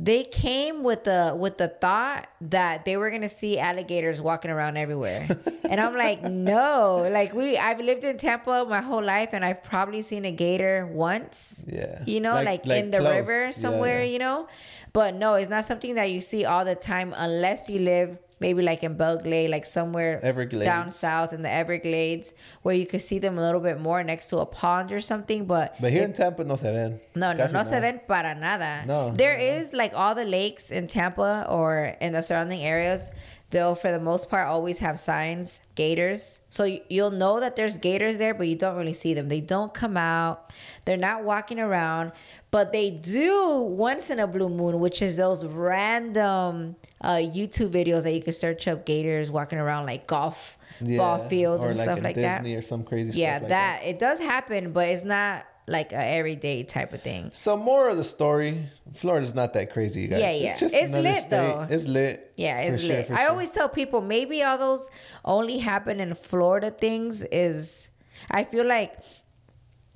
they 0.01 0.23
came 0.23 0.81
with 0.81 1.03
the 1.03 1.35
with 1.37 1.57
the 1.57 1.67
thought 1.67 2.29
that 2.39 2.85
they 2.85 2.95
were 2.95 3.11
gonna 3.11 3.27
see 3.27 3.59
alligators 3.59 4.21
walking 4.21 4.49
around 4.49 4.77
everywhere. 4.77 5.27
and 5.69 5.79
I'm 5.81 5.93
like, 5.95 6.23
no. 6.53 7.05
Like 7.11 7.33
we 7.33 7.57
I've 7.57 7.81
lived 7.81 8.05
in 8.05 8.17
Tampa 8.17 8.65
my 8.67 8.79
whole 8.79 9.03
life 9.03 9.31
and 9.33 9.43
I've 9.43 9.61
probably 9.61 10.01
seen 10.01 10.23
a 10.23 10.31
gator 10.31 10.87
once. 10.87 11.65
Yeah. 11.67 12.01
You 12.05 12.21
know, 12.21 12.31
Like- 12.33 12.45
like, 12.45 12.65
like 12.65 12.83
in 12.85 12.91
the 12.91 12.99
close. 12.99 13.15
river 13.19 13.45
Yeah, 13.45 13.51
somewhere, 13.51 14.03
yeah. 14.05 14.11
you 14.13 14.19
know? 14.19 14.47
But 14.93 15.15
no, 15.15 15.33
it's 15.35 15.49
not 15.49 15.65
something 15.65 15.95
that 15.95 16.09
you 16.11 16.21
see 16.21 16.45
all 16.45 16.63
the 16.63 16.75
time 16.75 17.13
unless 17.15 17.69
you 17.69 17.79
live 17.79 18.17
maybe 18.39 18.61
like 18.61 18.83
in 18.83 18.95
Belle 18.95 19.17
Glade, 19.17 19.49
like 19.49 19.65
somewhere 19.65 20.19
Everglades. 20.23 20.65
down 20.65 20.89
south 20.89 21.33
in 21.33 21.41
the 21.41 21.49
Everglades, 21.51 22.33
where 22.61 22.75
you 22.75 22.85
could 22.85 23.01
see 23.01 23.19
them 23.19 23.37
a 23.37 23.41
little 23.41 23.61
bit 23.61 23.79
more 23.79 24.03
next 24.03 24.27
to 24.29 24.37
a 24.39 24.45
pond 24.45 24.91
or 24.91 24.99
something. 24.99 25.45
But 25.45 25.75
But 25.79 25.91
here 25.91 26.03
in 26.03 26.13
Tampa 26.13 26.43
no 26.43 26.55
se 26.55 26.71
ven. 26.71 26.99
no, 27.15 27.33
no, 27.33 27.47
no 27.47 27.63
se 27.63 27.79
ven 27.79 28.01
para 28.07 28.35
nada. 28.35 28.83
No, 28.87 29.11
There 29.11 29.37
no. 29.37 29.43
is 29.43 29.73
like 29.73 29.93
all 29.93 30.15
the 30.15 30.25
lakes 30.25 30.71
in 30.71 30.87
Tampa 30.87 31.45
or 31.49 31.95
in 32.01 32.13
the 32.13 32.21
surrounding 32.21 32.61
areas. 32.63 33.11
They'll, 33.51 33.73
for 33.73 33.91
the 33.91 33.99
most 33.99 34.29
part, 34.29 34.47
always 34.47 34.77
have 34.79 34.99
signs, 34.99 35.61
gators. 35.73 36.39
So 36.51 36.65
you- 36.65 36.81
you'll 36.87 37.09
know 37.09 37.39
that 37.39 37.55
there's 37.55 37.77
gators 37.77 38.19
there, 38.19 38.33
but 38.35 38.47
you 38.47 38.55
don't 38.55 38.77
really 38.77 38.93
see 38.93 39.13
them. 39.15 39.27
They 39.27 39.41
don't 39.41 39.73
come 39.73 39.97
out. 39.97 40.51
They're 40.85 40.97
not 40.97 41.23
walking 41.23 41.59
around, 41.59 42.11
but 42.51 42.71
they 42.71 42.91
do 42.91 43.61
once 43.61 44.09
in 44.11 44.19
a 44.19 44.27
blue 44.27 44.49
moon, 44.49 44.79
which 44.79 45.01
is 45.01 45.17
those 45.17 45.43
random 45.45 46.75
uh, 47.01 47.15
YouTube 47.15 47.69
videos 47.71 48.03
that 48.03 48.11
you 48.13 48.21
can 48.21 48.33
search 48.33 48.67
up 48.67 48.85
gators 48.85 49.31
walking 49.31 49.57
around 49.57 49.85
like 49.85 50.05
golf 50.05 50.57
ball 50.97 51.17
fields 51.19 51.63
or 51.63 51.69
and 51.69 51.77
stuff 51.77 51.97
in 51.97 52.03
like 52.03 52.15
that. 52.15 52.39
Disney 52.43 52.55
or 52.55 52.61
some 52.61 52.83
crazy 52.83 53.19
Yeah, 53.19 53.37
stuff 53.37 53.43
like 53.43 53.49
that 53.49 53.81
it 53.85 53.99
does 53.99 54.19
happen, 54.19 54.71
but 54.73 54.87
it's 54.89 55.03
not 55.03 55.45
like 55.69 55.91
a 55.93 56.03
everyday 56.19 56.63
type 56.63 56.93
of 56.93 57.01
thing. 57.01 57.29
So 57.33 57.55
more 57.55 57.89
of 57.89 57.97
the 57.97 58.03
story, 58.03 58.65
Florida's 58.93 59.35
not 59.35 59.53
that 59.53 59.71
crazy, 59.71 60.01
you 60.01 60.07
guys. 60.09 60.19
Yeah, 60.19 60.31
yeah. 60.31 60.51
It's 60.51 60.59
just 60.59 60.75
It's 60.75 60.91
lit, 60.91 61.17
state. 61.17 61.29
though. 61.29 61.67
It's 61.69 61.87
lit. 61.87 62.33
Yeah, 62.35 62.59
it's 62.61 62.81
sure, 62.81 62.97
lit. 62.97 63.07
for 63.07 63.13
I 63.13 63.17
sure. 63.21 63.29
always 63.29 63.51
tell 63.51 63.69
people 63.69 64.01
maybe 64.01 64.43
all 64.43 64.57
those 64.57 64.89
only 65.23 65.59
happen 65.59 65.99
in 65.99 66.13
Florida 66.15 66.71
things 66.71 67.23
is 67.23 67.89
I 68.31 68.43
feel 68.43 68.65
like 68.65 68.95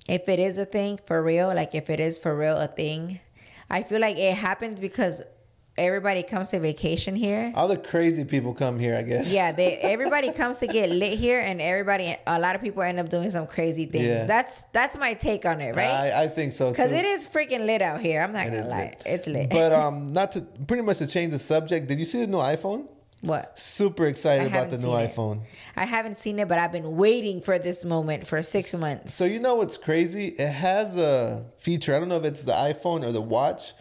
if 0.08 0.28
it 0.30 0.40
is 0.40 0.58
a 0.58 0.66
thing 0.66 1.00
for 1.06 1.22
real, 1.24 1.48
like 1.54 1.74
if 1.76 1.90
it 1.90 2.00
is 2.00 2.20
for 2.20 2.36
real 2.36 2.58
a 2.58 2.68
thing, 2.68 3.20
I 3.70 3.84
feel 3.84 4.00
like 4.00 4.18
it 4.18 4.36
happens 4.36 4.80
because 4.80 5.22
everybody 5.78 6.24
comes 6.24 6.50
to 6.50 6.60
vacation 6.60 7.16
here. 7.16 7.52
all 7.56 7.68
the 7.68 7.78
crazy 7.78 8.26
people 8.26 8.54
come 8.54 8.80
here, 8.80 8.96
I 8.96 9.02
guess. 9.02 9.34
Yeah, 9.34 9.52
they 9.52 9.78
everybody 9.94 10.32
comes 10.32 10.60
to 10.60 10.68
get 10.68 10.90
lit 10.90 11.14
here, 11.20 11.40
and 11.40 11.62
everybody, 11.62 12.16
a 12.28 12.40
lot 12.40 12.56
of 12.56 12.62
people 12.62 12.84
end 12.84 13.00
up 13.00 13.10
doing 13.10 13.30
some 13.30 13.48
crazy 13.48 13.86
things. 13.86 14.06
Yeah. 14.06 14.24
That's 14.26 14.62
that's 14.72 14.98
my 14.98 15.14
take 15.14 15.46
on 15.46 15.62
it, 15.62 15.76
right? 15.76 15.88
I, 15.88 16.24
I 16.24 16.28
think 16.28 16.54
so 16.54 16.68
too. 16.68 16.72
Because 16.74 16.92
it 16.92 17.06
is 17.06 17.26
freaking 17.26 17.66
lit 17.66 17.82
out 17.82 18.02
here. 18.02 18.22
I'm 18.22 18.32
not 18.34 18.48
It 18.48 18.52
gonna 18.52 18.68
lie, 18.68 18.84
lit. 18.84 19.04
it's 19.06 19.28
lit. 19.28 19.50
But 19.50 19.72
um, 19.84 20.06
not 20.14 20.32
to 20.34 20.42
pretty 20.42 20.84
much 20.84 21.00
to 21.00 21.08
change 21.08 21.32
the 21.34 21.40
subject. 21.40 21.88
Did 21.88 22.00
you 22.00 22.06
see 22.06 22.20
the 22.22 22.28
new 22.28 22.38
iPhone? 22.38 22.88
what? 23.22 23.58
Super 23.58 24.08
excited 24.08 24.48
about 24.48 24.70
the 24.70 24.78
new 24.78 24.94
it. 24.96 25.10
iPhone. 25.16 25.44
I 25.78 25.86
haven't 25.86 26.16
seen 26.18 26.40
it, 26.40 26.50
but 26.50 26.60
I've 26.60 26.74
been 26.74 26.98
waiting 26.98 27.40
for 27.40 27.58
this 27.58 27.86
moment 27.86 28.28
for 28.28 28.42
six 28.44 28.78
months. 28.78 29.14
So 29.14 29.24
you 29.24 29.40
know 29.40 29.56
what's 29.56 29.78
crazy? 29.78 30.28
It 30.28 30.50
has 30.50 30.98
a 30.98 31.46
feature. 31.58 31.96
I 31.96 32.00
don't 32.00 32.10
know 32.10 32.18
if 32.18 32.26
it's 32.26 32.44
the 32.44 32.52
iPhone 32.52 33.06
or 33.06 33.14
the 33.14 33.22
watch, 33.22 33.74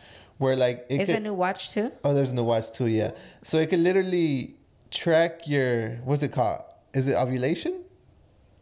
where 0.42 0.56
like 0.56 0.86
it 0.90 1.00
Is 1.02 1.06
could, 1.08 1.16
a 1.16 1.20
new 1.20 1.34
watch 1.34 1.70
too? 1.70 1.92
Oh, 2.04 2.12
there's 2.14 2.32
a 2.32 2.34
new 2.34 2.44
watch 2.44 2.72
too. 2.72 2.86
Yeah. 2.88 3.12
So 3.42 3.58
it 3.58 3.70
could 3.70 3.78
literally 3.80 4.56
track 4.90 5.46
your 5.46 5.96
what's 6.04 6.22
it 6.22 6.32
called? 6.32 6.62
Is 6.92 7.08
it 7.08 7.14
ovulation? 7.14 7.84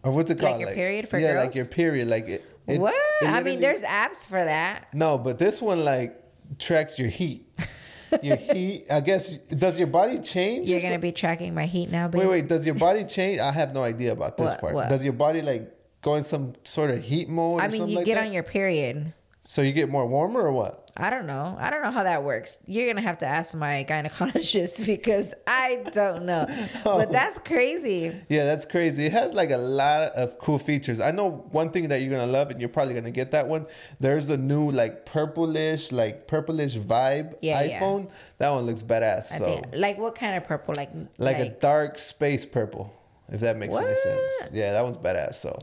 Or 0.03 0.13
what's 0.13 0.31
it 0.31 0.39
Like 0.41 0.53
called? 0.53 0.61
your 0.61 0.73
period 0.73 1.09
for 1.09 1.19
yeah, 1.19 1.41
like 1.43 1.55
your 1.55 1.67
period. 1.67 2.09
Like 2.09 2.29
it. 2.29 2.45
it 2.67 2.81
what? 2.81 2.95
it 3.23 3.29
I 3.29 3.43
mean, 3.43 3.61
there's 3.61 3.83
apps 3.83 4.27
for 4.27 4.43
that. 4.43 4.93
no, 4.95 5.19
but 5.19 5.39
this 5.39 5.61
one 5.61 5.85
like 5.85 6.23
tracks 6.59 6.99
your 6.99 7.09
heat. 7.09 7.47
your 8.23 8.37
heat. 8.37 8.87
I 8.91 9.01
guess 9.01 9.33
does 9.65 9.79
your 9.79 9.87
body 9.89 10.19
change? 10.21 10.69
You're 10.71 10.81
gonna 10.81 10.99
be 10.99 11.13
tracking 11.13 11.55
my 11.55 11.67
heat 11.67 11.91
now, 11.91 12.09
baby. 12.09 12.25
Wait, 12.25 12.31
wait. 12.31 12.49
Does 12.49 12.65
your 12.67 12.75
body 12.77 13.05
change? 13.05 13.41
I 13.41 13.53
have 13.53 13.75
no 13.75 13.83
idea 13.83 14.13
about 14.13 14.37
this 14.37 14.53
What- 14.53 14.61
part. 14.61 14.75
what? 14.75 14.89
Does 14.89 15.03
your 15.05 15.13
body 15.15 15.43
like 15.43 15.71
go 16.03 16.15
in 16.15 16.23
some 16.23 16.55
sort 16.65 16.91
of 16.91 17.03
heat 17.03 17.29
mode? 17.29 17.61
I 17.61 17.67
or 17.67 17.69
mean, 17.69 17.79
something 17.81 17.89
you 17.91 17.97
like 17.97 18.07
get 18.07 18.15
that? 18.17 18.27
on 18.27 18.33
your 18.33 18.43
period. 18.43 19.13
So 19.43 19.63
you 19.63 19.73
get 19.73 19.89
more 19.89 20.07
warmer 20.07 20.41
or 20.43 20.53
what? 20.53 20.80
I 20.97 21.09
don't 21.11 21.27
know. 21.27 21.57
I 21.59 21.71
don't 21.71 21.83
know 21.83 21.91
how 21.91 22.03
that 22.03 22.23
works. 22.25 22.59
You're 22.67 22.87
gonna 22.89 23.01
have 23.07 23.19
to 23.19 23.27
ask 23.27 23.55
my 23.55 23.85
gynecologist 23.89 24.85
because 24.95 25.35
I 25.47 25.77
don't 25.93 26.25
know. 26.27 26.47
Oh. 26.85 26.97
But 27.01 27.13
that's 27.13 27.39
crazy. 27.39 28.13
Yeah, 28.29 28.45
that's 28.45 28.65
crazy. 28.65 29.07
It 29.07 29.13
has 29.13 29.33
like 29.33 29.51
a 29.51 29.57
lot 29.57 30.13
of 30.13 30.39
cool 30.39 30.59
features. 30.59 31.01
I 31.01 31.11
know 31.13 31.31
one 31.53 31.71
thing 31.71 31.89
that 31.89 32.01
you're 32.03 32.11
gonna 32.11 32.31
love, 32.31 32.51
and 32.51 32.61
you're 32.61 32.69
probably 32.69 32.95
gonna 32.95 33.11
get 33.11 33.31
that 33.31 33.47
one. 33.49 33.67
There's 34.01 34.29
a 34.31 34.37
new 34.37 34.71
like 34.71 35.07
purplish, 35.07 35.93
like 35.93 36.27
purplish 36.27 36.77
vibe 36.77 37.35
Yeah, 37.41 37.63
yeah. 37.63 37.81
iPhone. 37.81 38.11
That 38.39 38.51
one 38.51 38.65
looks 38.67 38.83
badass. 38.83 39.33
I 39.33 39.39
so 39.39 39.45
think. 39.45 39.67
Like 39.75 39.99
what 39.99 40.15
kind 40.15 40.37
of 40.37 40.45
purple? 40.45 40.75
Like 40.77 40.91
like, 41.19 41.39
a 41.39 41.49
dark 41.51 41.99
space 41.99 42.45
purple, 42.45 42.93
if 43.31 43.41
that 43.41 43.57
makes 43.57 43.77
any 43.77 43.87
What? 43.87 43.99
sense. 43.99 44.51
Yeah, 44.53 44.73
that 44.73 44.83
one's 44.85 44.97
badass. 44.99 45.35
So 45.37 45.59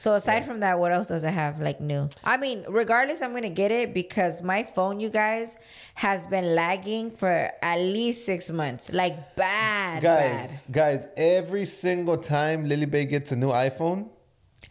So 0.00 0.14
aside 0.14 0.46
from 0.46 0.60
that, 0.60 0.78
what 0.78 0.92
else 0.92 1.08
does 1.08 1.24
it 1.24 1.34
have 1.34 1.60
like 1.60 1.78
new? 1.78 2.08
I 2.24 2.38
mean, 2.38 2.64
regardless, 2.66 3.20
I'm 3.20 3.34
gonna 3.34 3.50
get 3.50 3.70
it 3.70 3.92
because 3.92 4.40
my 4.40 4.64
phone, 4.64 4.98
you 4.98 5.10
guys, 5.10 5.58
has 5.96 6.26
been 6.26 6.54
lagging 6.54 7.10
for 7.10 7.50
at 7.60 7.76
least 7.80 8.24
six 8.24 8.50
months. 8.50 8.90
Like 8.90 9.36
bad, 9.36 10.02
guys, 10.02 10.64
guys, 10.70 11.06
every 11.18 11.66
single 11.66 12.16
time 12.16 12.64
Lily 12.64 12.86
Bay 12.86 13.04
gets 13.04 13.30
a 13.32 13.36
new 13.36 13.50
iPhone. 13.50 14.08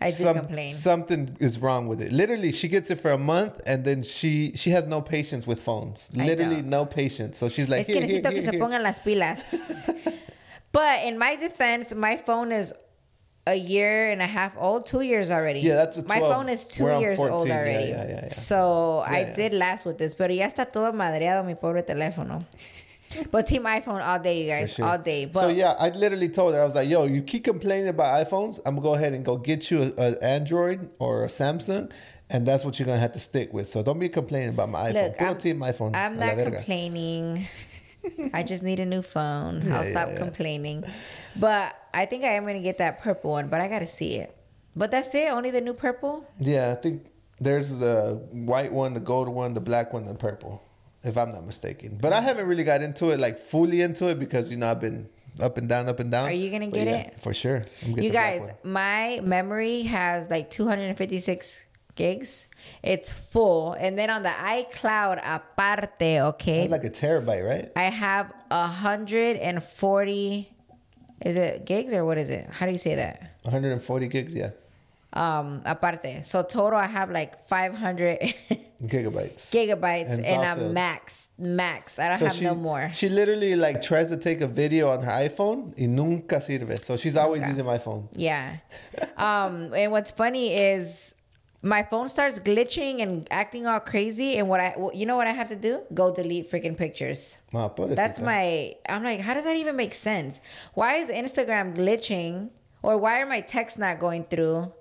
I 0.01 0.07
do 0.07 0.13
some- 0.13 0.38
complain. 0.39 0.71
Something 0.71 1.38
is 1.39 1.59
wrong 1.59 1.88
with 1.88 2.01
it. 2.01 2.11
Literally, 2.11 2.51
she 2.51 2.67
gets 2.67 2.89
it 2.89 2.95
for 2.95 3.11
a 3.11 3.17
month, 3.19 3.61
and 3.67 3.86
then 3.86 4.01
she 4.01 4.53
she 4.55 4.71
has 4.71 4.86
no 4.86 4.99
patience 4.99 5.45
with 5.45 5.61
phones. 5.61 6.09
I 6.17 6.25
Literally, 6.25 6.63
no 6.63 6.88
patience. 6.88 7.38
So 7.38 7.49
she's 7.49 7.69
like, 7.69 7.82
es 7.82 7.86
que 7.86 7.93
here, 7.93 8.07
here, 8.07 8.21
necesito 8.23 8.34
que 8.34 8.41
here, 8.41 8.51
se 8.53 8.57
pongan 8.57 8.82
las 8.82 8.99
pilas. 8.99 9.93
but 10.71 11.03
in 11.03 11.19
my 11.19 11.36
defense, 11.36 11.93
my 11.93 12.17
phone 12.17 12.51
is 12.51 12.73
a 13.49 13.55
year 13.55 14.11
and 14.11 14.21
a 14.21 14.27
half 14.27 14.55
old, 14.57 14.85
two 14.85 15.01
years 15.01 15.31
already. 15.31 15.61
Yeah, 15.61 15.75
that's 15.75 15.97
a 15.97 16.07
My 16.07 16.19
phone 16.19 16.49
is 16.49 16.65
2 16.65 16.83
We're 16.83 16.99
years 16.99 17.17
14. 17.17 17.33
old 17.33 17.49
already. 17.49 17.89
yeah, 17.89 18.07
yeah, 18.07 18.19
yeah. 18.23 18.29
So 18.29 19.03
I 19.05 19.23
did 19.23 19.53
last 19.53 19.85
with 19.85 19.97
this, 19.97 20.13
pero 20.13 20.33
ya 20.33 20.45
está 20.45 20.71
todo 20.71 20.91
madreado 20.93 21.43
mi 21.45 21.55
pobre 21.55 21.81
teléfono. 21.81 22.45
but 23.31 23.47
team 23.47 23.63
iPhone 23.63 24.05
all 24.05 24.19
day, 24.19 24.43
you 24.43 24.47
guys, 24.47 24.73
sure. 24.73 24.85
all 24.85 24.97
day. 24.99 25.25
But 25.25 25.39
so 25.39 25.47
yeah, 25.49 25.71
I 25.79 25.89
literally 25.89 26.29
told 26.29 26.53
her 26.53 26.61
I 26.61 26.63
was 26.63 26.75
like, 26.75 26.87
"Yo, 26.87 27.05
you 27.05 27.23
keep 27.23 27.43
complaining 27.43 27.87
about 27.87 28.25
iPhones. 28.25 28.59
I'm 28.65 28.75
gonna 28.75 28.85
go 28.85 28.93
ahead 28.93 29.13
and 29.13 29.25
go 29.25 29.37
get 29.37 29.71
you 29.71 29.93
an 29.97 30.15
Android 30.21 30.89
or 30.99 31.23
a 31.23 31.27
Samsung, 31.27 31.91
and 32.29 32.45
that's 32.45 32.63
what 32.63 32.77
you're 32.77 32.85
gonna 32.85 32.99
have 32.99 33.13
to 33.13 33.19
stick 33.19 33.51
with. 33.51 33.67
So 33.67 33.81
don't 33.81 33.97
be 33.97 34.09
complaining 34.09 34.49
about 34.49 34.69
my 34.69 34.91
iPhone. 34.91 34.93
Look, 34.93 35.21
I'm, 35.21 35.37
team 35.37 35.59
iPhone. 35.59 35.95
I'm 35.95 36.19
not 36.19 36.37
complaining. 36.37 37.47
I 38.33 38.43
just 38.43 38.63
need 38.63 38.79
a 38.79 38.85
new 38.85 39.01
phone. 39.01 39.63
Yeah, 39.65 39.77
I'll 39.77 39.83
yeah, 39.83 39.91
stop 39.91 40.09
yeah. 40.09 40.17
complaining. 40.19 40.83
But 41.35 41.75
I 41.93 42.05
think 42.05 42.23
I 42.23 42.29
am 42.33 42.45
gonna 42.45 42.59
get 42.59 42.77
that 42.77 43.01
purple 43.01 43.31
one, 43.31 43.47
but 43.47 43.61
I 43.61 43.67
gotta 43.67 43.87
see 43.87 44.15
it. 44.15 44.35
But 44.75 44.91
that's 44.91 45.13
it. 45.15 45.31
Only 45.31 45.51
the 45.51 45.61
new 45.61 45.73
purple. 45.73 46.25
Yeah, 46.39 46.71
I 46.71 46.75
think 46.75 47.05
there's 47.39 47.79
the 47.79 48.21
white 48.31 48.71
one, 48.71 48.93
the 48.93 48.99
gold 48.99 49.27
one, 49.29 49.53
the 49.53 49.61
black 49.61 49.93
one, 49.93 50.05
the 50.05 50.13
purple, 50.13 50.61
if 51.03 51.17
I'm 51.17 51.31
not 51.31 51.45
mistaken. 51.45 51.97
But 52.01 52.13
I 52.13 52.21
haven't 52.21 52.47
really 52.47 52.63
got 52.63 52.81
into 52.81 53.09
it, 53.09 53.19
like 53.19 53.39
fully 53.39 53.81
into 53.81 54.07
it, 54.09 54.19
because 54.19 54.49
you 54.51 54.57
know 54.57 54.69
I've 54.69 54.79
been 54.81 55.09
up 55.41 55.57
and 55.57 55.67
down, 55.69 55.87
up 55.89 55.99
and 55.99 56.11
down. 56.11 56.25
Are 56.27 56.31
you 56.31 56.51
gonna 56.51 56.67
But 56.67 56.73
get 56.75 56.87
yeah, 56.87 56.97
it? 56.97 57.19
for 57.19 57.33
sure? 57.33 57.57
I'm 57.81 57.89
gonna 57.91 57.95
get 58.01 58.03
You 58.03 58.11
guys, 58.11 58.49
my 58.63 59.19
memory 59.23 59.83
has 59.83 60.29
like 60.29 60.49
256 60.49 61.63
gigs. 61.95 62.47
It's 62.83 63.11
full, 63.11 63.73
and 63.73 63.97
then 63.97 64.09
on 64.09 64.23
the 64.23 64.29
iCloud 64.29 65.19
aparte, 65.23 66.01
okay, 66.01 66.67
like 66.67 66.83
a 66.83 66.89
terabyte, 66.89 67.47
right? 67.47 67.71
I 67.75 67.83
have 67.83 68.31
a 68.51 68.67
hundred 68.67 69.37
and 69.37 69.61
forty 69.63 70.51
Is 71.26 71.36
it 71.36 71.65
gigs 71.65 71.93
or 71.93 72.05
what 72.05 72.17
is 72.17 72.30
it? 72.30 72.47
How 72.51 72.65
do 72.65 72.72
you 72.72 72.78
say 72.78 72.95
that? 72.95 73.22
140 73.43 74.07
gigs, 74.07 74.36
yeah. 74.36 74.51
Um, 75.11 75.61
aparte. 75.65 76.24
So 76.24 76.43
total, 76.43 76.78
I 76.78 76.86
have 76.86 77.09
like 77.09 77.43
500 77.47 78.20
Gigabytes. 78.84 79.51
gigabytes, 79.51 80.17
And 80.17 80.26
and, 80.26 80.41
I'm 80.45 80.74
max. 80.74 81.30
I 81.99 82.07
don't 82.09 82.17
So 82.17 82.26
have 82.26 82.34
she, 82.36 82.43
no 82.45 82.55
more. 82.55 82.89
She 82.93 83.09
literally 83.09 83.55
like 83.55 83.82
tries 83.82 84.09
to 84.09 84.17
take 84.17 84.39
a 84.41 84.47
video 84.47 84.89
on 84.89 85.01
her 85.03 85.11
iPhone 85.11 85.74
y 85.78 85.88
nunca 85.88 86.38
sirve. 86.38 86.80
So 86.80 86.95
she's 86.95 87.17
always 87.17 87.41
Okay. 87.41 87.49
using 87.49 87.65
my 87.65 87.80
phone. 87.80 88.07
Yeah. 88.13 88.57
um, 89.17 89.74
and 89.74 89.91
what's 89.91 90.11
funny 90.11 90.53
is 90.53 91.15
my 91.62 91.84
phone 91.84 92.07
starts 92.07 92.39
glitching 92.39 93.01
and 93.01 93.28
acting 93.32 93.68
all 93.68 93.80
crazy. 93.80 94.38
And 94.38 94.47
what 94.47 94.60
I, 94.60 94.76
you 94.93 95.05
know 95.05 95.18
what 95.18 95.28
I 95.28 95.32
have 95.32 95.47
to 95.49 95.55
do? 95.55 95.82
Go 95.93 96.14
delete 96.14 96.49
freaking 96.49 96.78
pictures. 96.78 97.38
That's 97.97 98.20
my. 98.22 98.76
I'm 98.88 99.03
like, 99.03 99.20
how 99.20 99.34
does 99.34 99.43
that 99.43 99.57
even 99.57 99.76
make 99.76 99.93
sense? 99.93 100.41
Why 100.74 100.95
is 100.95 101.10
Instagram 101.10 101.76
glitching, 101.76 102.49
or 102.82 102.97
why 102.97 103.22
are 103.22 103.26
my 103.26 103.41
texts 103.41 103.78
not 103.78 103.99
going 103.99 104.24
through? 104.26 104.72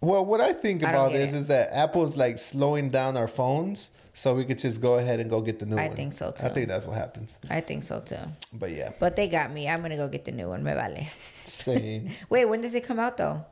Well, 0.00 0.24
what 0.24 0.40
I 0.40 0.52
think 0.52 0.82
about 0.82 1.12
this 1.12 1.32
it. 1.32 1.38
is 1.38 1.48
that 1.48 1.70
Apple's 1.72 2.16
like 2.16 2.38
slowing 2.38 2.90
down 2.90 3.16
our 3.16 3.28
phones 3.28 3.90
so 4.12 4.34
we 4.34 4.44
could 4.44 4.58
just 4.58 4.80
go 4.80 4.96
ahead 4.96 5.18
and 5.18 5.30
go 5.30 5.40
get 5.40 5.58
the 5.60 5.66
new 5.66 5.76
I 5.76 5.84
one. 5.84 5.92
I 5.92 5.94
think 5.94 6.12
so, 6.12 6.30
too. 6.30 6.46
I 6.46 6.50
think 6.50 6.68
that's 6.68 6.86
what 6.86 6.96
happens. 6.96 7.40
I 7.48 7.60
think 7.60 7.84
so 7.84 8.00
too. 8.00 8.16
But 8.52 8.72
yeah, 8.72 8.92
But 9.00 9.16
they 9.16 9.28
got 9.28 9.50
me. 9.50 9.68
I'm 9.68 9.80
gonna 9.80 9.96
go 9.96 10.08
get 10.08 10.24
the 10.24 10.32
new 10.32 10.48
one. 10.48 10.62
Me 10.62 10.72
vale. 10.72 11.06
same. 11.44 12.10
Wait, 12.28 12.44
when 12.44 12.60
does 12.60 12.74
it 12.74 12.84
come 12.84 12.98
out 12.98 13.16
though? 13.16 13.44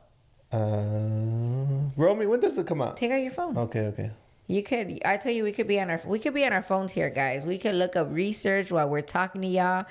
Uh, 0.53 1.89
Romy, 1.97 2.25
when 2.25 2.39
does 2.39 2.57
it 2.57 2.67
come 2.67 2.81
out? 2.81 2.97
Take 2.97 3.11
out 3.11 3.21
your 3.21 3.31
phone. 3.31 3.57
Okay, 3.57 3.87
okay. 3.87 4.11
You 4.47 4.61
could. 4.61 4.99
I 5.05 5.17
tell 5.17 5.31
you, 5.31 5.43
we 5.45 5.51
could 5.53 5.67
be 5.67 5.79
on 5.79 5.89
our 5.89 6.01
we 6.05 6.19
could 6.19 6.33
be 6.33 6.45
on 6.45 6.51
our 6.51 6.61
phones 6.61 6.91
here, 6.91 7.09
guys. 7.09 7.45
We 7.45 7.57
could 7.57 7.75
look 7.75 7.95
up 7.95 8.07
research 8.11 8.71
while 8.71 8.89
we're 8.89 9.01
talking 9.01 9.41
to 9.41 9.47
y'all, 9.47 9.85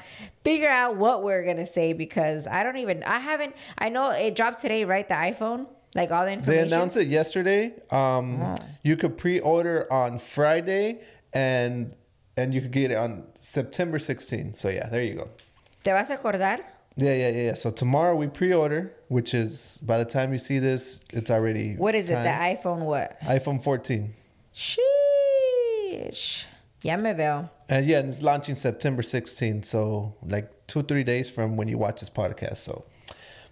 figure 0.45 0.69
out 0.69 0.97
what 0.97 1.23
we're 1.23 1.45
gonna 1.45 1.65
say 1.67 1.95
because 1.95 2.47
I 2.47 2.63
don't 2.63 2.77
even. 2.77 3.03
I 3.03 3.19
haven't. 3.19 3.57
I 3.79 3.89
know 3.89 4.11
it 4.11 4.37
dropped 4.37 4.59
today, 4.61 4.85
right? 4.85 5.09
The 5.09 5.15
iPhone, 5.15 5.67
like 5.95 6.11
all 6.11 6.27
the 6.27 6.33
information. 6.33 6.69
They 6.69 6.75
announced 6.75 6.97
it 6.99 7.09
yesterday. 7.09 7.73
Um, 7.91 8.43
Oh. 8.43 8.55
You 8.83 8.97
could 8.97 9.17
pre-order 9.17 9.91
on 9.91 10.19
Friday 10.19 11.01
and 11.33 11.95
and 12.37 12.53
you 12.53 12.61
could 12.61 12.73
get 12.73 12.91
it 12.91 12.97
on 12.99 13.25
September 13.35 13.97
16th. 13.99 14.59
So 14.59 14.69
yeah, 14.69 14.89
there 14.89 15.03
you 15.03 15.15
go. 15.15 15.29
¿Te 15.83 15.93
vas 15.93 16.11
a 16.11 16.17
acordar? 16.19 16.61
Yeah, 16.97 17.15
yeah, 17.15 17.29
yeah. 17.31 17.43
yeah. 17.43 17.55
So 17.55 17.71
tomorrow 17.71 18.15
we 18.17 18.27
pre-order, 18.27 18.93
which 19.09 19.35
is 19.35 19.81
by 19.85 19.99
the 19.99 20.05
time 20.05 20.33
you 20.33 20.39
see 20.39 20.59
this, 20.59 21.05
it's 21.13 21.31
already 21.31 21.75
What 21.77 21.95
is 21.95 22.11
it? 22.11 22.15
The 22.15 22.29
iPhone 22.29 22.81
what? 22.81 23.19
iPhone 23.23 23.63
14. 23.63 24.13
Sheesh. 24.55 26.47
Veo. 26.83 27.51
And 27.69 27.87
yeah, 27.87 28.01
and 28.01 28.09
it's 28.09 28.23
launching 28.23 28.55
September 28.57 29.03
16th. 29.03 29.65
So 29.65 30.15
like 30.23 30.51
two, 30.67 30.83
three 30.83 31.05
days 31.05 31.31
from 31.31 31.57
when 31.57 31.69
you 31.69 31.79
watch 31.79 32.01
this 32.01 32.11
podcast. 32.11 32.59
So, 32.59 32.85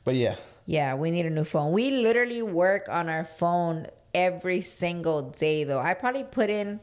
but 0.05 0.15
yeah, 0.15 0.35
Yeah, 0.67 0.95
we 0.95 1.11
need 1.11 1.27
a 1.27 1.31
new 1.31 1.45
phone. 1.45 1.73
We 1.73 1.91
literally 1.91 2.43
work 2.43 2.89
on 2.91 3.09
our 3.09 3.25
phone 3.25 3.87
every 4.15 4.61
single 4.61 5.31
day, 5.31 5.65
though. 5.65 5.79
I 5.81 5.95
probably 5.95 6.25
put 6.25 6.51
in 6.51 6.81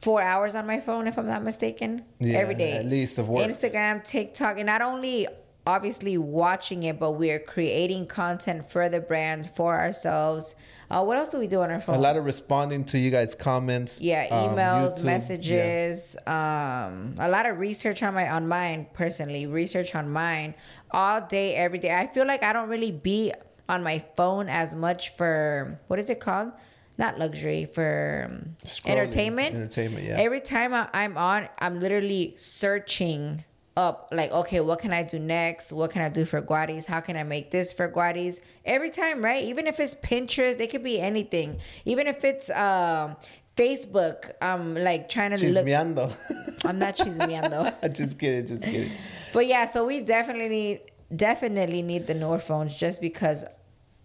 four 0.00 0.20
hours 0.20 0.54
on 0.54 0.66
my 0.66 0.80
phone, 0.80 1.06
if 1.06 1.18
I'm 1.18 1.26
not 1.26 1.42
mistaken, 1.42 2.04
Yeah, 2.18 2.38
every 2.38 2.54
day. 2.56 2.72
at 2.72 2.84
least 2.84 3.18
of 3.18 3.28
work. 3.28 3.48
Instagram, 3.48 4.04
TikTok, 4.04 4.58
and 4.58 4.66
not 4.66 4.82
only 4.82 5.26
obviously 5.66 6.16
watching 6.16 6.84
it, 6.84 6.98
but 6.98 7.12
we're 7.12 7.40
creating 7.40 8.06
content 8.06 8.64
for 8.70 8.88
the 8.88 9.00
brand, 9.00 9.50
for 9.50 9.78
ourselves. 9.78 10.54
Uh, 10.90 11.02
what 11.04 11.16
else 11.16 11.30
do 11.30 11.38
we 11.38 11.48
do 11.48 11.60
on 11.60 11.70
our 11.70 11.80
phone? 11.80 11.96
a 11.96 11.98
lot 11.98 12.16
of 12.16 12.24
responding 12.24 12.84
to 12.84 12.98
you 12.98 13.10
guys' 13.10 13.34
comments. 13.34 14.00
yeah, 14.00 14.28
um, 14.30 14.50
emails, 14.56 14.98
Yeah. 14.98 15.04
messages, 15.06 16.16
um, 16.26 17.16
a 17.18 17.28
lot 17.28 17.46
of 17.46 17.58
research 17.58 18.02
on 18.04 18.14
my 18.14 18.30
on 18.30 18.46
mine 18.46 18.86
personally, 18.92 19.46
research 19.46 19.94
on 19.96 20.08
mine 20.10 20.54
all 20.92 21.20
day, 21.20 21.54
every 21.56 21.80
day. 21.80 21.92
I 21.92 22.06
feel 22.06 22.26
like 22.26 22.44
I 22.44 22.52
don't 22.52 22.68
really 22.68 22.92
be 22.92 23.32
on 23.68 23.82
my 23.82 23.98
phone 24.16 24.48
as 24.48 24.76
much 24.76 25.08
for 25.10 25.80
what 25.88 25.98
is 25.98 26.08
it 26.08 26.20
called? 26.20 26.52
Not 26.98 27.18
luxury 27.18 27.66
for 27.66 28.28
um, 28.30 28.56
Scrolling, 28.64 28.90
entertainment. 28.90 29.54
entertainment, 29.56 30.04
yeah. 30.04 30.16
Every 30.18 30.40
time 30.40 30.72
I, 30.72 30.88
I'm 30.94 31.18
on, 31.18 31.48
I'm 31.58 31.80
literally 31.80 32.32
searching 32.36 33.44
up 33.76 34.08
like 34.10 34.30
okay 34.32 34.60
what 34.60 34.78
can 34.78 34.92
i 34.92 35.02
do 35.02 35.18
next? 35.18 35.72
What 35.72 35.90
can 35.90 36.02
i 36.02 36.08
do 36.08 36.24
for 36.24 36.40
guadis 36.40 36.86
how 36.86 37.00
can 37.00 37.16
i 37.16 37.22
make 37.22 37.50
this 37.50 37.72
for 37.72 37.88
guadis 37.88 38.40
every 38.64 38.90
time 38.90 39.22
right? 39.24 39.44
Even 39.44 39.66
if 39.66 39.78
it's 39.80 39.94
pinterest 39.94 40.58
it 40.60 40.70
could 40.70 40.82
be 40.82 41.00
anything. 41.00 41.58
Even 41.84 42.06
if 42.06 42.24
it's 42.24 42.48
um 42.50 43.16
facebook 43.56 44.32
i'm 44.42 44.74
like 44.74 45.08
trying 45.08 45.34
to 45.34 45.46
look 45.50 45.64
Chismeando. 45.64 46.14
i'm 46.64 46.78
not 46.78 46.96
chismeando. 46.96 47.72
Just 47.94 48.18
kidding, 48.18 48.46
just 48.46 48.62
kidding. 48.64 48.92
but 49.32 49.46
yeah 49.46 49.64
so 49.64 49.86
we 49.86 50.00
definitely 50.00 50.48
need 50.48 50.80
definitely 51.14 51.82
need 51.82 52.06
the 52.06 52.14
newer 52.14 52.38
phones 52.38 52.74
just 52.74 53.00
because 53.00 53.44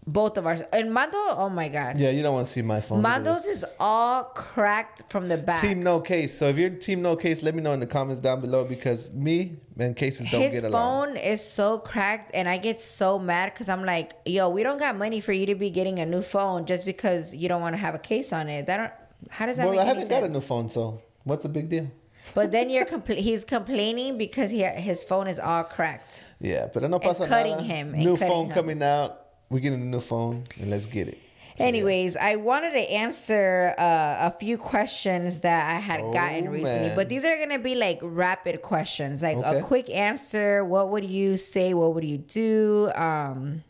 both 0.08 0.36
of 0.38 0.48
ours 0.48 0.62
and 0.74 0.92
mando 0.92 1.18
oh 1.30 1.48
my 1.50 1.70
god 1.70 2.00
Yeah, 2.00 2.10
you 2.10 2.24
don't 2.24 2.34
want 2.34 2.48
to 2.48 2.52
see 2.52 2.64
my 2.64 2.82
phone. 2.82 3.02
Mando's 3.04 3.46
is 3.46 3.78
all 3.80 4.24
cracked 4.24 5.04
from 5.10 5.28
the 5.28 5.38
back 5.38 5.62
Team 5.62 5.84
No 5.84 6.00
Case. 6.00 6.36
So 6.38 6.48
if 6.48 6.58
you're 6.58 6.72
Team 6.72 7.02
No 7.04 7.16
Case, 7.16 7.44
let 7.44 7.54
me 7.54 7.62
know 7.62 7.72
in 7.74 7.80
the 7.80 7.86
comments 7.88 8.20
down 8.20 8.42
below 8.42 8.66
because 8.66 9.14
me 9.14 9.56
and 9.78 9.96
Cases 9.96 10.26
don't 10.32 10.42
his 10.42 10.54
get 10.56 10.64
along. 10.64 11.08
phone 11.10 11.18
is 11.18 11.44
so 11.44 11.78
cracked 11.80 12.32
and 12.34 12.48
i 12.50 12.58
get 12.58 12.80
so 12.82 13.18
mad 13.18 13.52
because 13.54 13.68
i'm 13.70 13.84
like 13.86 14.12
yo 14.26 14.48
we 14.50 14.62
don't 14.64 14.78
got 14.78 14.96
money 14.98 15.20
for 15.20 15.34
you 15.34 15.46
to 15.48 15.56
be 15.56 15.70
getting 15.72 15.98
a 16.00 16.06
new 16.06 16.22
phone 16.22 16.66
just 16.66 16.84
because 16.86 17.34
you 17.34 17.48
don't 17.48 17.62
want 17.62 17.74
to 17.74 17.78
have 17.78 17.96
a 17.96 18.00
case 18.00 18.32
on 18.34 18.48
it 18.50 18.66
that 18.68 18.78
don't 18.78 18.92
how 19.32 19.46
does 19.46 19.58
that 19.58 19.68
Well, 19.68 19.80
I 19.80 19.84
haven't 19.86 20.10
got 20.10 20.24
a 20.24 20.30
new 20.30 20.42
phone, 20.42 20.68
so 20.70 21.02
what's 21.24 21.44
the 21.44 21.50
big 21.50 21.70
deal? 21.70 21.90
but 22.36 22.52
then 22.52 22.70
you're 22.70 22.86
compl- 22.96 23.18
he's 23.18 23.44
complaining 23.44 24.18
because 24.18 24.50
he, 24.52 24.64
his 24.64 25.04
phone 25.04 25.28
is 25.28 25.40
all 25.40 25.64
cracked 25.64 26.24
Yeah, 26.40 26.68
but 26.74 26.84
I 26.84 26.88
no 26.88 27.00
pasa 27.00 27.28
cutting 27.28 27.52
nada. 27.54 27.64
him, 27.64 27.92
New 27.94 28.14
cutting 28.18 28.28
phone 28.28 28.46
him. 28.48 28.52
coming 28.54 28.84
out. 28.84 29.21
We're 29.52 29.60
getting 29.60 29.82
a 29.82 29.86
new 29.86 30.00
phone 30.00 30.46
and 30.60 30.70
let's 30.70 30.86
get 30.88 31.10
it. 31.10 31.18
So, 31.58 31.66
yeah. 31.66 31.68
Anyways, 31.68 32.16
I 32.16 32.38
wanted 32.38 32.72
to 32.72 32.80
answer 32.90 33.76
uh, 33.78 34.30
a 34.32 34.32
few 34.40 34.58
questions 34.58 35.42
that 35.42 35.70
I 35.76 35.80
had 35.80 36.00
Oh, 36.00 36.14
gotten 36.14 36.48
recently, 36.50 36.88
man. 36.88 36.96
but 36.96 37.10
these 37.10 37.26
are 37.26 37.38
gonna 37.38 37.60
be 37.60 37.76
like 37.76 38.00
rapid 38.02 38.62
questions, 38.62 39.22
like 39.22 39.38
Okay. 39.38 39.60
a 39.60 39.62
quick 39.62 39.90
answer. 39.90 40.64
What 40.64 40.90
would 40.92 41.04
you 41.04 41.36
say? 41.36 41.74
What 41.74 41.94
would 41.94 42.06
you 42.06 42.18
do? 42.18 42.90
Um, 42.96 43.64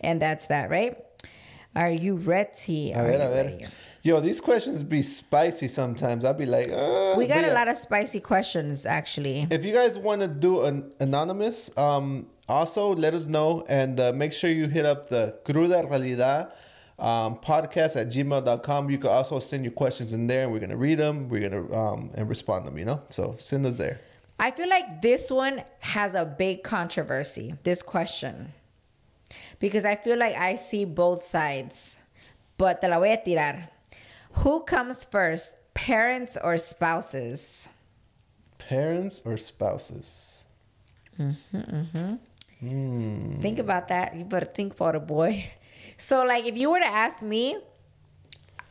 and 0.00 0.20
that's 0.22 0.46
that, 0.46 0.70
right? 0.70 0.96
Are 1.76 1.90
you 1.90 2.14
ready? 2.16 2.92
A 2.92 3.02
ver, 3.02 3.14
a 3.20 3.28
ver. 3.28 3.58
Yo, 4.02 4.20
these 4.20 4.40
questions 4.40 4.82
be 4.82 5.02
spicy 5.02 5.68
sometimes. 5.68 6.24
I'll 6.24 6.32
be 6.32 6.46
like, 6.46 6.70
uh, 6.72 7.14
We 7.18 7.26
got 7.26 7.44
a 7.44 7.48
yeah. 7.48 7.52
lot 7.52 7.68
of 7.68 7.76
spicy 7.76 8.20
questions, 8.20 8.86
actually. 8.86 9.46
If 9.50 9.64
you 9.66 9.74
guys 9.74 9.98
want 9.98 10.22
to 10.22 10.28
do 10.28 10.62
an 10.64 10.90
anonymous, 10.98 11.70
um, 11.76 12.26
also 12.48 12.94
let 12.94 13.14
us 13.14 13.28
know 13.28 13.64
and 13.68 14.00
uh, 14.00 14.12
make 14.14 14.32
sure 14.32 14.50
you 14.50 14.68
hit 14.68 14.86
up 14.86 15.08
the 15.08 15.38
Cruda 15.44 15.88
Realidad 15.88 16.50
um, 16.98 17.36
podcast 17.36 18.00
at 18.00 18.08
gmail.com. 18.08 18.90
You 18.90 18.98
can 18.98 19.10
also 19.10 19.38
send 19.38 19.64
your 19.64 19.72
questions 19.72 20.12
in 20.12 20.26
there 20.26 20.44
and 20.44 20.52
we're 20.52 20.58
going 20.58 20.70
to 20.70 20.76
read 20.76 20.98
them. 20.98 21.28
We're 21.28 21.48
going 21.48 21.68
to 21.68 21.74
um, 21.76 22.10
and 22.14 22.28
respond 22.28 22.64
to 22.64 22.70
them, 22.70 22.78
you 22.78 22.84
know? 22.84 23.02
So 23.10 23.34
send 23.38 23.66
us 23.66 23.78
there. 23.78 24.00
I 24.40 24.50
feel 24.50 24.68
like 24.68 25.02
this 25.02 25.30
one 25.30 25.62
has 25.80 26.14
a 26.14 26.24
big 26.24 26.62
controversy, 26.62 27.54
this 27.64 27.82
question. 27.82 28.52
Because 29.58 29.84
I 29.84 29.96
feel 29.96 30.16
like 30.16 30.36
I 30.36 30.54
see 30.54 30.84
both 30.84 31.22
sides. 31.24 31.98
But 32.56 32.80
te 32.80 32.88
la 32.88 32.98
voy 32.98 33.12
a 33.12 33.16
tirar. 33.18 33.68
Who 34.42 34.60
comes 34.60 35.04
first, 35.04 35.54
parents 35.74 36.36
or 36.42 36.56
spouses? 36.58 37.68
Parents 38.58 39.22
or 39.24 39.36
spouses? 39.36 40.46
Hmm. 42.60 43.40
Think 43.40 43.58
about 43.58 43.88
that. 43.88 44.14
You 44.16 44.24
better 44.24 44.46
think 44.46 44.74
about 44.74 44.94
it, 44.96 45.06
boy. 45.06 45.44
So, 46.00 46.22
like, 46.22 46.46
if 46.46 46.56
you 46.56 46.70
were 46.70 46.78
to 46.78 46.86
ask 46.86 47.24
me, 47.24 47.58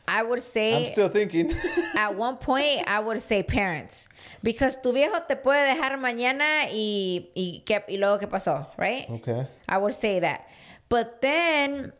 I 0.06 0.22
would 0.22 0.42
say. 0.42 0.74
I'm 0.74 0.86
still 0.86 1.10
thinking. 1.10 1.52
at 1.94 2.14
one 2.16 2.38
point 2.38 2.88
I 2.88 3.00
would 3.00 3.20
say 3.20 3.42
parents. 3.42 4.08
Because 4.42 4.80
tu 4.80 4.92
viejo 4.94 5.20
te 5.28 5.36
puede 5.36 5.74
dejar 5.74 5.98
mañana 5.98 6.70
y, 6.72 7.28
y, 7.36 7.62
¿qué- 7.66 7.84
y 7.86 7.96
luego 7.98 8.18
qué 8.18 8.26
pasó, 8.28 8.66
right? 8.78 9.04
okay. 9.10 9.46
I 9.68 9.76
would 9.76 9.92
say 9.94 10.20
that. 10.20 10.48
But 10.88 11.20
then 11.20 11.92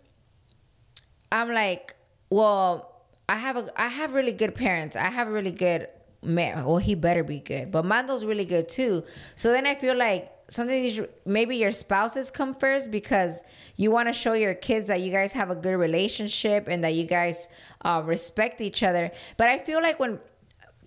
I'm 1.31 1.53
like, 1.53 1.95
well, 2.31 3.03
I 3.29 3.37
have 3.37 3.59
a 3.59 3.71
I 3.77 3.89
have 3.89 4.15
really 4.15 4.33
good 4.33 4.55
parents. 4.55 4.97
I 4.97 5.11
have 5.11 5.29
really 5.29 5.53
good 5.53 5.89
man. 6.23 6.65
Well, 6.65 6.79
he 6.79 6.95
better 6.95 7.23
be 7.23 7.41
good. 7.41 7.71
But 7.71 7.85
Mando's 7.85 8.25
really 8.25 8.47
good 8.47 8.71
too. 8.71 9.05
So 9.37 9.53
then 9.53 9.67
I 9.67 9.75
feel 9.75 9.95
like 9.95 10.31
sometimes 10.49 10.97
you- 10.97 11.09
maybe 11.25 11.57
your 11.57 11.73
spouses 11.73 12.31
come 12.31 12.55
first 12.55 12.91
because 12.91 13.43
you 13.77 13.91
want 13.91 14.09
to 14.09 14.13
show 14.13 14.33
your 14.33 14.55
kids 14.55 14.89
that 14.89 15.01
you 15.01 15.11
guys 15.13 15.33
have 15.33 15.51
a 15.51 15.55
good 15.55 15.77
relationship 15.77 16.67
and 16.69 16.83
that 16.85 16.95
you 16.95 17.05
guys 17.05 17.49
uh, 17.85 18.03
respect 18.05 18.61
each 18.61 18.83
other. 18.83 19.11
But 19.37 19.49
I 19.49 19.59
feel 19.59 19.83
like 19.83 19.99
when 20.01 20.21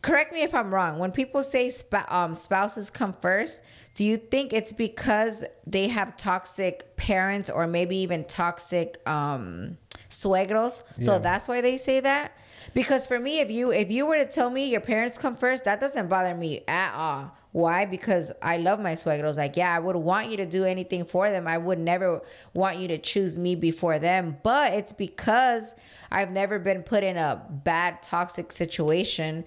correct 0.02 0.34
me 0.34 0.42
if 0.42 0.56
I'm 0.56 0.74
wrong. 0.74 0.98
When 0.98 1.12
people 1.12 1.44
say 1.44 1.70
sp- 1.70 2.10
um, 2.10 2.34
spouses 2.34 2.90
come 2.90 3.14
first, 3.14 3.64
do 3.94 4.04
you 4.04 4.18
think 4.18 4.52
it's 4.52 4.74
because 4.74 5.44
they 5.68 5.90
have 5.90 6.18
toxic 6.18 6.96
parents 6.96 7.50
or 7.52 7.68
maybe 7.68 7.98
even 7.98 8.24
toxic 8.24 8.98
um, 9.08 9.78
suegros? 10.10 10.82
So 11.00 11.20
that's 11.20 11.48
why 11.48 11.62
they 11.62 11.78
say 11.78 12.00
that. 12.00 12.32
Because 12.74 13.06
for 13.06 13.20
me, 13.20 13.40
if 13.42 13.52
you 13.52 13.72
if 13.72 13.92
you 13.92 14.06
were 14.08 14.18
to 14.18 14.26
tell 14.26 14.50
me 14.50 14.66
your 14.66 14.82
parents 14.82 15.18
come 15.20 15.36
first, 15.36 15.66
that 15.66 15.80
doesn't 15.80 16.08
bother 16.08 16.34
me 16.36 16.64
at 16.68 16.94
all. 16.96 17.36
Why? 17.52 17.86
Because 17.86 18.32
I 18.42 18.58
love 18.58 18.80
my 18.80 18.94
suegros. 18.94 19.38
Like, 19.38 19.58
yeah, 19.58 19.76
I 19.76 19.80
would 19.80 19.98
want 19.98 20.32
you 20.32 20.38
to 20.38 20.46
do 20.46 20.64
anything 20.64 21.04
for 21.04 21.30
them. 21.30 21.48
I 21.48 21.58
would 21.58 21.80
never 21.80 22.22
want 22.54 22.78
you 22.78 22.88
to 22.90 22.98
choose 22.98 23.38
me 23.38 23.56
before 23.56 24.00
them. 24.00 24.38
But 24.42 24.74
it's 24.74 24.94
because 24.94 25.76
I've 26.12 26.32
never 26.32 26.60
been 26.60 26.84
put 26.84 27.04
in 27.04 27.18
a 27.18 27.46
bad, 27.50 28.02
toxic 28.02 28.52
situation 28.52 29.44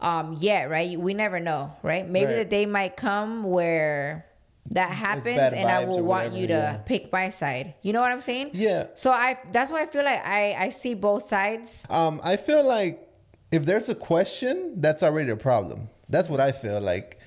um, 0.00 0.36
yet, 0.38 0.70
right? 0.70 0.98
We 0.98 1.14
never 1.14 1.40
know, 1.40 1.72
right? 1.82 2.08
Maybe 2.08 2.26
Right. 2.26 2.36
the 2.36 2.44
day 2.44 2.66
might 2.66 2.96
come 2.96 3.42
where 3.42 4.24
that 4.70 4.90
happens 4.90 5.26
and 5.26 5.68
I 5.68 5.84
will 5.84 6.02
want 6.02 6.34
you 6.34 6.46
to 6.48 6.52
yeah. 6.52 6.76
pick 6.78 7.10
my 7.10 7.30
side. 7.30 7.74
You 7.82 7.92
know 7.92 8.00
what 8.00 8.12
I'm 8.12 8.20
saying? 8.20 8.50
Yeah. 8.52 8.88
So 8.94 9.10
I 9.10 9.38
that's 9.50 9.72
why 9.72 9.82
I 9.82 9.86
feel 9.86 10.04
like 10.04 10.24
I 10.24 10.54
I 10.54 10.68
see 10.68 10.94
both 10.94 11.22
sides. 11.22 11.86
Um, 11.88 12.20
I 12.22 12.36
feel 12.36 12.62
like 12.62 13.08
if 13.50 13.64
there's 13.64 13.88
a 13.88 13.94
question, 13.94 14.80
that's 14.80 15.02
already 15.02 15.30
a 15.30 15.36
problem. 15.36 15.88
That's 16.08 16.28
what 16.28 16.40
I 16.40 16.52
feel 16.52 16.80
like. 16.80 17.17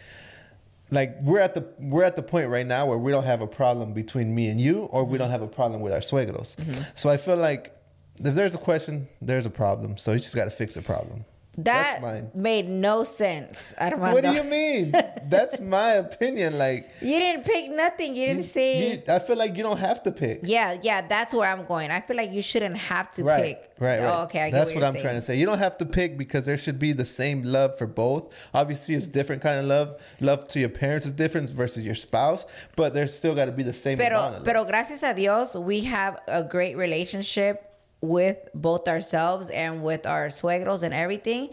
Like 0.91 1.17
we're 1.21 1.39
at 1.39 1.53
the 1.53 1.65
we're 1.79 2.03
at 2.03 2.15
the 2.15 2.21
point 2.21 2.49
right 2.49 2.67
now 2.67 2.85
where 2.85 2.97
we 2.97 3.11
don't 3.11 3.23
have 3.23 3.41
a 3.41 3.47
problem 3.47 3.93
between 3.93 4.35
me 4.35 4.49
and 4.49 4.59
you, 4.59 4.83
or 4.83 5.03
we 5.05 5.17
don't 5.17 5.31
have 5.31 5.41
a 5.41 5.47
problem 5.47 5.81
with 5.81 5.93
our 5.93 5.99
suegros. 5.99 6.57
Mm-hmm. 6.57 6.81
So 6.95 7.09
I 7.09 7.17
feel 7.17 7.37
like 7.37 7.75
if 8.19 8.35
there's 8.35 8.55
a 8.55 8.59
question, 8.59 9.07
there's 9.21 9.45
a 9.45 9.49
problem. 9.49 9.97
So 9.97 10.11
you 10.11 10.19
just 10.19 10.35
got 10.35 10.45
to 10.45 10.51
fix 10.51 10.73
the 10.73 10.81
problem. 10.81 11.25
That 11.57 12.33
made 12.33 12.69
no 12.69 13.03
sense. 13.03 13.75
Armando. 13.79 14.13
What 14.13 14.23
do 14.23 14.31
you 14.31 14.43
mean? 14.43 14.91
That's 15.27 15.59
my 15.77 15.93
opinion. 15.93 16.57
Like 16.57 16.89
You 17.01 17.19
didn't 17.19 17.43
pick 17.43 17.69
nothing. 17.69 18.15
You 18.15 18.25
didn't 18.27 18.37
you- 18.37 18.43
say. 18.43 18.91
you- 18.93 19.03
I 19.13 19.19
feel 19.19 19.35
like 19.35 19.57
you 19.57 19.63
don't 19.63 19.77
have 19.79 20.01
to 20.03 20.11
pick. 20.11 20.39
yeah, 20.43 20.77
yeah, 20.81 21.05
that's 21.05 21.33
where 21.33 21.49
I'm 21.49 21.65
going. 21.65 21.91
I 21.91 21.99
feel 21.99 22.15
like 22.15 22.31
you 22.31 22.41
shouldn't 22.41 22.77
have 22.77 23.11
to 23.13 23.23
Right, 23.23 23.43
pick. 23.43 23.71
right, 23.79 23.99
right. 23.99 24.07
Oh, 24.19 24.23
okay, 24.23 24.43
I 24.43 24.51
That's 24.51 24.71
what, 24.71 24.79
what, 24.81 24.87
I'm 24.87 24.93
saying. 24.93 25.03
trying 25.03 25.15
to 25.15 25.21
say. 25.21 25.35
You 25.35 25.45
don't 25.45 25.59
have 25.59 25.77
to 25.79 25.85
pick 25.85 26.17
because 26.17 26.45
there 26.45 26.57
should 26.57 26.79
be 26.79 26.93
the 26.93 27.05
same 27.05 27.41
love 27.43 27.77
for 27.77 27.85
both. 27.87 28.33
Obviously, 28.53 28.95
it's 28.95 29.07
different 29.07 29.41
kind 29.41 29.59
of 29.59 29.65
love. 29.65 30.01
Love 30.21 30.47
to 30.49 30.59
your 30.59 30.69
parents 30.69 31.05
is 31.05 31.11
different 31.11 31.49
versus 31.49 31.83
your 31.83 31.95
spouse, 31.95 32.45
but 32.77 32.93
there's 32.93 33.13
still 33.13 33.35
got 33.35 33.45
to 33.45 33.51
be 33.51 33.63
the 33.63 33.73
same 33.73 33.99
amount 33.99 34.43
Pero, 34.43 34.43
pero 34.45 34.65
gracias 34.65 35.03
a 35.03 35.13
Dios, 35.13 35.55
we 35.55 35.81
have 35.81 36.17
a 36.29 36.43
great 36.45 36.77
relationship 36.77 37.67
with 38.01 38.37
both 38.53 38.87
ourselves 38.87 39.49
and 39.49 39.83
with 39.83 40.05
our 40.05 40.27
suegros 40.27 40.83
and 40.83 40.93
everything. 40.93 41.49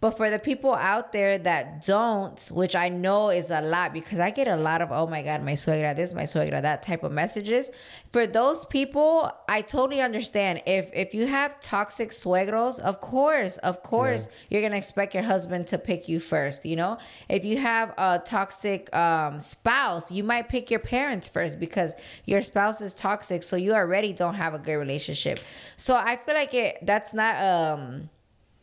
But 0.00 0.12
for 0.12 0.30
the 0.30 0.38
people 0.38 0.74
out 0.74 1.12
there 1.12 1.38
that 1.38 1.84
don't, 1.84 2.38
which 2.52 2.76
I 2.76 2.88
know 2.88 3.30
is 3.30 3.50
a 3.50 3.60
lot 3.60 3.92
because 3.92 4.20
I 4.20 4.30
get 4.30 4.46
a 4.46 4.56
lot 4.56 4.80
of, 4.80 4.92
oh 4.92 5.08
my 5.08 5.22
God, 5.22 5.42
my 5.42 5.54
suegra 5.54 5.94
this, 5.96 6.14
my 6.14 6.22
suegra 6.22 6.62
that 6.62 6.82
type 6.82 7.02
of 7.02 7.10
messages. 7.10 7.70
For 8.12 8.24
those 8.26 8.64
people, 8.66 9.32
I 9.48 9.62
totally 9.62 10.00
understand. 10.00 10.62
If 10.66 10.90
if 10.94 11.14
you 11.14 11.26
have 11.26 11.58
toxic 11.60 12.10
suegros, 12.10 12.78
of 12.78 13.00
course, 13.00 13.56
of 13.58 13.82
course, 13.82 14.28
you're 14.50 14.62
gonna 14.62 14.76
expect 14.76 15.14
your 15.14 15.24
husband 15.24 15.66
to 15.68 15.78
pick 15.78 16.08
you 16.08 16.20
first, 16.20 16.64
you 16.64 16.76
know? 16.76 16.98
If 17.28 17.44
you 17.44 17.58
have 17.58 17.92
a 17.98 18.22
toxic 18.24 18.94
um, 18.94 19.40
spouse, 19.40 20.12
you 20.12 20.22
might 20.22 20.48
pick 20.48 20.70
your 20.70 20.80
parents 20.80 21.26
first 21.26 21.58
because 21.58 21.94
your 22.24 22.42
spouse 22.42 22.80
is 22.80 22.94
toxic, 22.94 23.42
so 23.42 23.56
you 23.56 23.74
already 23.74 24.12
don't 24.12 24.34
have 24.34 24.54
a 24.54 24.58
good 24.60 24.76
relationship. 24.76 25.40
So 25.76 25.96
I 25.96 26.16
feel 26.16 26.34
like 26.34 26.54
it 26.54 26.78
that's 26.82 27.12
not 27.12 27.34
um 27.42 28.10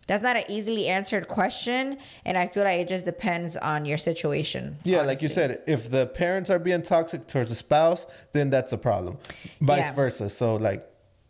that's 0.07 0.21
not 0.23 0.35
an 0.35 0.43
easily 0.49 0.87
answered 0.87 1.27
question, 1.27 1.97
and 2.25 2.37
I 2.37 2.47
feel 2.47 2.63
like 2.63 2.79
it 2.81 2.87
just 2.87 3.05
depends 3.05 3.57
on 3.57 3.85
your 3.85 3.97
situation. 3.97 4.77
yeah, 4.83 5.01
like 5.01 5.21
you 5.21 5.29
said, 5.29 5.61
if 5.67 5.89
the 5.89 6.07
parents 6.07 6.49
are 6.49 6.59
being 6.59 6.81
toxic 6.83 7.27
towards 7.27 7.49
the 7.49 7.55
spouse, 7.55 8.05
then 8.33 8.49
that's 8.49 8.71
a 8.73 8.77
problem. 8.77 9.17
Vice 9.61 9.79
Yeah. 9.87 9.93
versa. 9.93 10.29
So 10.29 10.55
like, 10.55 10.85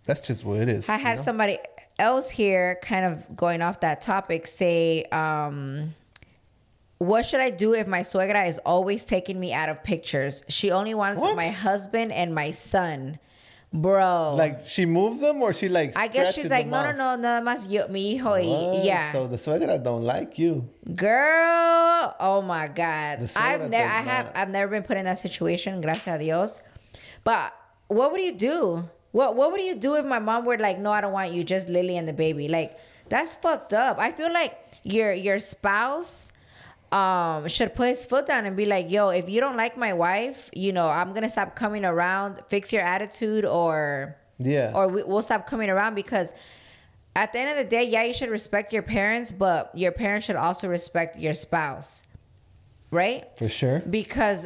that's 0.05 0.21
just 0.27 0.43
what 0.45 0.59
it 0.59 0.69
is. 0.69 0.89
I 0.89 0.97
had 0.97 1.17
know? 1.17 1.23
somebody 1.23 1.57
else 1.97 2.29
here, 2.29 2.77
kind 2.81 3.05
of 3.05 3.35
going 3.35 3.61
off 3.61 3.79
that 3.79 4.01
topic, 4.01 4.45
say, 4.45 5.03
um, 5.05 5.95
"What 6.97 7.25
should 7.25 7.39
I 7.39 7.49
do 7.49 7.73
if 7.73 7.87
my 7.87 8.01
suegra 8.01 8.47
is 8.47 8.59
always 8.65 9.03
taking 9.05 9.39
me 9.39 9.53
out 9.53 9.69
of 9.69 9.83
pictures? 9.83 10.43
She 10.49 10.69
only 10.71 10.93
wants 10.93 11.21
What? 11.21 11.35
my 11.35 11.47
husband 11.47 12.11
and 12.11 12.35
my 12.35 12.51
son, 12.51 13.19
bro." 13.81 14.35
Like 14.35 14.61
she 14.65 14.85
moves 14.85 15.19
them, 15.21 15.41
or 15.41 15.53
she 15.53 15.67
like. 15.69 15.97
I 15.97 16.07
guess 16.07 16.33
she's 16.33 16.49
like, 16.49 16.67
no, 16.67 16.81
no, 16.83 16.89
off? 16.89 16.95
no, 16.95 17.15
nada 17.15 17.41
más 17.45 17.69
yo, 17.69 17.87
mi 17.87 18.15
hijo, 18.17 18.31
y 18.39 18.47
oh, 18.47 18.73
What? 18.75 18.85
yeah, 18.85 19.11
So 19.11 19.27
the 19.27 19.37
suegra 19.37 19.81
don't 19.81 20.03
like 20.03 20.39
you. 20.39 20.67
girl. 21.29 22.15
Oh 22.19 22.41
my 22.41 22.67
god, 22.67 23.23
I've 23.35 23.69
never, 23.69 23.89
I 23.89 24.01
have, 24.01 24.25
not. 24.27 24.37
I've 24.37 24.49
never 24.49 24.69
been 24.71 24.83
put 24.83 24.97
in 24.97 25.05
that 25.05 25.17
situation. 25.17 25.81
Gracias 25.81 26.07
a 26.07 26.17
Dios. 26.19 26.61
But 27.23 27.53
what 27.87 28.11
would 28.11 28.21
you 28.21 28.33
do? 28.35 28.89
What 29.11 29.35
What 29.35 29.51
would 29.51 29.61
you 29.61 29.75
do 29.75 29.95
if 29.95 30.05
my 30.05 30.19
mom 30.19 30.45
were 30.45 30.57
like, 30.57 30.77
no, 30.79 30.91
I 30.91 31.01
don't 31.01 31.13
want 31.13 31.31
you, 31.31 31.43
just 31.43 31.69
Lily 31.69 31.97
and 31.97 32.07
the 32.07 32.13
baby? 32.13 32.47
Like 32.47 32.77
that's 33.09 33.33
fucked 33.35 33.73
up. 33.73 33.97
I 33.99 34.11
feel 34.11 34.31
like 34.31 34.57
your 34.83 35.13
your 35.13 35.39
spouse 35.39 36.31
um 36.91 37.47
should 37.47 37.73
put 37.73 37.89
his 37.89 38.05
foot 38.05 38.25
down 38.27 38.45
and 38.45 38.55
be 38.55 38.65
like 38.65 38.89
yo 38.91 39.09
if 39.09 39.27
you 39.27 39.41
don't 39.41 39.57
like 39.57 39.75
my 39.77 39.91
wife 39.93 40.49
you 40.53 40.71
know 40.71 40.87
i'm 40.87 41.13
gonna 41.13 41.27
stop 41.29 41.55
coming 41.55 41.83
around 41.83 42.39
fix 42.47 42.71
your 42.71 42.81
attitude 42.83 43.43
or 43.45 44.15
Yeah. 44.37 44.71
or 44.75 44.87
we, 44.87 45.03
we'll 45.03 45.21
stop 45.23 45.47
coming 45.47 45.69
around 45.69 45.95
because 45.95 46.33
at 47.15 47.31
the 47.31 47.39
end 47.39 47.49
of 47.51 47.55
the 47.55 47.63
day, 47.63 47.83
yeah, 47.85 48.03
you 48.03 48.13
should 48.13 48.27
respect 48.29 48.73
your 48.73 48.81
parents, 48.83 49.31
but 49.31 49.71
your 49.73 49.93
parents 49.93 50.25
should 50.25 50.35
also 50.35 50.67
respect 50.67 51.17
your 51.17 51.33
spouse, 51.33 52.03
right? 52.91 53.23
For 53.37 53.47
sure. 53.47 53.79
Because 53.79 54.45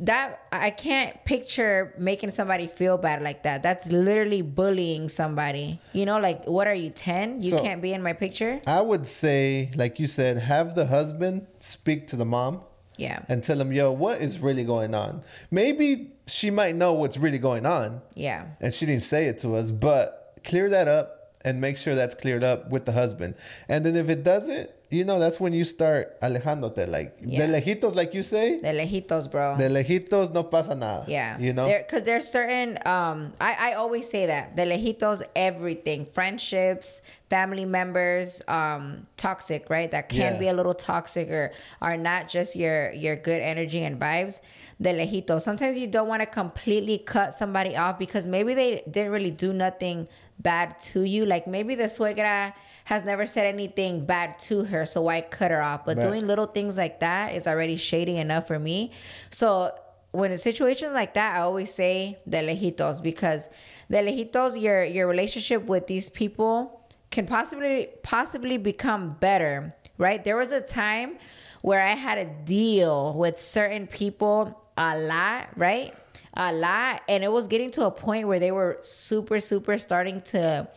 that 0.00 0.40
I 0.52 0.70
can't 0.70 1.24
picture 1.24 1.94
making 1.98 2.30
somebody 2.30 2.66
feel 2.66 2.98
bad 2.98 3.22
like 3.22 3.42
that. 3.44 3.62
That's 3.62 3.90
literally 3.90 4.42
bullying 4.42 5.08
somebody. 5.08 5.80
You 5.92 6.06
know, 6.06 6.18
like 6.18 6.44
what 6.46 6.66
are 6.66 6.74
you 6.74 6.90
ten? 6.90 7.40
You 7.40 7.50
So- 7.50 7.62
can't 7.62 7.80
be 7.82 7.92
in 7.92 8.02
my 8.02 8.12
picture. 8.12 8.60
I 8.66 8.80
would 8.80 9.06
say, 9.06 9.70
like 9.74 9.98
you 9.98 10.06
said, 10.06 10.38
have 10.38 10.74
the 10.74 10.86
husband 10.86 11.46
speak 11.60 12.06
to 12.08 12.16
the 12.16 12.24
mom 12.26 12.64
Yeah, 12.96 13.20
and 13.28 13.42
tell 13.42 13.60
him, 13.60 13.72
yo, 13.72 13.92
what 13.92 14.20
is 14.20 14.40
really 14.40 14.64
going 14.64 14.94
on? 14.94 15.22
Maybe 15.50 16.12
she 16.26 16.50
might 16.50 16.76
know 16.76 16.92
what's 16.92 17.16
really 17.16 17.38
going 17.38 17.64
on 17.64 18.02
yeah, 18.14 18.46
and 18.60 18.74
she 18.74 18.84
didn't 18.86 19.02
say 19.02 19.26
it 19.26 19.38
to 19.38 19.56
us, 19.56 19.70
but 19.70 20.34
clear 20.44 20.68
that 20.68 20.88
up 20.88 21.34
and 21.44 21.60
make 21.60 21.76
sure 21.76 21.94
that's 21.94 22.14
cleared 22.14 22.42
up 22.44 22.68
with 22.70 22.84
the 22.84 22.92
husband. 22.92 23.34
And 23.68 23.86
then 23.86 23.96
if 23.96 24.10
it 24.10 24.22
doesn't, 24.24 24.70
you 24.90 25.04
know, 25.04 25.18
that's 25.18 25.38
when 25.38 25.52
you 25.52 25.64
start 25.64 26.18
alejándote. 26.20 26.88
Like, 26.88 27.18
Yeah. 27.20 27.46
de 27.46 27.60
lejitos, 27.60 27.94
like 27.94 28.14
you 28.14 28.22
say, 28.22 28.58
de 28.58 28.72
lejitos, 28.72 29.30
bro. 29.30 29.56
de 29.58 29.68
lejitos 29.68 30.32
no 30.32 30.44
pasa 30.44 30.74
nada. 30.74 31.04
Yeah. 31.06 31.38
You 31.38 31.52
know? 31.52 31.66
Because 31.66 32.04
there's 32.04 32.26
certain, 32.26 32.78
um, 32.86 33.32
I, 33.40 33.70
I 33.70 33.72
always 33.74 34.08
say 34.08 34.26
that. 34.26 34.56
The 34.56 34.62
lejitos, 34.62 35.22
everything. 35.36 36.06
Friendships, 36.06 37.02
family 37.28 37.66
members, 37.66 38.40
um, 38.48 39.06
toxic, 39.18 39.68
right? 39.68 39.90
That 39.90 40.08
can 40.08 40.34
Yeah. 40.34 40.38
be 40.38 40.48
a 40.48 40.54
little 40.54 40.74
toxic 40.74 41.28
or 41.30 41.52
are 41.82 41.96
not 41.98 42.28
just 42.28 42.56
your, 42.56 42.90
your 42.92 43.16
good 43.16 43.42
energy 43.42 43.82
and 43.84 44.00
vibes. 44.00 44.40
The 44.80 44.90
lejitos. 44.90 45.42
Sometimes 45.42 45.76
you 45.76 45.86
don't 45.88 46.08
want 46.08 46.22
to 46.22 46.26
completely 46.26 46.98
cut 46.98 47.34
somebody 47.34 47.76
off 47.76 47.98
because 47.98 48.26
maybe 48.26 48.54
they 48.54 48.82
didn't 48.90 49.12
really 49.12 49.32
do 49.32 49.52
nothing 49.52 50.08
bad 50.38 50.78
to 50.80 51.02
you. 51.02 51.26
Like 51.26 51.46
maybe 51.46 51.74
the 51.74 51.84
suegra 51.90 52.52
has 52.88 53.04
never 53.04 53.26
said 53.26 53.44
anything 53.44 54.06
bad 54.06 54.38
to 54.38 54.64
her, 54.64 54.86
so 54.86 55.02
why 55.02 55.20
cut 55.20 55.50
her 55.50 55.60
off? 55.60 55.84
But 55.84 55.98
Right. 55.98 56.06
doing 56.06 56.26
little 56.26 56.46
things 56.46 56.78
like 56.78 57.00
that 57.00 57.34
is 57.34 57.46
already 57.46 57.76
shady 57.76 58.16
enough 58.16 58.46
for 58.46 58.58
me. 58.58 58.92
So 59.28 59.72
when 60.12 60.32
in 60.32 60.38
situations 60.38 60.94
like 60.94 61.12
that, 61.12 61.36
I 61.36 61.40
always 61.40 61.70
say 61.70 62.16
de 62.26 62.38
lejitos 62.38 63.02
because 63.02 63.50
de 63.90 63.98
lejitos, 63.98 64.58
your 64.58 64.84
your 64.84 65.06
relationship 65.06 65.66
with 65.66 65.86
these 65.86 66.08
people 66.08 66.80
can 67.10 67.26
possibly 67.26 67.90
possibly 68.02 68.56
become 68.56 69.16
better, 69.20 69.74
right? 69.98 70.24
There 70.24 70.38
was 70.38 70.50
a 70.50 70.62
time 70.62 71.18
where 71.60 71.82
I 71.82 71.94
had 71.94 72.14
to 72.14 72.24
deal 72.46 73.12
with 73.12 73.38
certain 73.38 73.86
people 73.86 74.58
a 74.78 74.96
lot, 74.96 75.48
right? 75.56 75.92
A 76.32 76.54
lot, 76.54 77.02
and 77.06 77.22
it 77.22 77.32
was 77.32 77.48
getting 77.48 77.68
to 77.72 77.84
a 77.84 77.90
point 77.90 78.28
where 78.28 78.40
they 78.40 78.50
were 78.52 78.78
super, 78.80 79.40
super 79.40 79.76
starting 79.76 80.22
to 80.32 80.68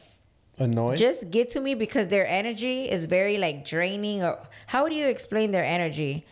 Annoying. 0.62 0.98
just 0.98 1.32
get 1.32 1.50
to 1.52 1.60
me 1.60 1.74
because 1.76 2.08
their 2.08 2.28
energy 2.28 2.90
is 2.90 3.06
very 3.08 3.38
like 3.38 3.66
draining 3.66 4.24
or 4.24 4.40
how 4.68 4.88
do 4.90 4.96
you 4.96 5.08
explain 5.08 5.52
their 5.52 5.66
energy 5.66 6.26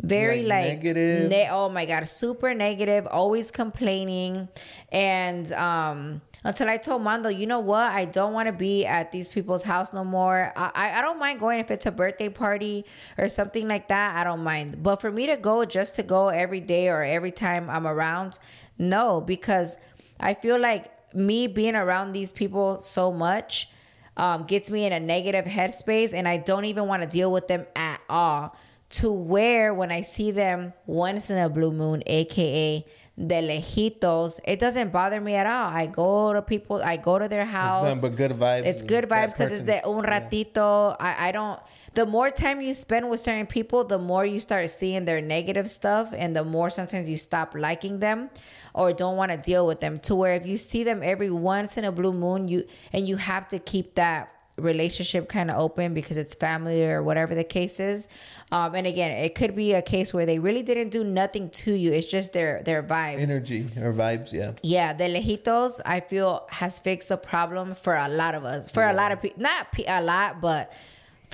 very 0.00 0.42
Like 0.42 0.64
like, 0.66 0.78
negative? 0.82 1.30
ne- 1.30 1.48
oh 1.50 1.68
my 1.68 1.86
god 1.86 2.08
super 2.08 2.52
negative 2.54 3.06
always 3.10 3.50
complaining 3.50 4.48
and 4.90 5.50
um 5.52 6.20
until 6.46 6.68
I 6.68 6.76
told 6.76 7.00
Mando, 7.00 7.30
you 7.30 7.46
know 7.46 7.60
what? 7.60 7.90
I 7.90 8.04
don't 8.04 8.34
want 8.34 8.48
to 8.48 8.52
be 8.52 8.84
at 8.84 9.12
these 9.12 9.30
people's 9.30 9.62
house 9.62 9.94
no 9.94 10.04
more. 10.04 10.52
I 10.54 10.98
I 10.98 11.00
don't 11.00 11.18
mind 11.18 11.40
going 11.40 11.58
if 11.58 11.70
it's 11.70 11.86
a 11.86 11.90
birthday 11.90 12.28
party 12.28 12.84
or 13.16 13.28
something 13.28 13.66
like 13.66 13.88
that. 13.88 14.14
I 14.14 14.24
don't 14.24 14.44
mind. 14.44 14.82
But 14.82 14.96
for 15.00 15.10
me 15.10 15.24
to 15.26 15.38
go 15.38 15.64
just 15.64 15.94
to 15.94 16.02
go 16.02 16.28
every 16.28 16.60
day 16.60 16.88
or 16.90 17.02
every 17.02 17.30
time 17.30 17.70
I'm 17.70 17.86
around, 17.86 18.38
no, 18.76 19.22
because 19.22 19.78
I 20.20 20.34
feel 20.34 20.58
like 20.58 20.90
me 21.14 21.46
being 21.46 21.74
around 21.76 22.12
these 22.12 22.30
people 22.30 22.76
so 22.76 23.10
much 23.10 23.70
um, 24.16 24.44
gets 24.44 24.70
me 24.70 24.84
in 24.84 24.92
a 24.92 25.00
negative 25.00 25.44
headspace 25.44 26.14
and 26.14 26.28
I 26.28 26.36
don't 26.38 26.64
even 26.66 26.86
want 26.86 27.02
to 27.02 27.08
deal 27.08 27.32
with 27.32 27.48
them 27.48 27.66
at 27.74 28.00
all. 28.08 28.56
To 28.90 29.10
where 29.10 29.74
when 29.74 29.90
I 29.90 30.02
see 30.02 30.30
them 30.30 30.72
once 30.86 31.28
in 31.28 31.38
a 31.38 31.48
blue 31.48 31.72
moon, 31.72 32.02
aka 32.06 32.84
de 33.16 33.42
lejitos, 33.42 34.38
it 34.44 34.60
doesn't 34.60 34.92
bother 34.92 35.20
me 35.20 35.34
at 35.34 35.46
all. 35.46 35.68
I 35.68 35.86
go 35.86 36.32
to 36.32 36.42
people, 36.42 36.80
I 36.82 36.96
go 36.96 37.18
to 37.18 37.26
their 37.26 37.42
it's 37.42 37.50
house. 37.50 37.84
nothing 37.84 38.00
but 38.00 38.16
good 38.16 38.32
vibes. 38.32 38.66
It's 38.66 38.82
good 38.82 39.08
vibes 39.08 39.30
because 39.30 39.52
it's 39.52 39.62
the 39.62 39.84
un 39.86 40.04
yeah. 40.04 40.20
ratito. 40.20 40.96
I, 41.00 41.28
I 41.28 41.32
don't. 41.32 41.58
The 41.94 42.06
more 42.06 42.30
time 42.30 42.60
you 42.60 42.74
spend 42.74 43.08
with 43.08 43.20
certain 43.20 43.46
people, 43.46 43.84
the 43.84 43.98
more 43.98 44.26
you 44.26 44.40
start 44.40 44.68
seeing 44.70 45.04
their 45.04 45.20
negative 45.20 45.70
stuff, 45.70 46.12
and 46.16 46.34
the 46.34 46.44
more 46.44 46.70
sometimes 46.70 47.08
you 47.08 47.16
stop 47.16 47.54
liking 47.54 48.00
them 48.00 48.30
or 48.74 48.92
don't 48.92 49.16
want 49.16 49.30
to 49.30 49.38
deal 49.38 49.66
with 49.66 49.80
them. 49.80 49.98
To 50.00 50.14
where 50.14 50.34
if 50.34 50.46
you 50.46 50.56
see 50.56 50.84
them 50.84 51.02
every 51.02 51.30
once 51.30 51.76
in 51.76 51.84
a 51.84 51.92
blue 51.92 52.12
moon, 52.12 52.48
you 52.48 52.66
and 52.92 53.08
you 53.08 53.16
have 53.16 53.48
to 53.48 53.58
keep 53.58 53.94
that 53.94 54.30
relationship 54.56 55.28
kind 55.28 55.50
of 55.50 55.58
open 55.58 55.94
because 55.94 56.16
it's 56.16 56.34
family 56.34 56.84
or 56.84 57.02
whatever 57.02 57.34
the 57.34 57.44
case 57.44 57.80
is. 57.80 58.08
Um, 58.52 58.74
and 58.74 58.86
again, 58.86 59.10
it 59.10 59.34
could 59.34 59.56
be 59.56 59.72
a 59.72 59.82
case 59.82 60.14
where 60.14 60.26
they 60.26 60.38
really 60.38 60.62
didn't 60.62 60.90
do 60.90 61.02
nothing 61.02 61.50
to 61.50 61.72
you. 61.72 61.92
It's 61.92 62.06
just 62.06 62.32
their 62.32 62.62
their 62.64 62.82
vibes. 62.82 63.30
Energy 63.30 63.66
or 63.80 63.92
vibes, 63.92 64.32
yeah. 64.32 64.52
Yeah, 64.62 64.92
the 64.92 65.04
lejitos 65.04 65.80
I 65.84 66.00
feel 66.00 66.46
has 66.50 66.78
fixed 66.78 67.08
the 67.08 67.16
problem 67.16 67.74
for 67.74 67.96
a 67.96 68.08
lot 68.08 68.34
of 68.34 68.44
us. 68.44 68.70
For 68.70 68.84
a 68.84 68.92
lot 68.92 69.12
of 69.12 69.22
people, 69.22 69.42
not 69.42 69.72
pe- 69.72 69.84
a 69.86 70.02
lot, 70.02 70.40
but 70.40 70.72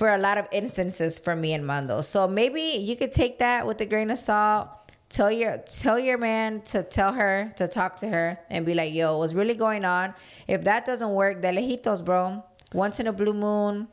for 0.00 0.08
a 0.08 0.16
lot 0.16 0.38
of 0.38 0.48
instances 0.50 1.18
for 1.18 1.36
me 1.36 1.52
and 1.52 1.66
Mando. 1.66 2.00
So 2.00 2.26
maybe 2.26 2.62
you 2.88 2.96
could 2.96 3.12
take 3.12 3.38
that 3.40 3.66
with 3.66 3.82
a 3.82 3.84
grain 3.84 4.10
of 4.10 4.16
salt. 4.16 4.70
Tell 5.10 5.30
your 5.30 5.58
tell 5.58 5.98
your 5.98 6.16
man 6.16 6.62
to 6.72 6.82
tell 6.82 7.12
her 7.12 7.52
to 7.56 7.68
talk 7.68 7.96
to 7.96 8.08
her 8.08 8.38
and 8.48 8.64
be 8.64 8.72
like, 8.72 8.94
"Yo, 8.94 9.18
what's 9.18 9.34
really 9.34 9.56
going 9.66 9.84
on?" 9.84 10.14
If 10.48 10.62
that 10.62 10.86
doesn't 10.86 11.10
work, 11.10 11.42
the 11.42 11.48
lejitos, 11.48 12.02
bro. 12.02 12.42
Once 12.72 12.98
in 12.98 13.08
a 13.08 13.12
blue 13.12 13.34
moon, 13.34 13.88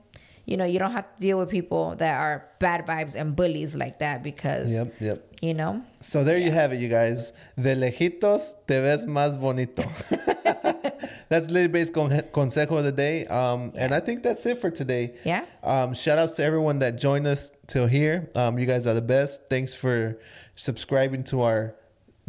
you 0.45 0.55
know, 0.55 0.63
you 0.63 0.79
don't 0.79 0.93
have 0.93 1.13
to 1.13 1.19
deal 1.21 1.39
with 1.39 1.49
people 1.49 1.95
that 1.97 2.15
are 2.25 2.45
bad 2.59 2.85
vibes 2.87 3.13
and 3.19 3.35
bullies 3.35 3.75
like 3.75 3.99
that 3.99 4.23
because 4.23 4.71
Yep, 4.79 5.01
yep. 5.01 5.17
you 5.41 5.55
know. 5.55 5.81
So 5.99 6.23
there 6.23 6.37
you 6.37 6.51
have 6.51 6.71
it, 6.71 6.79
you 6.79 6.87
guys. 6.87 7.33
De 7.57 7.75
lejitos 7.75 8.55
te 8.65 8.79
ves 8.79 9.05
más 9.05 9.37
bonito. 9.37 9.83
that's 11.29 11.49
Lily 11.49 11.67
Bay's 11.67 11.89
con- 11.89 12.09
consejo 12.31 12.77
of 12.77 12.83
the 12.83 12.91
day. 12.91 13.25
Um, 13.25 13.73
And 13.75 13.93
I 13.93 13.99
think 13.99 14.23
that's 14.23 14.45
it 14.45 14.57
for 14.57 14.69
today. 14.71 15.15
Yeah. 15.23 15.45
Um, 15.63 15.93
shout 15.93 16.17
outs 16.19 16.33
to 16.37 16.43
everyone 16.43 16.79
that 16.79 16.97
joined 16.97 17.27
us 17.27 17.51
till 17.67 17.87
here. 17.87 18.29
Um, 18.35 18.57
you 18.59 18.65
guys 18.65 18.85
are 18.87 18.93
the 18.93 19.01
best. 19.01 19.49
Thanks 19.49 19.75
for 19.75 20.17
subscribing 20.55 21.23
to 21.25 21.41
our 21.41 21.75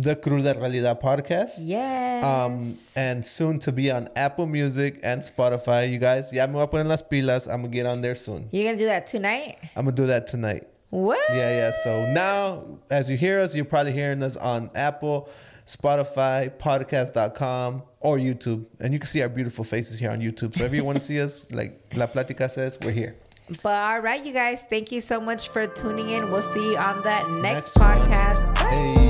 The 0.01 0.15
Cruda 0.15 0.55
Realidad 0.55 1.01
podcast. 1.03 1.65
Yes. 1.65 2.23
Um, 2.25 2.75
and 2.97 3.25
soon 3.27 3.59
to 3.61 3.73
be 3.73 3.91
on 3.91 4.09
Apple 4.15 4.47
Music 4.47 5.01
and 5.03 5.21
Spotify. 5.23 5.91
You 5.91 5.99
guys, 5.99 6.33
ya 6.33 6.47
me 6.47 6.53
voy 6.53 6.63
a 6.63 6.67
poner 6.69 6.87
las 6.87 7.03
pilas. 7.03 7.49
I'm 7.49 7.63
going 7.63 7.73
to 7.73 7.77
get 7.77 7.87
on 7.87 8.01
there 8.01 8.15
soon. 8.15 8.49
You're 8.53 8.65
gonna 8.65 8.79
do 8.79 8.87
that 8.87 9.07
tonight? 9.09 9.59
I'm 9.75 9.85
going 9.87 9.97
to 9.97 10.03
do 10.03 10.07
that 10.07 10.27
tonight. 10.29 10.69
What? 10.91 11.19
Yeah, 11.31 11.51
yeah. 11.51 11.71
So 11.73 12.13
now, 12.13 12.79
as 12.91 13.11
you 13.11 13.17
hear 13.17 13.41
us, 13.41 13.55
you're 13.57 13.65
probably 13.65 13.93
hearing 13.93 14.23
us 14.23 14.37
on 14.37 14.71
Apple, 14.75 15.29
Spotify, 15.67 16.51
podcast.com, 16.57 17.83
or 18.01 18.19
YouTube. 18.19 18.65
And 18.81 18.93
you 18.93 18.99
can 18.99 19.07
see 19.07 19.23
our 19.23 19.29
beautiful 19.29 19.65
faces 19.65 19.99
here 19.99 20.11
on 20.11 20.21
YouTube. 20.21 20.57
So 20.57 20.65
if 20.65 20.73
you 20.75 20.85
want 20.85 20.99
to 20.99 21.05
see 21.05 21.21
us, 21.21 21.51
like 21.51 21.81
La 21.95 22.07
Platica 22.07 22.51
says, 22.51 22.79
we're 22.83 22.93
here. 22.93 23.17
But 23.63 23.73
all 23.73 24.01
right, 24.01 24.25
you 24.25 24.33
guys, 24.33 24.65
thank 24.65 24.93
you 24.93 25.01
so 25.01 25.21
much 25.21 25.49
for 25.49 25.67
tuning 25.67 26.11
in. 26.11 26.31
We'll 26.31 26.43
see 26.43 26.73
you 26.73 26.77
on 26.77 27.03
the 27.03 27.27
next, 27.41 27.77
Next 27.77 27.77
podcast. 27.77 29.08